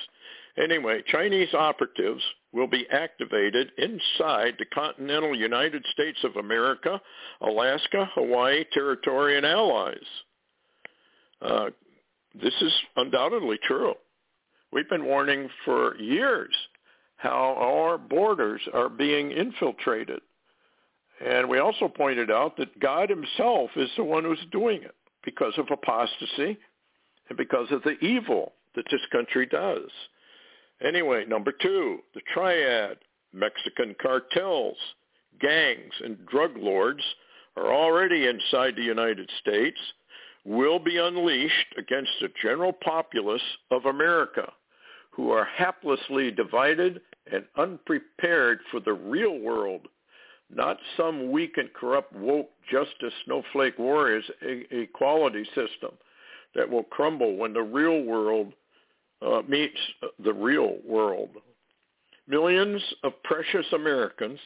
Anyway, 0.58 1.02
Chinese 1.08 1.54
operatives 1.54 2.22
will 2.52 2.68
be 2.68 2.86
activated 2.92 3.72
inside 3.78 4.56
the 4.60 4.66
continental 4.74 5.36
United 5.36 5.86
States 5.94 6.20
of 6.24 6.36
America, 6.36 7.02
Alaska, 7.42 8.10
Hawaii, 8.14 8.66
Territory, 8.74 9.38
and 9.38 9.46
allies. 9.46 9.98
Uh, 11.42 11.70
this 12.42 12.54
is 12.62 12.74
undoubtedly 12.98 13.58
true. 13.64 13.94
We've 14.72 14.90
been 14.90 15.06
warning 15.06 15.50
for 15.66 15.98
years 15.98 16.54
how 17.18 17.56
our 17.58 17.98
borders 17.98 18.62
are 18.74 18.90
being 18.90 19.32
infiltrated. 19.32 20.22
And 21.26 21.48
we 21.48 21.60
also 21.60 21.88
pointed 21.88 22.32
out 22.32 22.58
that 22.58 22.80
God 22.80 23.10
himself 23.10 23.70
is 23.76 23.90
the 23.96 24.04
one 24.04 24.24
who's 24.24 24.44
doing 24.52 24.82
it 24.82 24.96
because 25.24 25.54
of 25.58 25.68
apostasy 25.72 26.58
and 27.30 27.38
because 27.38 27.68
of 27.72 27.84
the 27.84 27.98
evil 28.04 28.54
that 28.76 28.86
this 28.90 29.02
country 29.12 29.46
does. 29.46 29.90
Anyway, 30.84 31.26
number 31.26 31.52
two, 31.52 32.00
the 32.16 32.22
triad, 32.34 32.98
Mexican 33.34 33.96
cartels, 34.02 34.78
gangs, 35.40 35.94
and 36.04 36.26
drug 36.26 36.58
lords 36.58 37.04
are 37.56 37.72
already 37.72 38.28
inside 38.28 38.76
the 38.76 38.82
United 38.84 39.30
States, 39.40 39.78
will 40.44 40.80
be 40.80 40.98
unleashed 40.98 41.76
against 41.78 42.12
the 42.20 42.30
general 42.42 42.74
populace 42.74 43.42
of 43.70 43.86
America 43.86 44.52
who 45.12 45.30
are 45.30 45.48
haplessly 45.60 46.36
divided 46.36 47.02
and 47.32 47.46
unprepared 47.58 48.60
for 48.72 48.80
the 48.80 48.94
real 48.94 49.38
world, 49.40 49.88
not 50.50 50.78
some 50.98 51.32
weak 51.32 51.58
and 51.58 51.72
corrupt 51.74 52.14
woke 52.14 52.50
justice 52.72 53.14
snowflake 53.26 53.78
warriors 53.78 54.24
equality 54.72 55.46
system 55.54 55.92
that 56.56 56.70
will 56.70 56.84
crumble 56.84 57.36
when 57.36 57.54
the 57.54 57.62
real 57.62 58.02
world 58.04 58.54
uh, 59.22 59.42
meets 59.48 59.80
the 60.24 60.34
real 60.34 60.78
world. 60.86 61.30
Millions 62.28 62.82
of 63.04 63.14
precious 63.24 63.66
Americans 63.74 64.40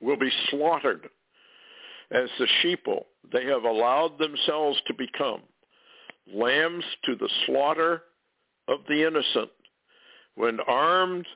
will 0.00 0.16
be 0.16 0.30
slaughtered 0.50 1.08
as 2.10 2.28
the 2.38 2.46
sheeple 2.62 3.04
they 3.32 3.44
have 3.44 3.64
allowed 3.64 4.18
themselves 4.18 4.80
to 4.86 4.94
become, 4.94 5.42
lambs 6.32 6.84
to 7.04 7.14
the 7.14 7.28
slaughter 7.46 8.02
of 8.68 8.80
the 8.88 9.06
innocent. 9.06 9.50
When 10.34 10.58
armed 10.66 11.26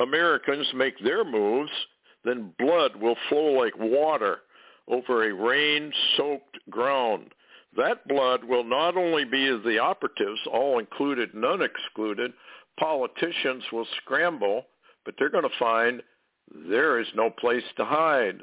Americans 0.00 0.66
make 0.74 0.98
their 1.00 1.24
moves, 1.24 1.70
then 2.24 2.52
blood 2.58 2.96
will 2.96 3.16
flow 3.28 3.52
like 3.52 3.76
water 3.78 4.38
over 4.88 5.24
a 5.24 5.34
rain-soaked 5.34 6.58
ground. 6.70 7.34
That 7.76 8.06
blood 8.06 8.44
will 8.44 8.64
not 8.64 8.96
only 8.96 9.24
be 9.24 9.46
the 9.64 9.78
operatives, 9.78 10.40
all 10.52 10.78
included, 10.78 11.34
none 11.34 11.62
excluded. 11.62 12.32
Politicians 12.78 13.64
will 13.72 13.86
scramble, 14.02 14.66
but 15.04 15.14
they're 15.18 15.30
going 15.30 15.48
to 15.48 15.58
find 15.58 16.02
there 16.68 17.00
is 17.00 17.06
no 17.14 17.30
place 17.30 17.64
to 17.76 17.84
hide. 17.84 18.40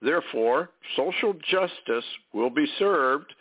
Therefore, 0.00 0.70
social 0.96 1.34
justice 1.50 2.04
will 2.32 2.50
be 2.50 2.66
served. 2.78 3.32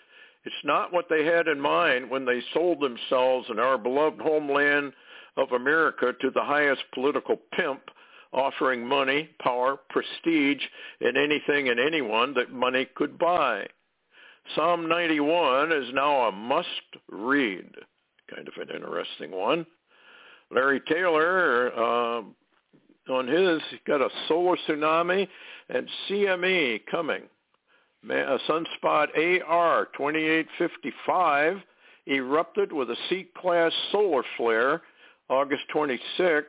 It's 0.45 0.55
not 0.63 0.91
what 0.91 1.05
they 1.09 1.25
had 1.25 1.47
in 1.47 1.59
mind 1.59 2.09
when 2.09 2.25
they 2.25 2.41
sold 2.53 2.79
themselves 2.79 3.47
in 3.49 3.59
our 3.59 3.77
beloved 3.77 4.21
homeland 4.21 4.93
of 5.37 5.51
America 5.51 6.13
to 6.21 6.31
the 6.31 6.43
highest 6.43 6.83
political 6.93 7.37
pimp, 7.53 7.81
offering 8.31 8.85
money, 8.85 9.29
power, 9.41 9.77
prestige, 9.89 10.63
and 11.01 11.17
anything 11.17 11.69
and 11.69 11.79
anyone 11.79 12.33
that 12.33 12.51
money 12.51 12.87
could 12.95 13.17
buy. 13.17 13.65
Psalm 14.55 14.87
91 14.87 15.71
is 15.71 15.93
now 15.93 16.27
a 16.27 16.31
must-read. 16.31 17.69
Kind 18.33 18.47
of 18.47 18.53
an 18.57 18.75
interesting 18.75 19.31
one. 19.31 19.65
Larry 20.51 20.81
Taylor, 20.81 21.71
uh, 21.73 22.21
on 23.11 23.27
his, 23.27 23.61
got 23.85 24.01
a 24.01 24.09
solar 24.27 24.57
tsunami 24.67 25.27
and 25.69 25.89
CME 26.07 26.81
coming. 26.89 27.23
A 28.09 28.37
sunspot 28.49 29.07
AR 29.47 29.87
2855 29.97 31.57
erupted 32.07 32.73
with 32.73 32.89
a 32.89 32.97
C-class 33.09 33.71
solar 33.91 34.23
flare 34.35 34.81
August 35.29 35.63
26, 35.71 36.47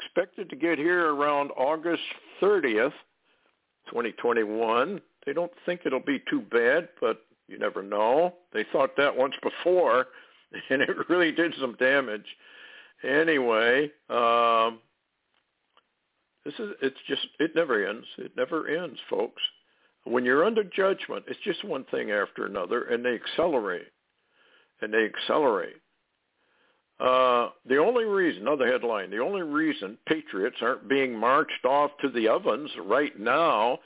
expected 0.00 0.48
to 0.48 0.56
get 0.56 0.78
here 0.78 1.12
around 1.12 1.50
August 1.56 2.02
30th, 2.40 2.92
2021. 3.88 5.00
They 5.26 5.32
don't 5.32 5.52
think 5.66 5.80
it'll 5.84 6.00
be 6.00 6.22
too 6.30 6.40
bad, 6.40 6.88
but 7.00 7.26
you 7.48 7.58
never 7.58 7.82
know. 7.82 8.34
They 8.52 8.64
thought 8.72 8.96
that 8.96 9.14
once 9.16 9.34
before, 9.42 10.06
and 10.70 10.80
it 10.80 11.08
really 11.08 11.32
did 11.32 11.52
some 11.60 11.74
damage. 11.78 12.26
Anyway, 13.02 13.90
um, 14.08 14.78
this 16.44 16.54
is 16.58 16.70
it's 16.80 16.96
just 17.08 17.26
it 17.40 17.50
never 17.54 17.86
ends. 17.86 18.06
It 18.18 18.32
never 18.36 18.68
ends, 18.68 18.98
folks. 19.10 19.42
When 20.04 20.24
you're 20.24 20.44
under 20.44 20.62
judgment, 20.62 21.24
it's 21.26 21.40
just 21.42 21.64
one 21.64 21.84
thing 21.90 22.12
after 22.12 22.46
another, 22.46 22.84
and 22.84 23.04
they 23.04 23.14
accelerate, 23.14 23.88
and 24.80 24.94
they 24.94 25.04
accelerate. 25.04 25.76
Uh, 27.00 27.50
the 27.68 27.76
only 27.76 28.04
reason, 28.04 28.42
another 28.42 28.66
headline, 28.66 29.10
the 29.10 29.18
only 29.18 29.42
reason 29.42 29.98
patriots 30.08 30.56
aren't 30.62 30.88
being 30.88 31.18
marched 31.18 31.64
off 31.64 31.90
to 32.00 32.08
the 32.08 32.28
ovens 32.28 32.70
right 32.86 33.18
now 33.18 33.78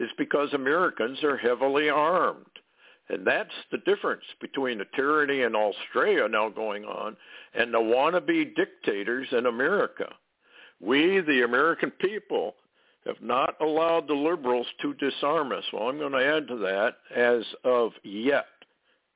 is 0.00 0.10
because 0.18 0.52
Americans 0.52 1.22
are 1.22 1.36
heavily 1.36 1.88
armed. 1.88 2.46
And 3.10 3.26
that's 3.26 3.50
the 3.70 3.78
difference 3.78 4.24
between 4.40 4.78
the 4.78 4.86
tyranny 4.96 5.42
in 5.42 5.54
Australia 5.54 6.26
now 6.28 6.48
going 6.48 6.84
on 6.84 7.16
and 7.54 7.72
the 7.72 7.78
wannabe 7.78 8.54
dictators 8.56 9.28
in 9.32 9.46
America. 9.46 10.08
We, 10.80 11.20
the 11.20 11.42
American 11.42 11.90
people, 11.90 12.54
have 13.06 13.20
not 13.20 13.56
allowed 13.60 14.06
the 14.06 14.14
liberals 14.14 14.66
to 14.82 14.94
disarm 14.94 15.52
us. 15.52 15.64
Well, 15.72 15.88
I'm 15.88 15.98
going 15.98 16.12
to 16.12 16.24
add 16.24 16.48
to 16.48 16.56
that 16.58 16.96
as 17.14 17.44
of 17.64 17.92
yet. 18.04 18.46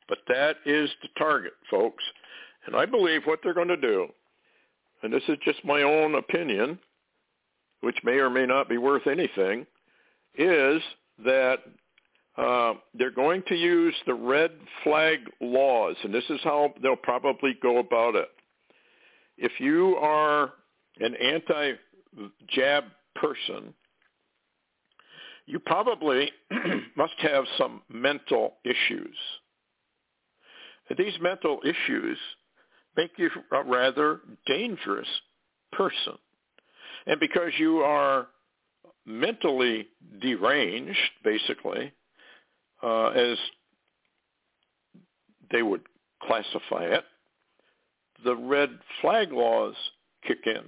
But 0.08 0.18
that 0.28 0.56
is 0.66 0.90
the 1.02 1.08
target, 1.18 1.52
folks. 1.70 2.02
And 2.66 2.74
I 2.74 2.86
believe 2.86 3.22
what 3.24 3.40
they're 3.42 3.54
going 3.54 3.68
to 3.68 3.76
do, 3.76 4.08
and 5.02 5.12
this 5.12 5.22
is 5.28 5.36
just 5.44 5.64
my 5.64 5.82
own 5.82 6.14
opinion, 6.14 6.78
which 7.80 7.96
may 8.04 8.18
or 8.18 8.30
may 8.30 8.46
not 8.46 8.68
be 8.68 8.78
worth 8.78 9.06
anything, 9.06 9.66
is 10.36 10.82
that 11.24 11.58
uh, 12.36 12.74
they're 12.94 13.10
going 13.10 13.42
to 13.48 13.54
use 13.54 13.94
the 14.06 14.14
red 14.14 14.50
flag 14.82 15.20
laws, 15.40 15.96
and 16.02 16.12
this 16.12 16.24
is 16.30 16.40
how 16.42 16.74
they'll 16.82 16.96
probably 16.96 17.56
go 17.62 17.78
about 17.78 18.16
it. 18.16 18.28
If 19.36 19.52
you 19.60 19.96
are 19.96 20.52
an 21.00 21.14
anti-jab 21.14 22.84
person, 23.14 23.74
you 25.46 25.58
probably 25.58 26.30
must 26.96 27.14
have 27.18 27.44
some 27.58 27.82
mental 27.88 28.54
issues. 28.64 29.16
These 30.96 31.14
mental 31.20 31.60
issues 31.64 32.18
make 32.96 33.12
you 33.16 33.30
a 33.52 33.62
rather 33.62 34.20
dangerous 34.46 35.08
person. 35.72 36.14
And 37.06 37.20
because 37.20 37.52
you 37.58 37.78
are 37.78 38.28
mentally 39.06 39.88
deranged, 40.20 40.98
basically, 41.22 41.92
uh, 42.82 43.08
as 43.08 43.38
they 45.50 45.62
would 45.62 45.82
classify 46.22 46.84
it, 46.84 47.04
the 48.24 48.36
red 48.36 48.70
flag 49.00 49.32
laws 49.32 49.74
kick 50.26 50.46
in. 50.46 50.62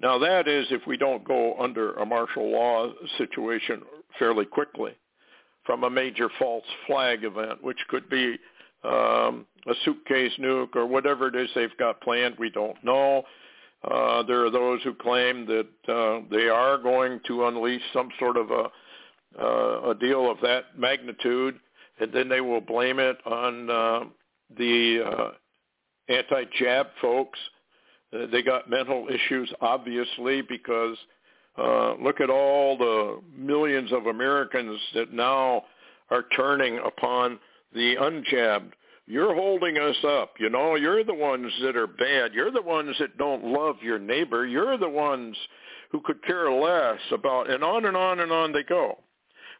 Now 0.00 0.18
that 0.18 0.48
is 0.48 0.66
if 0.70 0.82
we 0.86 0.96
don't 0.96 1.24
go 1.24 1.54
under 1.58 1.94
a 1.94 2.06
martial 2.06 2.50
law 2.50 2.92
situation 3.18 3.82
fairly 4.18 4.44
quickly 4.44 4.92
from 5.64 5.84
a 5.84 5.90
major 5.90 6.28
false 6.38 6.64
flag 6.86 7.24
event, 7.24 7.62
which 7.62 7.78
could 7.88 8.08
be 8.08 8.36
um, 8.84 9.46
a 9.68 9.74
suitcase 9.84 10.32
nuke 10.40 10.74
or 10.74 10.86
whatever 10.86 11.28
it 11.28 11.36
is 11.36 11.48
they've 11.54 11.76
got 11.78 12.00
planned. 12.00 12.34
We 12.38 12.50
don't 12.50 12.82
know. 12.84 13.22
Uh, 13.90 14.22
there 14.22 14.44
are 14.44 14.50
those 14.50 14.80
who 14.82 14.94
claim 14.94 15.46
that 15.46 15.92
uh, 15.92 16.20
they 16.30 16.48
are 16.48 16.78
going 16.78 17.20
to 17.26 17.46
unleash 17.46 17.82
some 17.92 18.08
sort 18.18 18.36
of 18.36 18.50
a, 18.50 18.68
uh, 19.40 19.90
a 19.90 19.94
deal 19.98 20.30
of 20.30 20.38
that 20.40 20.78
magnitude, 20.78 21.58
and 21.98 22.12
then 22.12 22.28
they 22.28 22.40
will 22.40 22.60
blame 22.60 22.98
it 22.98 23.18
on 23.26 23.70
uh, 23.70 24.00
the 24.56 25.02
uh, 25.04 25.30
anti-jab 26.12 26.86
folks. 27.00 27.38
Uh, 28.12 28.26
they 28.30 28.42
got 28.42 28.70
mental 28.70 29.08
issues, 29.08 29.52
obviously, 29.60 30.42
because 30.42 30.96
uh, 31.58 31.94
look 31.94 32.20
at 32.20 32.30
all 32.30 32.78
the 32.78 33.20
millions 33.36 33.92
of 33.92 34.06
Americans 34.06 34.80
that 34.94 35.12
now 35.12 35.64
are 36.10 36.24
turning 36.36 36.78
upon 36.84 37.38
the 37.74 37.96
unjabbed 37.96 38.72
you're 39.06 39.34
holding 39.34 39.78
us 39.78 39.96
up. 40.06 40.34
You 40.38 40.50
know, 40.50 40.76
you're 40.76 41.04
the 41.04 41.14
ones 41.14 41.52
that 41.62 41.76
are 41.76 41.86
bad. 41.86 42.34
You're 42.34 42.50
the 42.52 42.62
ones 42.62 42.96
that 43.00 43.18
don't 43.18 43.44
love 43.44 43.76
your 43.82 43.98
neighbor. 43.98 44.46
You're 44.46 44.78
the 44.78 44.88
ones 44.88 45.36
who 45.90 46.00
could 46.00 46.24
care 46.24 46.50
less 46.50 47.00
about, 47.12 47.50
and 47.50 47.62
on 47.62 47.84
and 47.84 47.96
on 47.96 48.20
and 48.20 48.32
on 48.32 48.52
they 48.52 48.62
go. 48.62 48.98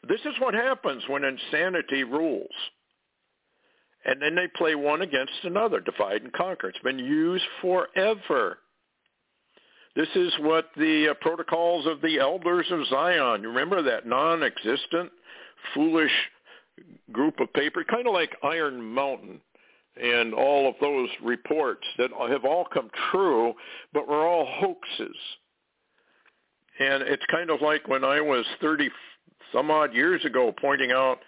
This 0.09 0.21
is 0.21 0.35
what 0.41 0.55
happens 0.55 1.03
when 1.09 1.25
insanity 1.25 2.05
rules. 2.05 2.51
And 4.05 4.21
then 4.21 4.35
they 4.35 4.49
play 4.57 4.75
one 4.75 5.03
against 5.03 5.33
another, 5.45 5.81
divide 5.81 6.23
and 6.23 6.33
conquer. 6.33 6.69
It's 6.69 6.79
been 6.81 6.99
used 6.99 7.45
forever. 7.61 8.59
This 9.95 10.09
is 10.15 10.33
what 10.41 10.71
the 10.77 11.11
uh, 11.11 11.15
protocols 11.21 11.87
of 11.87 12.01
the 12.01 12.19
elders 12.19 12.67
of 12.71 12.87
Zion, 12.89 13.43
you 13.43 13.49
remember 13.49 13.83
that 13.83 14.07
non-existent, 14.07 15.13
foolish 15.75 16.11
group 17.13 17.41
of 17.41 17.53
paper, 17.53 17.85
kind 17.85 18.07
of 18.07 18.15
like 18.15 18.37
Iron 18.43 18.83
Mountain 18.83 19.41
and 20.01 20.33
all 20.33 20.69
of 20.69 20.75
those 20.81 21.09
reports 21.23 21.85
that 21.99 22.11
have 22.31 22.45
all 22.45 22.67
come 22.73 22.91
true, 23.11 23.53
but 23.93 24.09
were 24.09 24.27
all 24.27 24.47
hoaxes. 24.47 25.17
And 26.79 27.03
it's 27.03 27.25
kind 27.31 27.51
of 27.51 27.61
like 27.61 27.87
when 27.89 28.05
I 28.05 28.21
was 28.21 28.47
30 28.61 28.89
some 29.53 29.71
odd 29.71 29.95
years 29.95 30.25
ago 30.25 30.53
pointing 30.59 30.93
out 30.93 31.19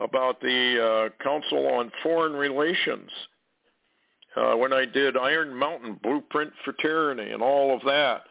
about 0.00 0.40
the 0.40 1.10
uh, 1.12 1.22
Council 1.22 1.66
on 1.74 1.92
Foreign 2.02 2.32
Relations 2.32 3.10
uh, 4.36 4.54
when 4.54 4.72
I 4.72 4.84
did 4.84 5.16
Iron 5.16 5.54
Mountain 5.54 6.00
Blueprint 6.02 6.52
for 6.64 6.72
Tyranny 6.74 7.30
and 7.30 7.42
all 7.42 7.74
of 7.74 7.82
that. 7.82 8.22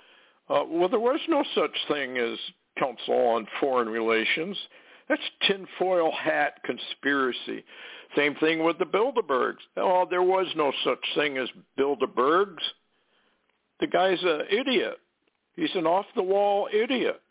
Uh, 0.50 0.64
well, 0.68 0.90
there 0.90 1.00
was 1.00 1.20
no 1.28 1.44
such 1.56 1.76
thing 1.88 2.18
as 2.18 2.38
Council 2.78 3.16
on 3.16 3.48
Foreign 3.60 3.90
Relations. 3.90 4.58
That's 5.08 5.22
tinfoil 5.48 6.12
hat 6.12 6.62
conspiracy. 6.64 7.64
Same 8.16 8.36
thing 8.36 8.64
with 8.64 8.80
the 8.80 8.86
Bilderbergs. 8.86 9.62
Oh, 9.78 10.08
there 10.10 10.24
was 10.24 10.48
no 10.56 10.72
such 10.84 11.04
thing 11.16 11.38
as 11.38 11.50
Bilderbergs. 11.78 12.64
the 13.80 13.88
guy's 13.88 14.22
an 14.24 14.42
idiot. 14.50 14.98
He's 15.56 15.74
an 15.76 15.86
off-the-wall 15.86 16.70
idiot. 16.74 17.22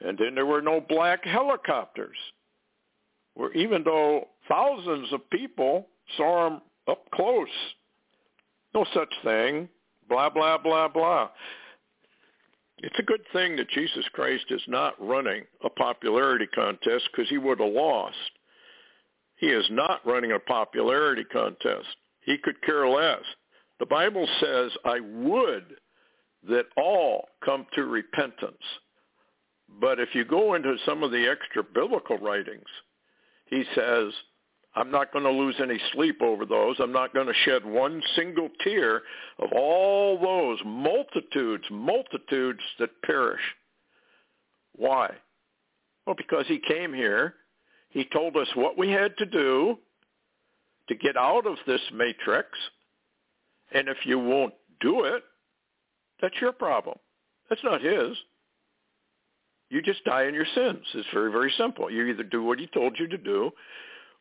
And 0.00 0.18
then 0.18 0.34
there 0.34 0.46
were 0.46 0.62
no 0.62 0.80
black 0.80 1.24
helicopters. 1.24 2.16
Where 3.34 3.52
even 3.52 3.84
though 3.84 4.28
thousands 4.48 5.12
of 5.12 5.28
people 5.30 5.86
saw 6.16 6.46
him 6.48 6.60
up 6.88 7.10
close, 7.12 7.48
no 8.74 8.84
such 8.92 9.12
thing. 9.22 9.68
Blah, 10.08 10.30
blah, 10.30 10.58
blah, 10.58 10.88
blah. 10.88 11.30
It's 12.84 12.98
a 12.98 13.02
good 13.02 13.22
thing 13.32 13.56
that 13.56 13.70
Jesus 13.70 14.04
Christ 14.12 14.44
is 14.50 14.60
not 14.68 14.94
running 15.00 15.44
a 15.64 15.70
popularity 15.70 16.46
contest 16.54 17.08
because 17.10 17.30
he 17.30 17.38
would 17.38 17.58
have 17.58 17.72
lost. 17.72 18.14
He 19.36 19.46
is 19.46 19.64
not 19.70 20.06
running 20.06 20.32
a 20.32 20.38
popularity 20.38 21.24
contest. 21.24 21.86
He 22.26 22.36
could 22.36 22.60
care 22.60 22.86
less. 22.86 23.22
The 23.80 23.86
Bible 23.86 24.28
says, 24.38 24.70
I 24.84 25.00
would 25.00 25.76
that 26.46 26.66
all 26.76 27.28
come 27.42 27.66
to 27.72 27.86
repentance. 27.86 28.62
But 29.80 29.98
if 29.98 30.10
you 30.14 30.26
go 30.26 30.52
into 30.52 30.76
some 30.84 31.02
of 31.02 31.10
the 31.10 31.26
extra 31.26 31.62
biblical 31.64 32.18
writings, 32.18 32.68
he 33.46 33.64
says, 33.74 34.12
I'm 34.76 34.90
not 34.90 35.12
going 35.12 35.24
to 35.24 35.30
lose 35.30 35.54
any 35.62 35.78
sleep 35.92 36.20
over 36.20 36.44
those. 36.44 36.76
I'm 36.80 36.92
not 36.92 37.14
going 37.14 37.28
to 37.28 37.34
shed 37.44 37.64
one 37.64 38.02
single 38.16 38.48
tear 38.62 39.02
of 39.38 39.52
all 39.54 40.18
those 40.18 40.58
multitudes, 40.66 41.64
multitudes 41.70 42.60
that 42.80 42.90
perish. 43.02 43.40
Why? 44.74 45.10
Well, 46.06 46.16
because 46.16 46.46
he 46.48 46.58
came 46.58 46.92
here. 46.92 47.34
He 47.90 48.04
told 48.12 48.36
us 48.36 48.48
what 48.56 48.76
we 48.76 48.90
had 48.90 49.16
to 49.18 49.26
do 49.26 49.78
to 50.88 50.94
get 50.96 51.16
out 51.16 51.46
of 51.46 51.56
this 51.66 51.80
matrix. 51.92 52.48
And 53.72 53.88
if 53.88 53.98
you 54.04 54.18
won't 54.18 54.54
do 54.80 55.04
it, 55.04 55.22
that's 56.20 56.34
your 56.40 56.52
problem. 56.52 56.98
That's 57.48 57.62
not 57.62 57.80
his. 57.80 58.16
You 59.70 59.82
just 59.82 60.04
die 60.04 60.24
in 60.24 60.34
your 60.34 60.46
sins. 60.54 60.84
It's 60.94 61.08
very, 61.12 61.30
very 61.30 61.52
simple. 61.56 61.90
You 61.90 62.06
either 62.06 62.24
do 62.24 62.42
what 62.42 62.58
he 62.58 62.66
told 62.66 62.98
you 62.98 63.06
to 63.08 63.18
do 63.18 63.52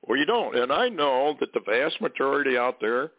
or 0.04 0.18
you 0.18 0.26
don't. 0.26 0.58
And 0.58 0.72
I 0.72 0.90
know 0.90 1.36
that 1.40 1.54
the 1.54 1.62
vast 1.66 2.02
majority 2.02 2.58
out 2.58 2.80
there 2.80 3.12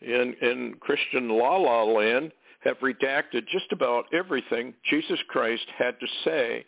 in, 0.00 0.34
in 0.42 0.74
Christian 0.80 1.28
la 1.28 1.56
la 1.56 1.84
land 1.84 2.32
have 2.60 2.78
redacted 2.78 3.46
just 3.50 3.70
about 3.72 4.06
everything 4.12 4.74
Jesus 4.88 5.18
Christ 5.28 5.66
had 5.76 5.98
to 6.00 6.06
say 6.24 6.64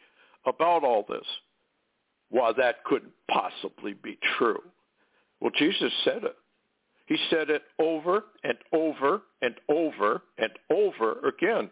about 0.46 0.84
all 0.84 1.04
this. 1.08 1.26
While 2.28 2.54
that 2.54 2.84
couldn't 2.84 3.12
possibly 3.30 3.94
be 3.94 4.18
true. 4.36 4.60
Well, 5.40 5.52
Jesus 5.56 5.92
said 6.04 6.24
it. 6.24 6.36
He 7.06 7.16
said 7.30 7.50
it 7.50 7.62
over 7.78 8.24
and 8.42 8.58
over 8.72 9.22
and 9.40 9.54
over 9.68 10.22
and 10.38 10.50
over 10.70 11.20
again. 11.26 11.70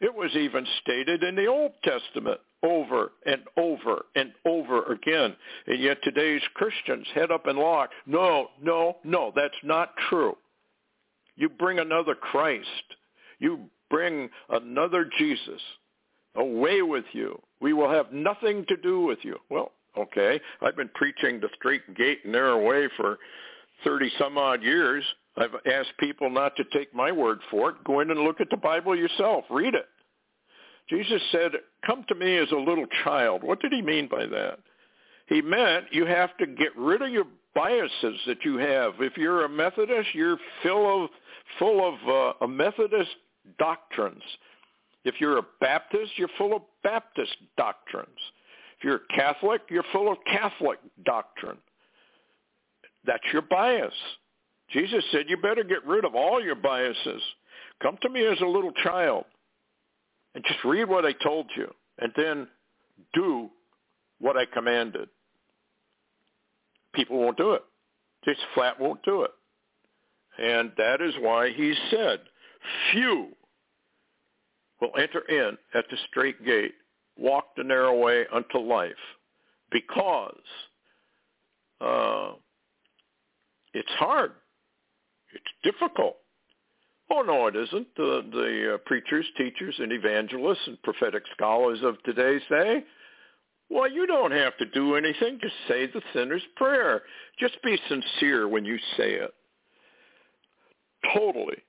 It 0.00 0.12
was 0.12 0.34
even 0.34 0.66
stated 0.82 1.22
in 1.22 1.36
the 1.36 1.46
Old 1.46 1.72
Testament 1.84 2.40
over 2.62 3.12
and 3.26 3.42
over 3.56 4.04
and 4.14 4.32
over 4.46 4.84
again. 4.92 5.34
And 5.66 5.80
yet 5.80 5.98
today's 6.02 6.42
Christians 6.54 7.06
head 7.14 7.30
up 7.30 7.46
and 7.46 7.58
lock. 7.58 7.90
No, 8.06 8.48
no, 8.62 8.96
no, 9.04 9.32
that's 9.34 9.54
not 9.62 9.94
true. 10.08 10.36
You 11.36 11.48
bring 11.48 11.78
another 11.78 12.14
Christ. 12.14 12.66
You 13.38 13.60
bring 13.88 14.28
another 14.50 15.08
Jesus 15.18 15.60
away 16.36 16.82
with 16.82 17.04
you. 17.12 17.40
We 17.60 17.72
will 17.72 17.90
have 17.90 18.12
nothing 18.12 18.64
to 18.68 18.76
do 18.76 19.00
with 19.00 19.18
you. 19.22 19.36
Well, 19.50 19.72
okay. 19.98 20.40
I've 20.60 20.76
been 20.76 20.90
preaching 20.94 21.40
the 21.40 21.48
straight 21.56 21.94
gate 21.96 22.20
and 22.24 22.32
narrow 22.32 22.62
way 22.64 22.88
for 22.96 23.18
30 23.84 24.10
some 24.18 24.38
odd 24.38 24.62
years. 24.62 25.04
I've 25.36 25.54
asked 25.66 25.92
people 25.98 26.28
not 26.28 26.56
to 26.56 26.64
take 26.72 26.94
my 26.94 27.10
word 27.12 27.38
for 27.50 27.70
it. 27.70 27.76
Go 27.84 28.00
in 28.00 28.10
and 28.10 28.20
look 28.20 28.40
at 28.40 28.50
the 28.50 28.56
Bible 28.56 28.96
yourself. 28.96 29.44
Read 29.50 29.74
it. 29.74 29.86
Jesus 30.90 31.22
said, 31.30 31.52
come 31.86 32.04
to 32.08 32.14
me 32.16 32.36
as 32.36 32.50
a 32.50 32.56
little 32.56 32.86
child. 33.04 33.42
What 33.44 33.60
did 33.60 33.72
he 33.72 33.80
mean 33.80 34.08
by 34.08 34.26
that? 34.26 34.58
He 35.28 35.40
meant 35.40 35.86
you 35.92 36.04
have 36.04 36.36
to 36.38 36.46
get 36.46 36.76
rid 36.76 37.00
of 37.00 37.10
your 37.10 37.26
biases 37.54 38.18
that 38.26 38.44
you 38.44 38.58
have. 38.58 38.94
If 38.98 39.16
you're 39.16 39.44
a 39.44 39.48
Methodist, 39.48 40.08
you're 40.12 40.36
full 40.62 41.04
of, 41.04 41.10
full 41.58 41.88
of 41.88 42.34
uh, 42.42 42.46
Methodist 42.48 43.10
doctrines. 43.58 44.22
If 45.04 45.14
you're 45.20 45.38
a 45.38 45.46
Baptist, 45.60 46.12
you're 46.16 46.28
full 46.36 46.56
of 46.56 46.62
Baptist 46.82 47.36
doctrines. 47.56 48.08
If 48.78 48.84
you're 48.84 48.96
a 48.96 49.14
Catholic, 49.14 49.62
you're 49.70 49.84
full 49.92 50.10
of 50.10 50.18
Catholic 50.26 50.80
doctrine. 51.04 51.58
That's 53.06 53.22
your 53.32 53.42
bias. 53.42 53.94
Jesus 54.70 55.04
said, 55.12 55.26
you 55.28 55.36
better 55.36 55.64
get 55.64 55.86
rid 55.86 56.04
of 56.04 56.14
all 56.16 56.42
your 56.42 56.56
biases. 56.56 57.22
Come 57.80 57.96
to 58.02 58.08
me 58.08 58.26
as 58.26 58.40
a 58.40 58.46
little 58.46 58.72
child 58.82 59.24
and 60.34 60.44
just 60.44 60.64
read 60.64 60.88
what 60.88 61.04
I 61.04 61.12
told 61.12 61.46
you 61.56 61.72
and 61.98 62.12
then 62.16 62.48
do 63.14 63.50
what 64.20 64.36
I 64.36 64.44
commanded. 64.46 65.08
People 66.94 67.18
won't 67.18 67.36
do 67.36 67.52
it. 67.52 67.62
Just 68.24 68.40
flat 68.54 68.78
won't 68.78 69.02
do 69.02 69.22
it. 69.22 69.30
And 70.38 70.72
that 70.76 71.00
is 71.00 71.14
why 71.20 71.50
he 71.50 71.74
said, 71.90 72.20
few 72.92 73.28
will 74.80 74.92
enter 74.98 75.20
in 75.28 75.56
at 75.74 75.84
the 75.90 75.96
straight 76.08 76.44
gate, 76.44 76.74
walk 77.18 77.56
the 77.56 77.64
narrow 77.64 77.98
way 77.98 78.24
unto 78.32 78.58
life, 78.58 78.92
because 79.70 80.40
uh, 81.80 82.32
it's 83.74 83.90
hard. 83.98 84.32
It's 85.34 85.44
difficult. 85.62 86.16
Oh, 87.12 87.22
no, 87.22 87.48
it 87.48 87.56
isn't. 87.56 87.88
The, 87.96 88.24
the 88.30 88.74
uh, 88.74 88.78
preachers, 88.86 89.26
teachers, 89.36 89.74
and 89.78 89.92
evangelists 89.92 90.66
and 90.66 90.80
prophetic 90.82 91.24
scholars 91.34 91.80
of 91.82 92.00
today 92.04 92.38
say, 92.48 92.84
well, 93.68 93.90
you 93.90 94.06
don't 94.06 94.32
have 94.32 94.56
to 94.58 94.66
do 94.66 94.96
anything. 94.96 95.38
Just 95.40 95.54
say 95.68 95.86
the 95.86 96.02
sinner's 96.12 96.42
prayer. 96.56 97.02
Just 97.38 97.60
be 97.62 97.78
sincere 97.88 98.48
when 98.48 98.64
you 98.64 98.76
say 98.96 99.14
it. 99.14 99.32
Totally 101.14 101.62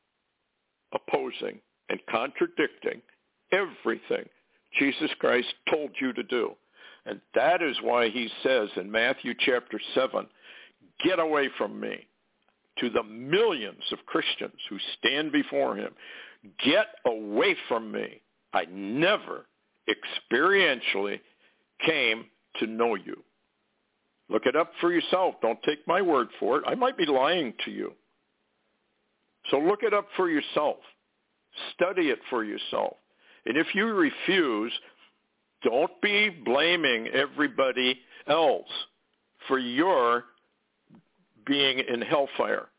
opposing 0.93 1.59
and 1.89 1.99
contradicting 2.09 3.01
everything 3.51 4.27
Jesus 4.77 5.11
Christ 5.19 5.47
told 5.69 5.91
you 5.99 6.13
to 6.13 6.23
do. 6.23 6.53
And 7.05 7.19
that 7.35 7.61
is 7.61 7.75
why 7.81 8.09
he 8.09 8.29
says 8.43 8.69
in 8.75 8.91
Matthew 8.91 9.33
chapter 9.39 9.79
7, 9.95 10.27
get 11.03 11.19
away 11.19 11.49
from 11.57 11.79
me 11.79 12.07
to 12.79 12.89
the 12.89 13.03
millions 13.03 13.83
of 13.91 14.05
Christians 14.05 14.55
who 14.69 14.77
stand 14.97 15.31
before 15.31 15.75
him, 15.75 15.93
get 16.63 16.87
away 17.05 17.55
from 17.67 17.91
me. 17.91 18.21
I 18.53 18.65
never 18.71 19.45
experientially 19.89 21.19
came 21.85 22.25
to 22.59 22.67
know 22.67 22.95
you. 22.95 23.23
Look 24.29 24.45
it 24.45 24.55
up 24.55 24.71
for 24.79 24.91
yourself. 24.91 25.35
Don't 25.41 25.61
take 25.63 25.85
my 25.87 26.01
word 26.01 26.27
for 26.39 26.57
it. 26.57 26.63
I 26.65 26.75
might 26.75 26.97
be 26.97 27.05
lying 27.05 27.53
to 27.65 27.71
you. 27.71 27.93
So 29.49 29.57
look 29.57 29.83
it 29.83 29.93
up 29.93 30.07
for 30.15 30.29
yourself. 30.29 30.77
Study 31.73 32.09
it 32.09 32.19
for 32.29 32.43
yourself. 32.43 32.95
And 33.45 33.57
if 33.57 33.67
you 33.73 33.87
refuse, 33.87 34.71
don't 35.63 35.91
be 36.01 36.29
blaming 36.29 37.07
everybody 37.07 37.99
else 38.27 38.69
for 39.47 39.59
your 39.59 40.25
being 41.51 41.79
in 41.79 42.01
hellfire. 42.01 42.69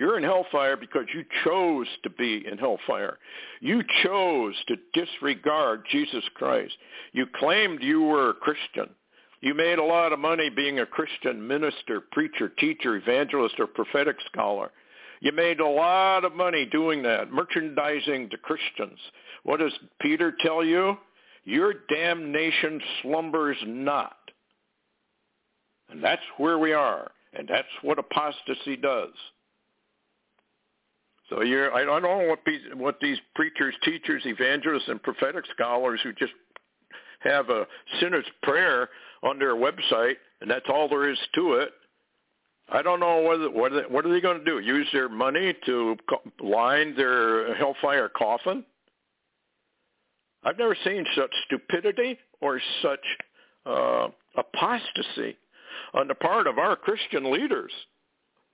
You're 0.00 0.18
in 0.18 0.24
hellfire 0.24 0.76
because 0.76 1.04
you 1.14 1.24
chose 1.44 1.86
to 2.02 2.10
be 2.10 2.44
in 2.50 2.58
hellfire. 2.58 3.18
You 3.60 3.84
chose 4.02 4.56
to 4.66 4.74
disregard 4.92 5.84
Jesus 5.88 6.24
Christ. 6.34 6.74
You 7.12 7.26
claimed 7.38 7.80
you 7.80 8.02
were 8.02 8.30
a 8.30 8.34
Christian. 8.34 8.88
You 9.40 9.54
made 9.54 9.78
a 9.78 9.84
lot 9.84 10.12
of 10.12 10.18
money 10.18 10.50
being 10.50 10.80
a 10.80 10.86
Christian 10.86 11.46
minister, 11.46 12.00
preacher, 12.10 12.48
teacher, 12.48 12.96
evangelist, 12.96 13.54
or 13.60 13.68
prophetic 13.68 14.16
scholar. 14.26 14.72
You 15.20 15.30
made 15.30 15.60
a 15.60 15.68
lot 15.68 16.24
of 16.24 16.34
money 16.34 16.66
doing 16.66 17.04
that, 17.04 17.30
merchandising 17.30 18.30
to 18.30 18.36
Christians. 18.38 18.98
What 19.44 19.60
does 19.60 19.72
Peter 20.00 20.34
tell 20.40 20.64
you? 20.64 20.96
Your 21.44 21.72
damnation 21.88 22.80
slumbers 23.00 23.58
not. 23.64 24.16
And 25.88 26.02
that's 26.02 26.22
where 26.38 26.58
we 26.58 26.72
are. 26.72 27.12
And 27.34 27.48
that's 27.48 27.68
what 27.82 27.98
apostasy 27.98 28.76
does. 28.76 29.12
So 31.30 31.42
you're, 31.42 31.74
I 31.74 31.84
don't 31.84 32.02
know 32.02 32.28
what 32.28 32.40
these, 32.44 32.60
what 32.74 33.00
these 33.00 33.18
preachers, 33.34 33.74
teachers, 33.82 34.22
evangelists, 34.26 34.88
and 34.88 35.02
prophetic 35.02 35.44
scholars 35.54 36.00
who 36.02 36.12
just 36.12 36.32
have 37.20 37.48
a 37.48 37.66
sinner's 38.00 38.26
prayer 38.42 38.90
on 39.22 39.38
their 39.38 39.54
website, 39.54 40.16
and 40.42 40.50
that's 40.50 40.66
all 40.68 40.88
there 40.88 41.10
is 41.10 41.18
to 41.34 41.54
it. 41.54 41.70
I 42.70 42.82
don't 42.82 43.00
know 43.00 43.20
what 43.20 43.72
are 43.72 43.82
they, 43.82 43.88
what 43.88 44.06
are 44.06 44.12
they 44.12 44.20
going 44.20 44.38
to 44.38 44.44
do? 44.44 44.58
Use 44.58 44.86
their 44.92 45.08
money 45.08 45.54
to 45.66 45.96
line 46.42 46.94
their 46.96 47.54
hellfire 47.56 48.08
coffin? 48.08 48.64
I've 50.44 50.58
never 50.58 50.76
seen 50.84 51.04
such 51.16 51.30
stupidity 51.46 52.18
or 52.40 52.60
such 52.82 53.04
uh, 53.66 54.08
apostasy 54.36 55.36
on 55.92 56.08
the 56.08 56.14
part 56.14 56.46
of 56.46 56.58
our 56.58 56.76
Christian 56.76 57.32
leaders 57.32 57.72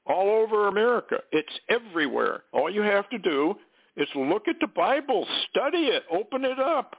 all 0.07 0.31
over 0.31 0.69
America. 0.69 1.19
It's 1.33 1.61
everywhere. 1.69 2.43
All 2.53 2.71
you 2.71 2.83
have 2.83 3.09
to 3.11 3.19
do 3.19 3.55
is 3.97 4.09
look 4.15 4.49
at 4.49 4.57
the 4.61 4.67
Bible, 4.67 5.27
study 5.51 5.87
it, 5.87 6.05
open 6.11 6.45
it 6.45 6.59
up, 6.59 6.97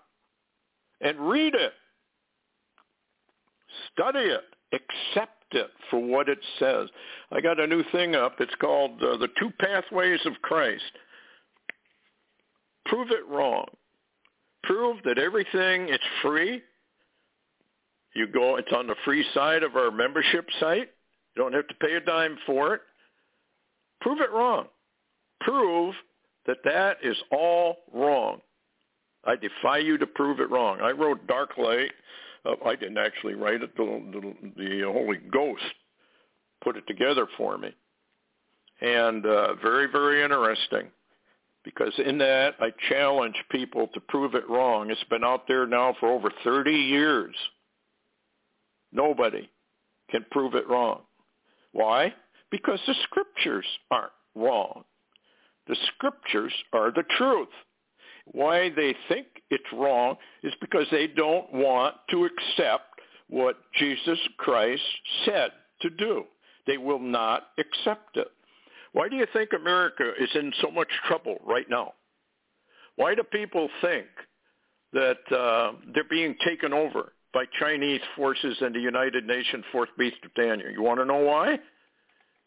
and 1.02 1.20
read 1.20 1.56
it. 1.56 1.74
Study 3.94 4.20
it. 4.20 4.44
Accept 4.74 5.44
it 5.52 5.70
for 5.90 6.00
what 6.00 6.30
it 6.30 6.40
says. 6.60 6.88
I 7.32 7.42
got 7.42 7.60
a 7.60 7.68
new 7.68 7.84
thing 7.92 8.16
up. 8.16 8.40
It's 8.40 8.56
called 8.56 9.02
uh, 9.04 9.18
The 9.18 9.28
Two 9.40 9.52
Pathways 9.60 10.20
of 10.26 10.34
Christ. 10.42 10.84
Prove 12.86 13.12
it 13.12 13.28
wrong. 13.28 13.66
Prove 14.64 14.98
that 15.04 15.18
everything 15.18 15.90
is 15.90 16.00
free. 16.22 16.62
You 18.14 18.28
go, 18.28 18.58
it's 18.58 18.72
on 18.74 18.88
the 18.88 18.96
free 19.06 19.26
side 19.34 19.64
of 19.64 19.76
our 19.76 19.92
membership 19.92 20.48
site. 20.60 20.90
You 21.36 21.44
don't 21.44 21.54
have 21.54 21.68
to 21.68 21.76
pay 21.76 21.94
a 21.96 22.02
dime 22.02 22.38
for 22.46 22.74
it. 22.76 22.82
Prove 24.02 24.20
it 24.20 24.32
wrong. 24.32 24.68
Prove 25.42 25.96
that 26.46 26.58
that 26.66 26.98
is 27.04 27.18
all 27.32 27.78
wrong. 27.94 28.42
I 29.24 29.36
defy 29.36 29.78
you 29.78 29.98
to 29.98 30.08
prove 30.08 30.40
it 30.40 30.50
wrong. 30.50 30.80
I 30.82 30.92
wrote 30.92 31.26
Dark 31.28 31.58
Light. 31.58 31.92
Uh, 32.44 32.56
I 32.66 32.76
didn't 32.76 32.98
actually 32.98 33.36
write 33.36 33.62
it. 33.62 33.76
The, 33.78 33.84
the, 34.12 34.52
the 34.58 34.92
Holy 34.92 35.18
Ghost 35.32 35.62
put 36.64 36.76
it 36.76 36.86
together 36.88 37.28
for 37.38 37.58
me. 37.58 37.74
And 38.82 39.26
uh, 39.26 39.56
very, 39.62 39.86
very 39.92 40.24
interesting 40.24 40.88
because 41.64 41.94
in 42.04 42.18
that 42.18 42.56
I 42.60 42.72
challenge 42.90 43.36
people 43.52 43.88
to 43.94 44.00
prove 44.00 44.34
it 44.34 44.50
wrong. 44.50 44.90
It's 44.90 45.04
been 45.10 45.24
out 45.24 45.48
there 45.48 45.68
now 45.68 45.96
for 46.00 46.12
over 46.12 46.32
30 46.44 46.72
years. 46.72 47.36
Nobody 48.92 49.50
can 50.10 50.26
prove 50.32 50.56
it 50.56 50.68
wrong. 50.68 51.02
Why? 51.72 52.14
Because 52.50 52.80
the 52.86 52.96
scriptures 53.04 53.66
aren't 53.90 54.12
wrong. 54.36 54.84
The 55.68 55.78
scriptures 55.96 56.54
are 56.74 56.92
the 56.92 57.04
truth. 57.18 57.48
Why 58.26 58.70
they 58.70 58.96
think 59.08 59.28
it's 59.50 59.64
wrong 59.74 60.16
is 60.44 60.54
because 60.62 60.86
they 60.92 61.08
don't 61.08 61.52
want 61.54 61.96
to 62.12 62.26
accept 62.26 63.02
what 63.30 63.58
Jesus 63.78 64.20
Christ 64.38 64.84
said 65.26 65.52
to 65.82 65.90
do. 65.90 66.26
They 66.68 66.78
will 66.78 67.00
not 67.00 67.48
accept 67.58 68.18
it. 68.18 68.28
Why 68.94 69.08
do 69.08 69.16
you 69.16 69.26
think 69.34 69.50
America 69.54 70.12
is 70.20 70.30
in 70.36 70.52
so 70.62 70.70
much 70.70 70.90
trouble 71.08 71.38
right 71.46 71.70
now? 71.70 71.94
Why 72.98 73.16
do 73.16 73.24
people 73.24 73.70
think 73.82 74.06
that 74.94 75.32
uh, 75.32 75.74
they're 75.94 76.04
being 76.10 76.36
taken 76.46 76.74
over 76.74 77.14
by 77.34 77.46
Chinese 77.60 78.02
forces 78.16 78.58
and 78.62 78.76
the 78.76 78.80
United 78.80 79.26
Nations 79.26 79.64
Fourth 79.72 79.90
Beast 79.98 80.18
of 80.24 80.34
Daniel? 80.34 80.70
You 80.70 80.82
want 80.82 81.00
to 81.00 81.06
know 81.06 81.20
why? 81.20 81.60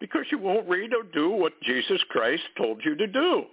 Because 0.00 0.24
you 0.30 0.38
won't 0.38 0.68
read 0.68 0.92
or 0.92 1.04
do 1.12 1.30
what 1.30 1.60
Jesus 1.62 2.02
Christ 2.10 2.42
told 2.56 2.82
you 2.84 2.94
to 2.96 3.06
do. 3.06 3.44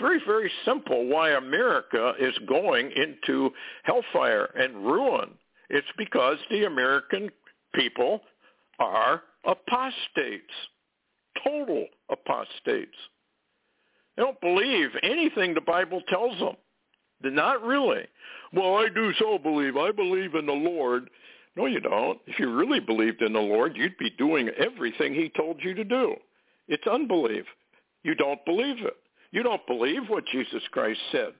Very, 0.00 0.20
very 0.26 0.50
simple 0.64 1.06
why 1.06 1.30
America 1.30 2.12
is 2.20 2.34
going 2.46 2.92
into 2.92 3.50
hellfire 3.82 4.44
and 4.56 4.76
ruin. 4.86 5.30
It's 5.70 5.86
because 5.96 6.38
the 6.50 6.64
American 6.64 7.30
people 7.74 8.20
are 8.78 9.22
apostates, 9.44 10.52
total 11.44 11.86
apostates. 12.10 12.96
They 14.16 14.22
don't 14.22 14.40
believe 14.40 14.90
anything 15.02 15.54
the 15.54 15.60
Bible 15.60 16.02
tells 16.08 16.38
them. 16.38 16.56
Not 17.22 17.62
really. 17.62 18.06
Well, 18.52 18.76
I 18.76 18.88
do 18.88 19.12
so 19.18 19.38
believe. 19.38 19.76
I 19.76 19.92
believe 19.92 20.34
in 20.34 20.46
the 20.46 20.52
Lord. 20.52 21.10
No, 21.56 21.66
you 21.66 21.80
don't. 21.80 22.18
If 22.26 22.38
you 22.38 22.54
really 22.54 22.80
believed 22.80 23.20
in 23.22 23.32
the 23.32 23.40
Lord, 23.40 23.76
you'd 23.76 23.98
be 23.98 24.10
doing 24.10 24.48
everything 24.58 25.14
he 25.14 25.30
told 25.36 25.56
you 25.62 25.74
to 25.74 25.84
do. 25.84 26.14
It's 26.68 26.86
unbelief. 26.86 27.44
You 28.04 28.14
don't 28.14 28.44
believe 28.44 28.84
it. 28.84 28.96
You 29.32 29.42
don't 29.42 29.66
believe 29.66 30.08
what 30.08 30.24
Jesus 30.32 30.62
Christ 30.70 31.00
said. 31.12 31.32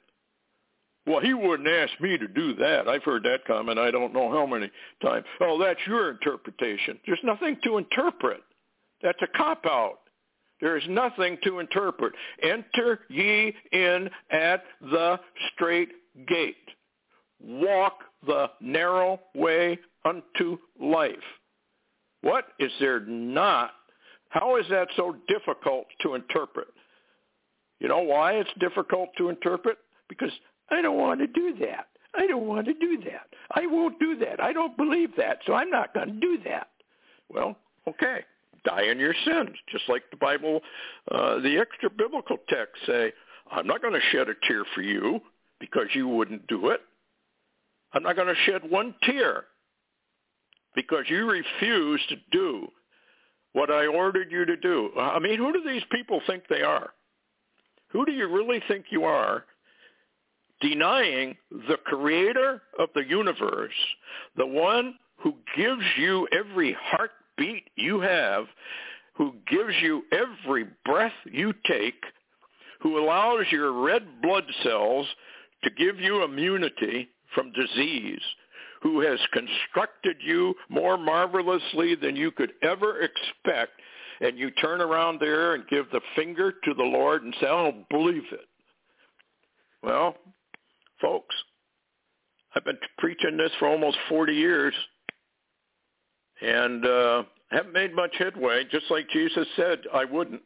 Well, 1.07 1.21
he 1.21 1.33
wouldn't 1.33 1.69
ask 1.69 1.99
me 2.01 2.19
to 2.19 2.29
do 2.29 2.55
that. 2.57 2.87
I've 2.87 3.05
heard 3.05 3.23
that 3.23 3.47
comment 3.47 3.79
I 3.79 3.91
don't 3.91 4.13
know 4.13 4.31
how 4.31 4.45
many 4.45 4.71
times. 5.01 5.25
Oh, 5.41 5.59
that's 5.59 5.81
your 5.87 6.11
interpretation. 6.11 6.99
There's 7.07 7.19
nothing 7.25 7.57
to 7.65 7.79
interpret. 7.79 8.43
That's 9.03 9.23
a 9.23 9.39
cop-out. 9.39 10.01
There 10.61 10.77
is 10.77 10.85
nothing 10.89 11.39
to 11.45 11.61
interpret. 11.61 12.13
Enter 12.43 13.01
ye 13.09 13.55
in 13.73 14.11
at 14.31 14.65
the 14.81 15.21
straight 15.55 15.91
gate. 16.27 16.57
Walk 17.41 18.01
the 18.27 18.51
narrow 18.61 19.21
way 19.35 19.79
unto 20.05 20.59
life. 20.81 21.15
What 22.23 22.47
is 22.59 22.73
there 22.81 23.01
not? 23.01 23.71
How 24.31 24.57
is 24.57 24.67
that 24.71 24.89
so 24.97 25.17
difficult 25.29 25.87
to 26.03 26.15
interpret? 26.15 26.69
You 27.79 27.89
know 27.89 28.01
why 28.01 28.33
it's 28.33 28.51
difficult 28.59 29.11
to 29.19 29.29
interpret? 29.29 29.79
Because 30.09 30.33
I 30.71 30.83
don't 30.83 30.99
want 30.99 31.21
to 31.21 31.27
do 31.29 31.55
that. 31.61 31.87
I 32.15 32.27
don't 32.27 32.47
want 32.47 32.67
to 32.67 32.75
do 32.75 32.99
that. 33.05 33.29
I 33.53 33.67
won't 33.67 33.99
do 34.01 34.17
that. 34.19 34.43
I 34.43 34.53
don't 34.53 34.77
believe 34.77 35.11
that, 35.17 35.39
so 35.47 35.55
I'm 35.55 35.71
not 35.71 35.95
going 35.95 36.09
to 36.09 36.21
do 36.21 36.39
that. 36.45 36.69
Well, 37.29 37.57
okay. 37.87 38.25
Die 38.65 38.83
in 38.91 38.99
your 38.99 39.15
sins, 39.25 39.51
just 39.71 39.85
like 39.89 40.03
the 40.11 40.17
Bible, 40.17 40.61
uh, 41.11 41.41
the 41.41 41.59
extra 41.59 41.91
biblical 41.91 42.37
texts 42.49 42.87
say, 42.87 43.13
I'm 43.51 43.67
not 43.67 43.83
going 43.83 43.95
to 43.95 44.01
shed 44.13 44.29
a 44.29 44.35
tear 44.47 44.65
for 44.75 44.83
you 44.83 45.21
because 45.61 45.87
you 45.95 46.09
wouldn't 46.09 46.47
do 46.47 46.69
it. 46.69 46.81
I'm 47.93 48.03
not 48.03 48.17
going 48.17 48.29
to 48.29 48.35
shed 48.45 48.69
one 48.69 48.95
tear 49.03 49.45
because 50.75 51.05
you 51.09 51.29
refuse 51.29 52.01
to 52.09 52.17
do 52.31 52.69
what 53.53 53.71
I 53.71 53.87
ordered 53.87 54.31
you 54.31 54.45
to 54.45 54.57
do. 54.57 54.91
I 54.99 55.19
mean, 55.19 55.39
who 55.39 55.53
do 55.53 55.63
these 55.67 55.83
people 55.91 56.21
think 56.27 56.45
they 56.49 56.63
are? 56.63 56.91
Who 57.89 58.05
do 58.05 58.13
you 58.13 58.29
really 58.29 58.63
think 58.69 58.87
you 58.91 59.05
are 59.05 59.45
denying 60.61 61.37
the 61.51 61.79
creator 61.85 62.63
of 62.79 62.91
the 62.95 63.05
universe, 63.05 63.73
the 64.37 64.47
one 64.47 64.95
who 65.17 65.35
gives 65.57 65.83
you 65.97 66.29
every 66.33 66.77
heartbeat 67.39 67.65
you 67.77 68.01
have, 68.01 68.47
who 69.15 69.35
gives 69.51 69.75
you 69.83 70.03
every 70.13 70.67
breath 70.85 71.13
you 71.25 71.53
take, 71.67 72.03
who 72.81 72.99
allows 72.99 73.47
your 73.51 73.73
red 73.83 74.03
blood 74.23 74.45
cells 74.63 75.07
to 75.65 75.71
give 75.71 75.99
you 75.99 76.23
immunity 76.23 77.09
from 77.35 77.53
disease, 77.53 78.21
who 78.83 79.01
has 79.01 79.19
constructed 79.33 80.17
you 80.25 80.55
more 80.69 80.97
marvelously 80.97 81.97
than 81.97 82.15
you 82.15 82.31
could 82.31 82.53
ever 82.63 83.01
expect, 83.01 83.73
and 84.21 84.39
you 84.39 84.51
turn 84.53 84.81
around 84.81 85.21
there 85.21 85.55
and 85.55 85.67
give 85.69 85.87
the 85.91 86.01
finger 86.15 86.53
to 86.65 86.75
the 86.75 86.83
Lord 86.83 87.25
and 87.25 87.35
say, 87.41 87.47
I 87.47 87.71
don't 87.71 87.89
believe 87.89 88.25
it. 88.33 88.47
Well, 89.83 90.17
folks, 91.01 91.35
I've 92.55 92.65
been 92.65 92.79
preaching 92.99 93.37
this 93.37 93.53
for 93.59 93.69
almost 93.69 93.97
40 94.09 94.33
years 94.33 94.75
and 96.41 96.85
uh, 96.85 97.23
haven't 97.51 97.73
made 97.73 97.95
much 97.95 98.15
headway, 98.19 98.65
just 98.71 98.91
like 98.91 99.09
Jesus 99.11 99.47
said 99.57 99.81
I 99.93 100.05
wouldn't. 100.05 100.43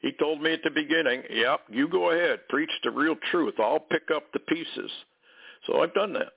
He 0.00 0.12
told 0.12 0.42
me 0.42 0.52
at 0.52 0.62
the 0.64 0.70
beginning, 0.70 1.22
yep, 1.30 1.60
you 1.68 1.88
go 1.88 2.10
ahead, 2.10 2.40
preach 2.48 2.70
the 2.82 2.90
real 2.90 3.14
truth. 3.30 3.54
I'll 3.60 3.78
pick 3.78 4.08
up 4.14 4.24
the 4.32 4.40
pieces. 4.40 4.90
So 5.66 5.80
I've 5.80 5.94
done 5.94 6.12
that. 6.14 6.32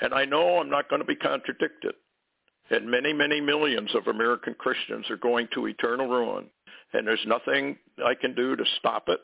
And 0.00 0.12
I 0.12 0.24
know 0.24 0.58
I'm 0.58 0.70
not 0.70 0.90
going 0.90 1.00
to 1.00 1.06
be 1.06 1.14
contradicted. 1.14 1.94
And 2.70 2.90
many, 2.90 3.12
many 3.12 3.40
millions 3.40 3.94
of 3.94 4.08
American 4.08 4.54
Christians 4.54 5.08
are 5.08 5.16
going 5.16 5.48
to 5.54 5.66
eternal 5.66 6.08
ruin. 6.08 6.46
And 6.92 7.06
there's 7.06 7.24
nothing 7.26 7.76
I 8.04 8.14
can 8.14 8.34
do 8.34 8.56
to 8.56 8.64
stop 8.78 9.08
it 9.08 9.20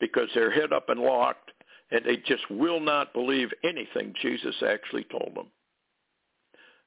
because 0.00 0.28
they're 0.34 0.50
hid 0.50 0.72
up 0.72 0.88
and 0.88 1.00
locked 1.00 1.52
and 1.90 2.04
they 2.04 2.16
just 2.26 2.50
will 2.50 2.80
not 2.80 3.12
believe 3.12 3.50
anything 3.62 4.14
Jesus 4.20 4.54
actually 4.66 5.04
told 5.04 5.32
them. 5.34 5.46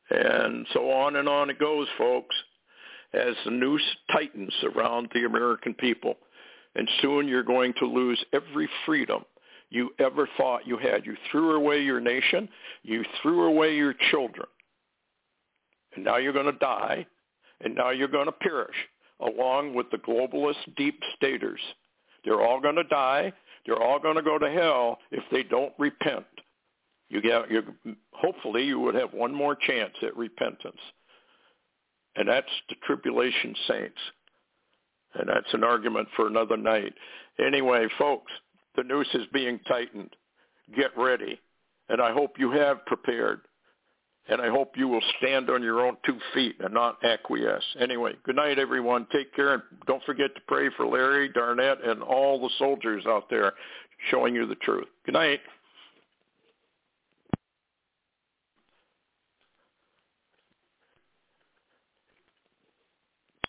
And 0.09 0.65
so 0.73 0.91
on 0.91 1.17
and 1.17 1.27
on 1.27 1.49
it 1.49 1.59
goes, 1.59 1.87
folks, 1.97 2.35
as 3.13 3.35
the 3.45 3.51
noose 3.51 3.81
tightens 4.11 4.53
around 4.63 5.09
the 5.13 5.25
American 5.25 5.73
people. 5.73 6.15
And 6.75 6.89
soon 7.01 7.27
you're 7.27 7.43
going 7.43 7.73
to 7.79 7.85
lose 7.85 8.23
every 8.33 8.69
freedom 8.85 9.23
you 9.69 9.89
ever 9.99 10.29
thought 10.37 10.67
you 10.67 10.77
had. 10.77 11.05
You 11.05 11.15
threw 11.31 11.55
away 11.55 11.81
your 11.81 11.99
nation. 11.99 12.47
You 12.83 13.03
threw 13.21 13.45
away 13.45 13.75
your 13.75 13.93
children. 14.11 14.47
And 15.95 16.05
now 16.05 16.17
you're 16.17 16.33
going 16.33 16.51
to 16.51 16.59
die. 16.59 17.05
And 17.61 17.75
now 17.75 17.89
you're 17.89 18.07
going 18.07 18.27
to 18.27 18.31
perish 18.31 18.75
along 19.19 19.73
with 19.73 19.89
the 19.91 19.97
globalist 19.97 20.75
deep 20.77 20.99
staters. 21.15 21.59
They're 22.23 22.41
all 22.41 22.61
going 22.61 22.75
to 22.75 22.83
die. 22.83 23.33
They're 23.65 23.81
all 23.81 23.99
going 23.99 24.15
to 24.15 24.21
go 24.21 24.37
to 24.37 24.49
hell 24.49 24.99
if 25.11 25.23
they 25.31 25.43
don't 25.43 25.73
repent. 25.77 26.25
You 27.09 27.21
get, 27.21 27.49
you, 27.49 27.63
hopefully 28.13 28.63
you 28.65 28.79
would 28.79 28.95
have 28.95 29.13
one 29.13 29.33
more 29.33 29.55
chance 29.55 29.93
at 30.03 30.17
repentance. 30.17 30.79
And 32.15 32.27
that's 32.27 32.47
the 32.69 32.75
tribulation 32.85 33.55
saints. 33.67 33.99
And 35.15 35.29
that's 35.29 35.53
an 35.53 35.63
argument 35.63 36.09
for 36.15 36.27
another 36.27 36.57
night. 36.57 36.93
Anyway, 37.39 37.87
folks, 37.97 38.31
the 38.75 38.83
noose 38.83 39.07
is 39.13 39.25
being 39.33 39.59
tightened. 39.67 40.15
Get 40.75 40.91
ready. 40.97 41.39
And 41.89 42.01
I 42.01 42.11
hope 42.11 42.37
you 42.37 42.51
have 42.51 42.85
prepared. 42.85 43.41
and 44.29 44.41
I 44.41 44.49
hope 44.49 44.75
you 44.75 44.87
will 44.87 45.01
stand 45.17 45.49
on 45.49 45.63
your 45.63 45.85
own 45.85 45.97
two 46.05 46.17
feet 46.33 46.55
and 46.59 46.73
not 46.73 47.03
acquiesce. 47.03 47.63
Anyway, 47.79 48.13
good 48.23 48.35
night, 48.35 48.59
everyone. 48.59 49.07
Take 49.11 49.33
care, 49.33 49.53
and 49.53 49.63
don't 49.85 50.03
forget 50.03 50.35
to 50.35 50.41
pray 50.47 50.69
for 50.75 50.85
Larry, 50.85 51.29
Darnette, 51.29 51.87
and 51.87 52.03
all 52.03 52.39
the 52.39 52.49
soldiers 52.59 53.05
out 53.07 53.29
there 53.29 53.53
showing 54.11 54.35
you 54.35 54.45
the 54.45 54.55
truth. 54.55 54.87
Good 55.05 55.13
night. 55.13 55.39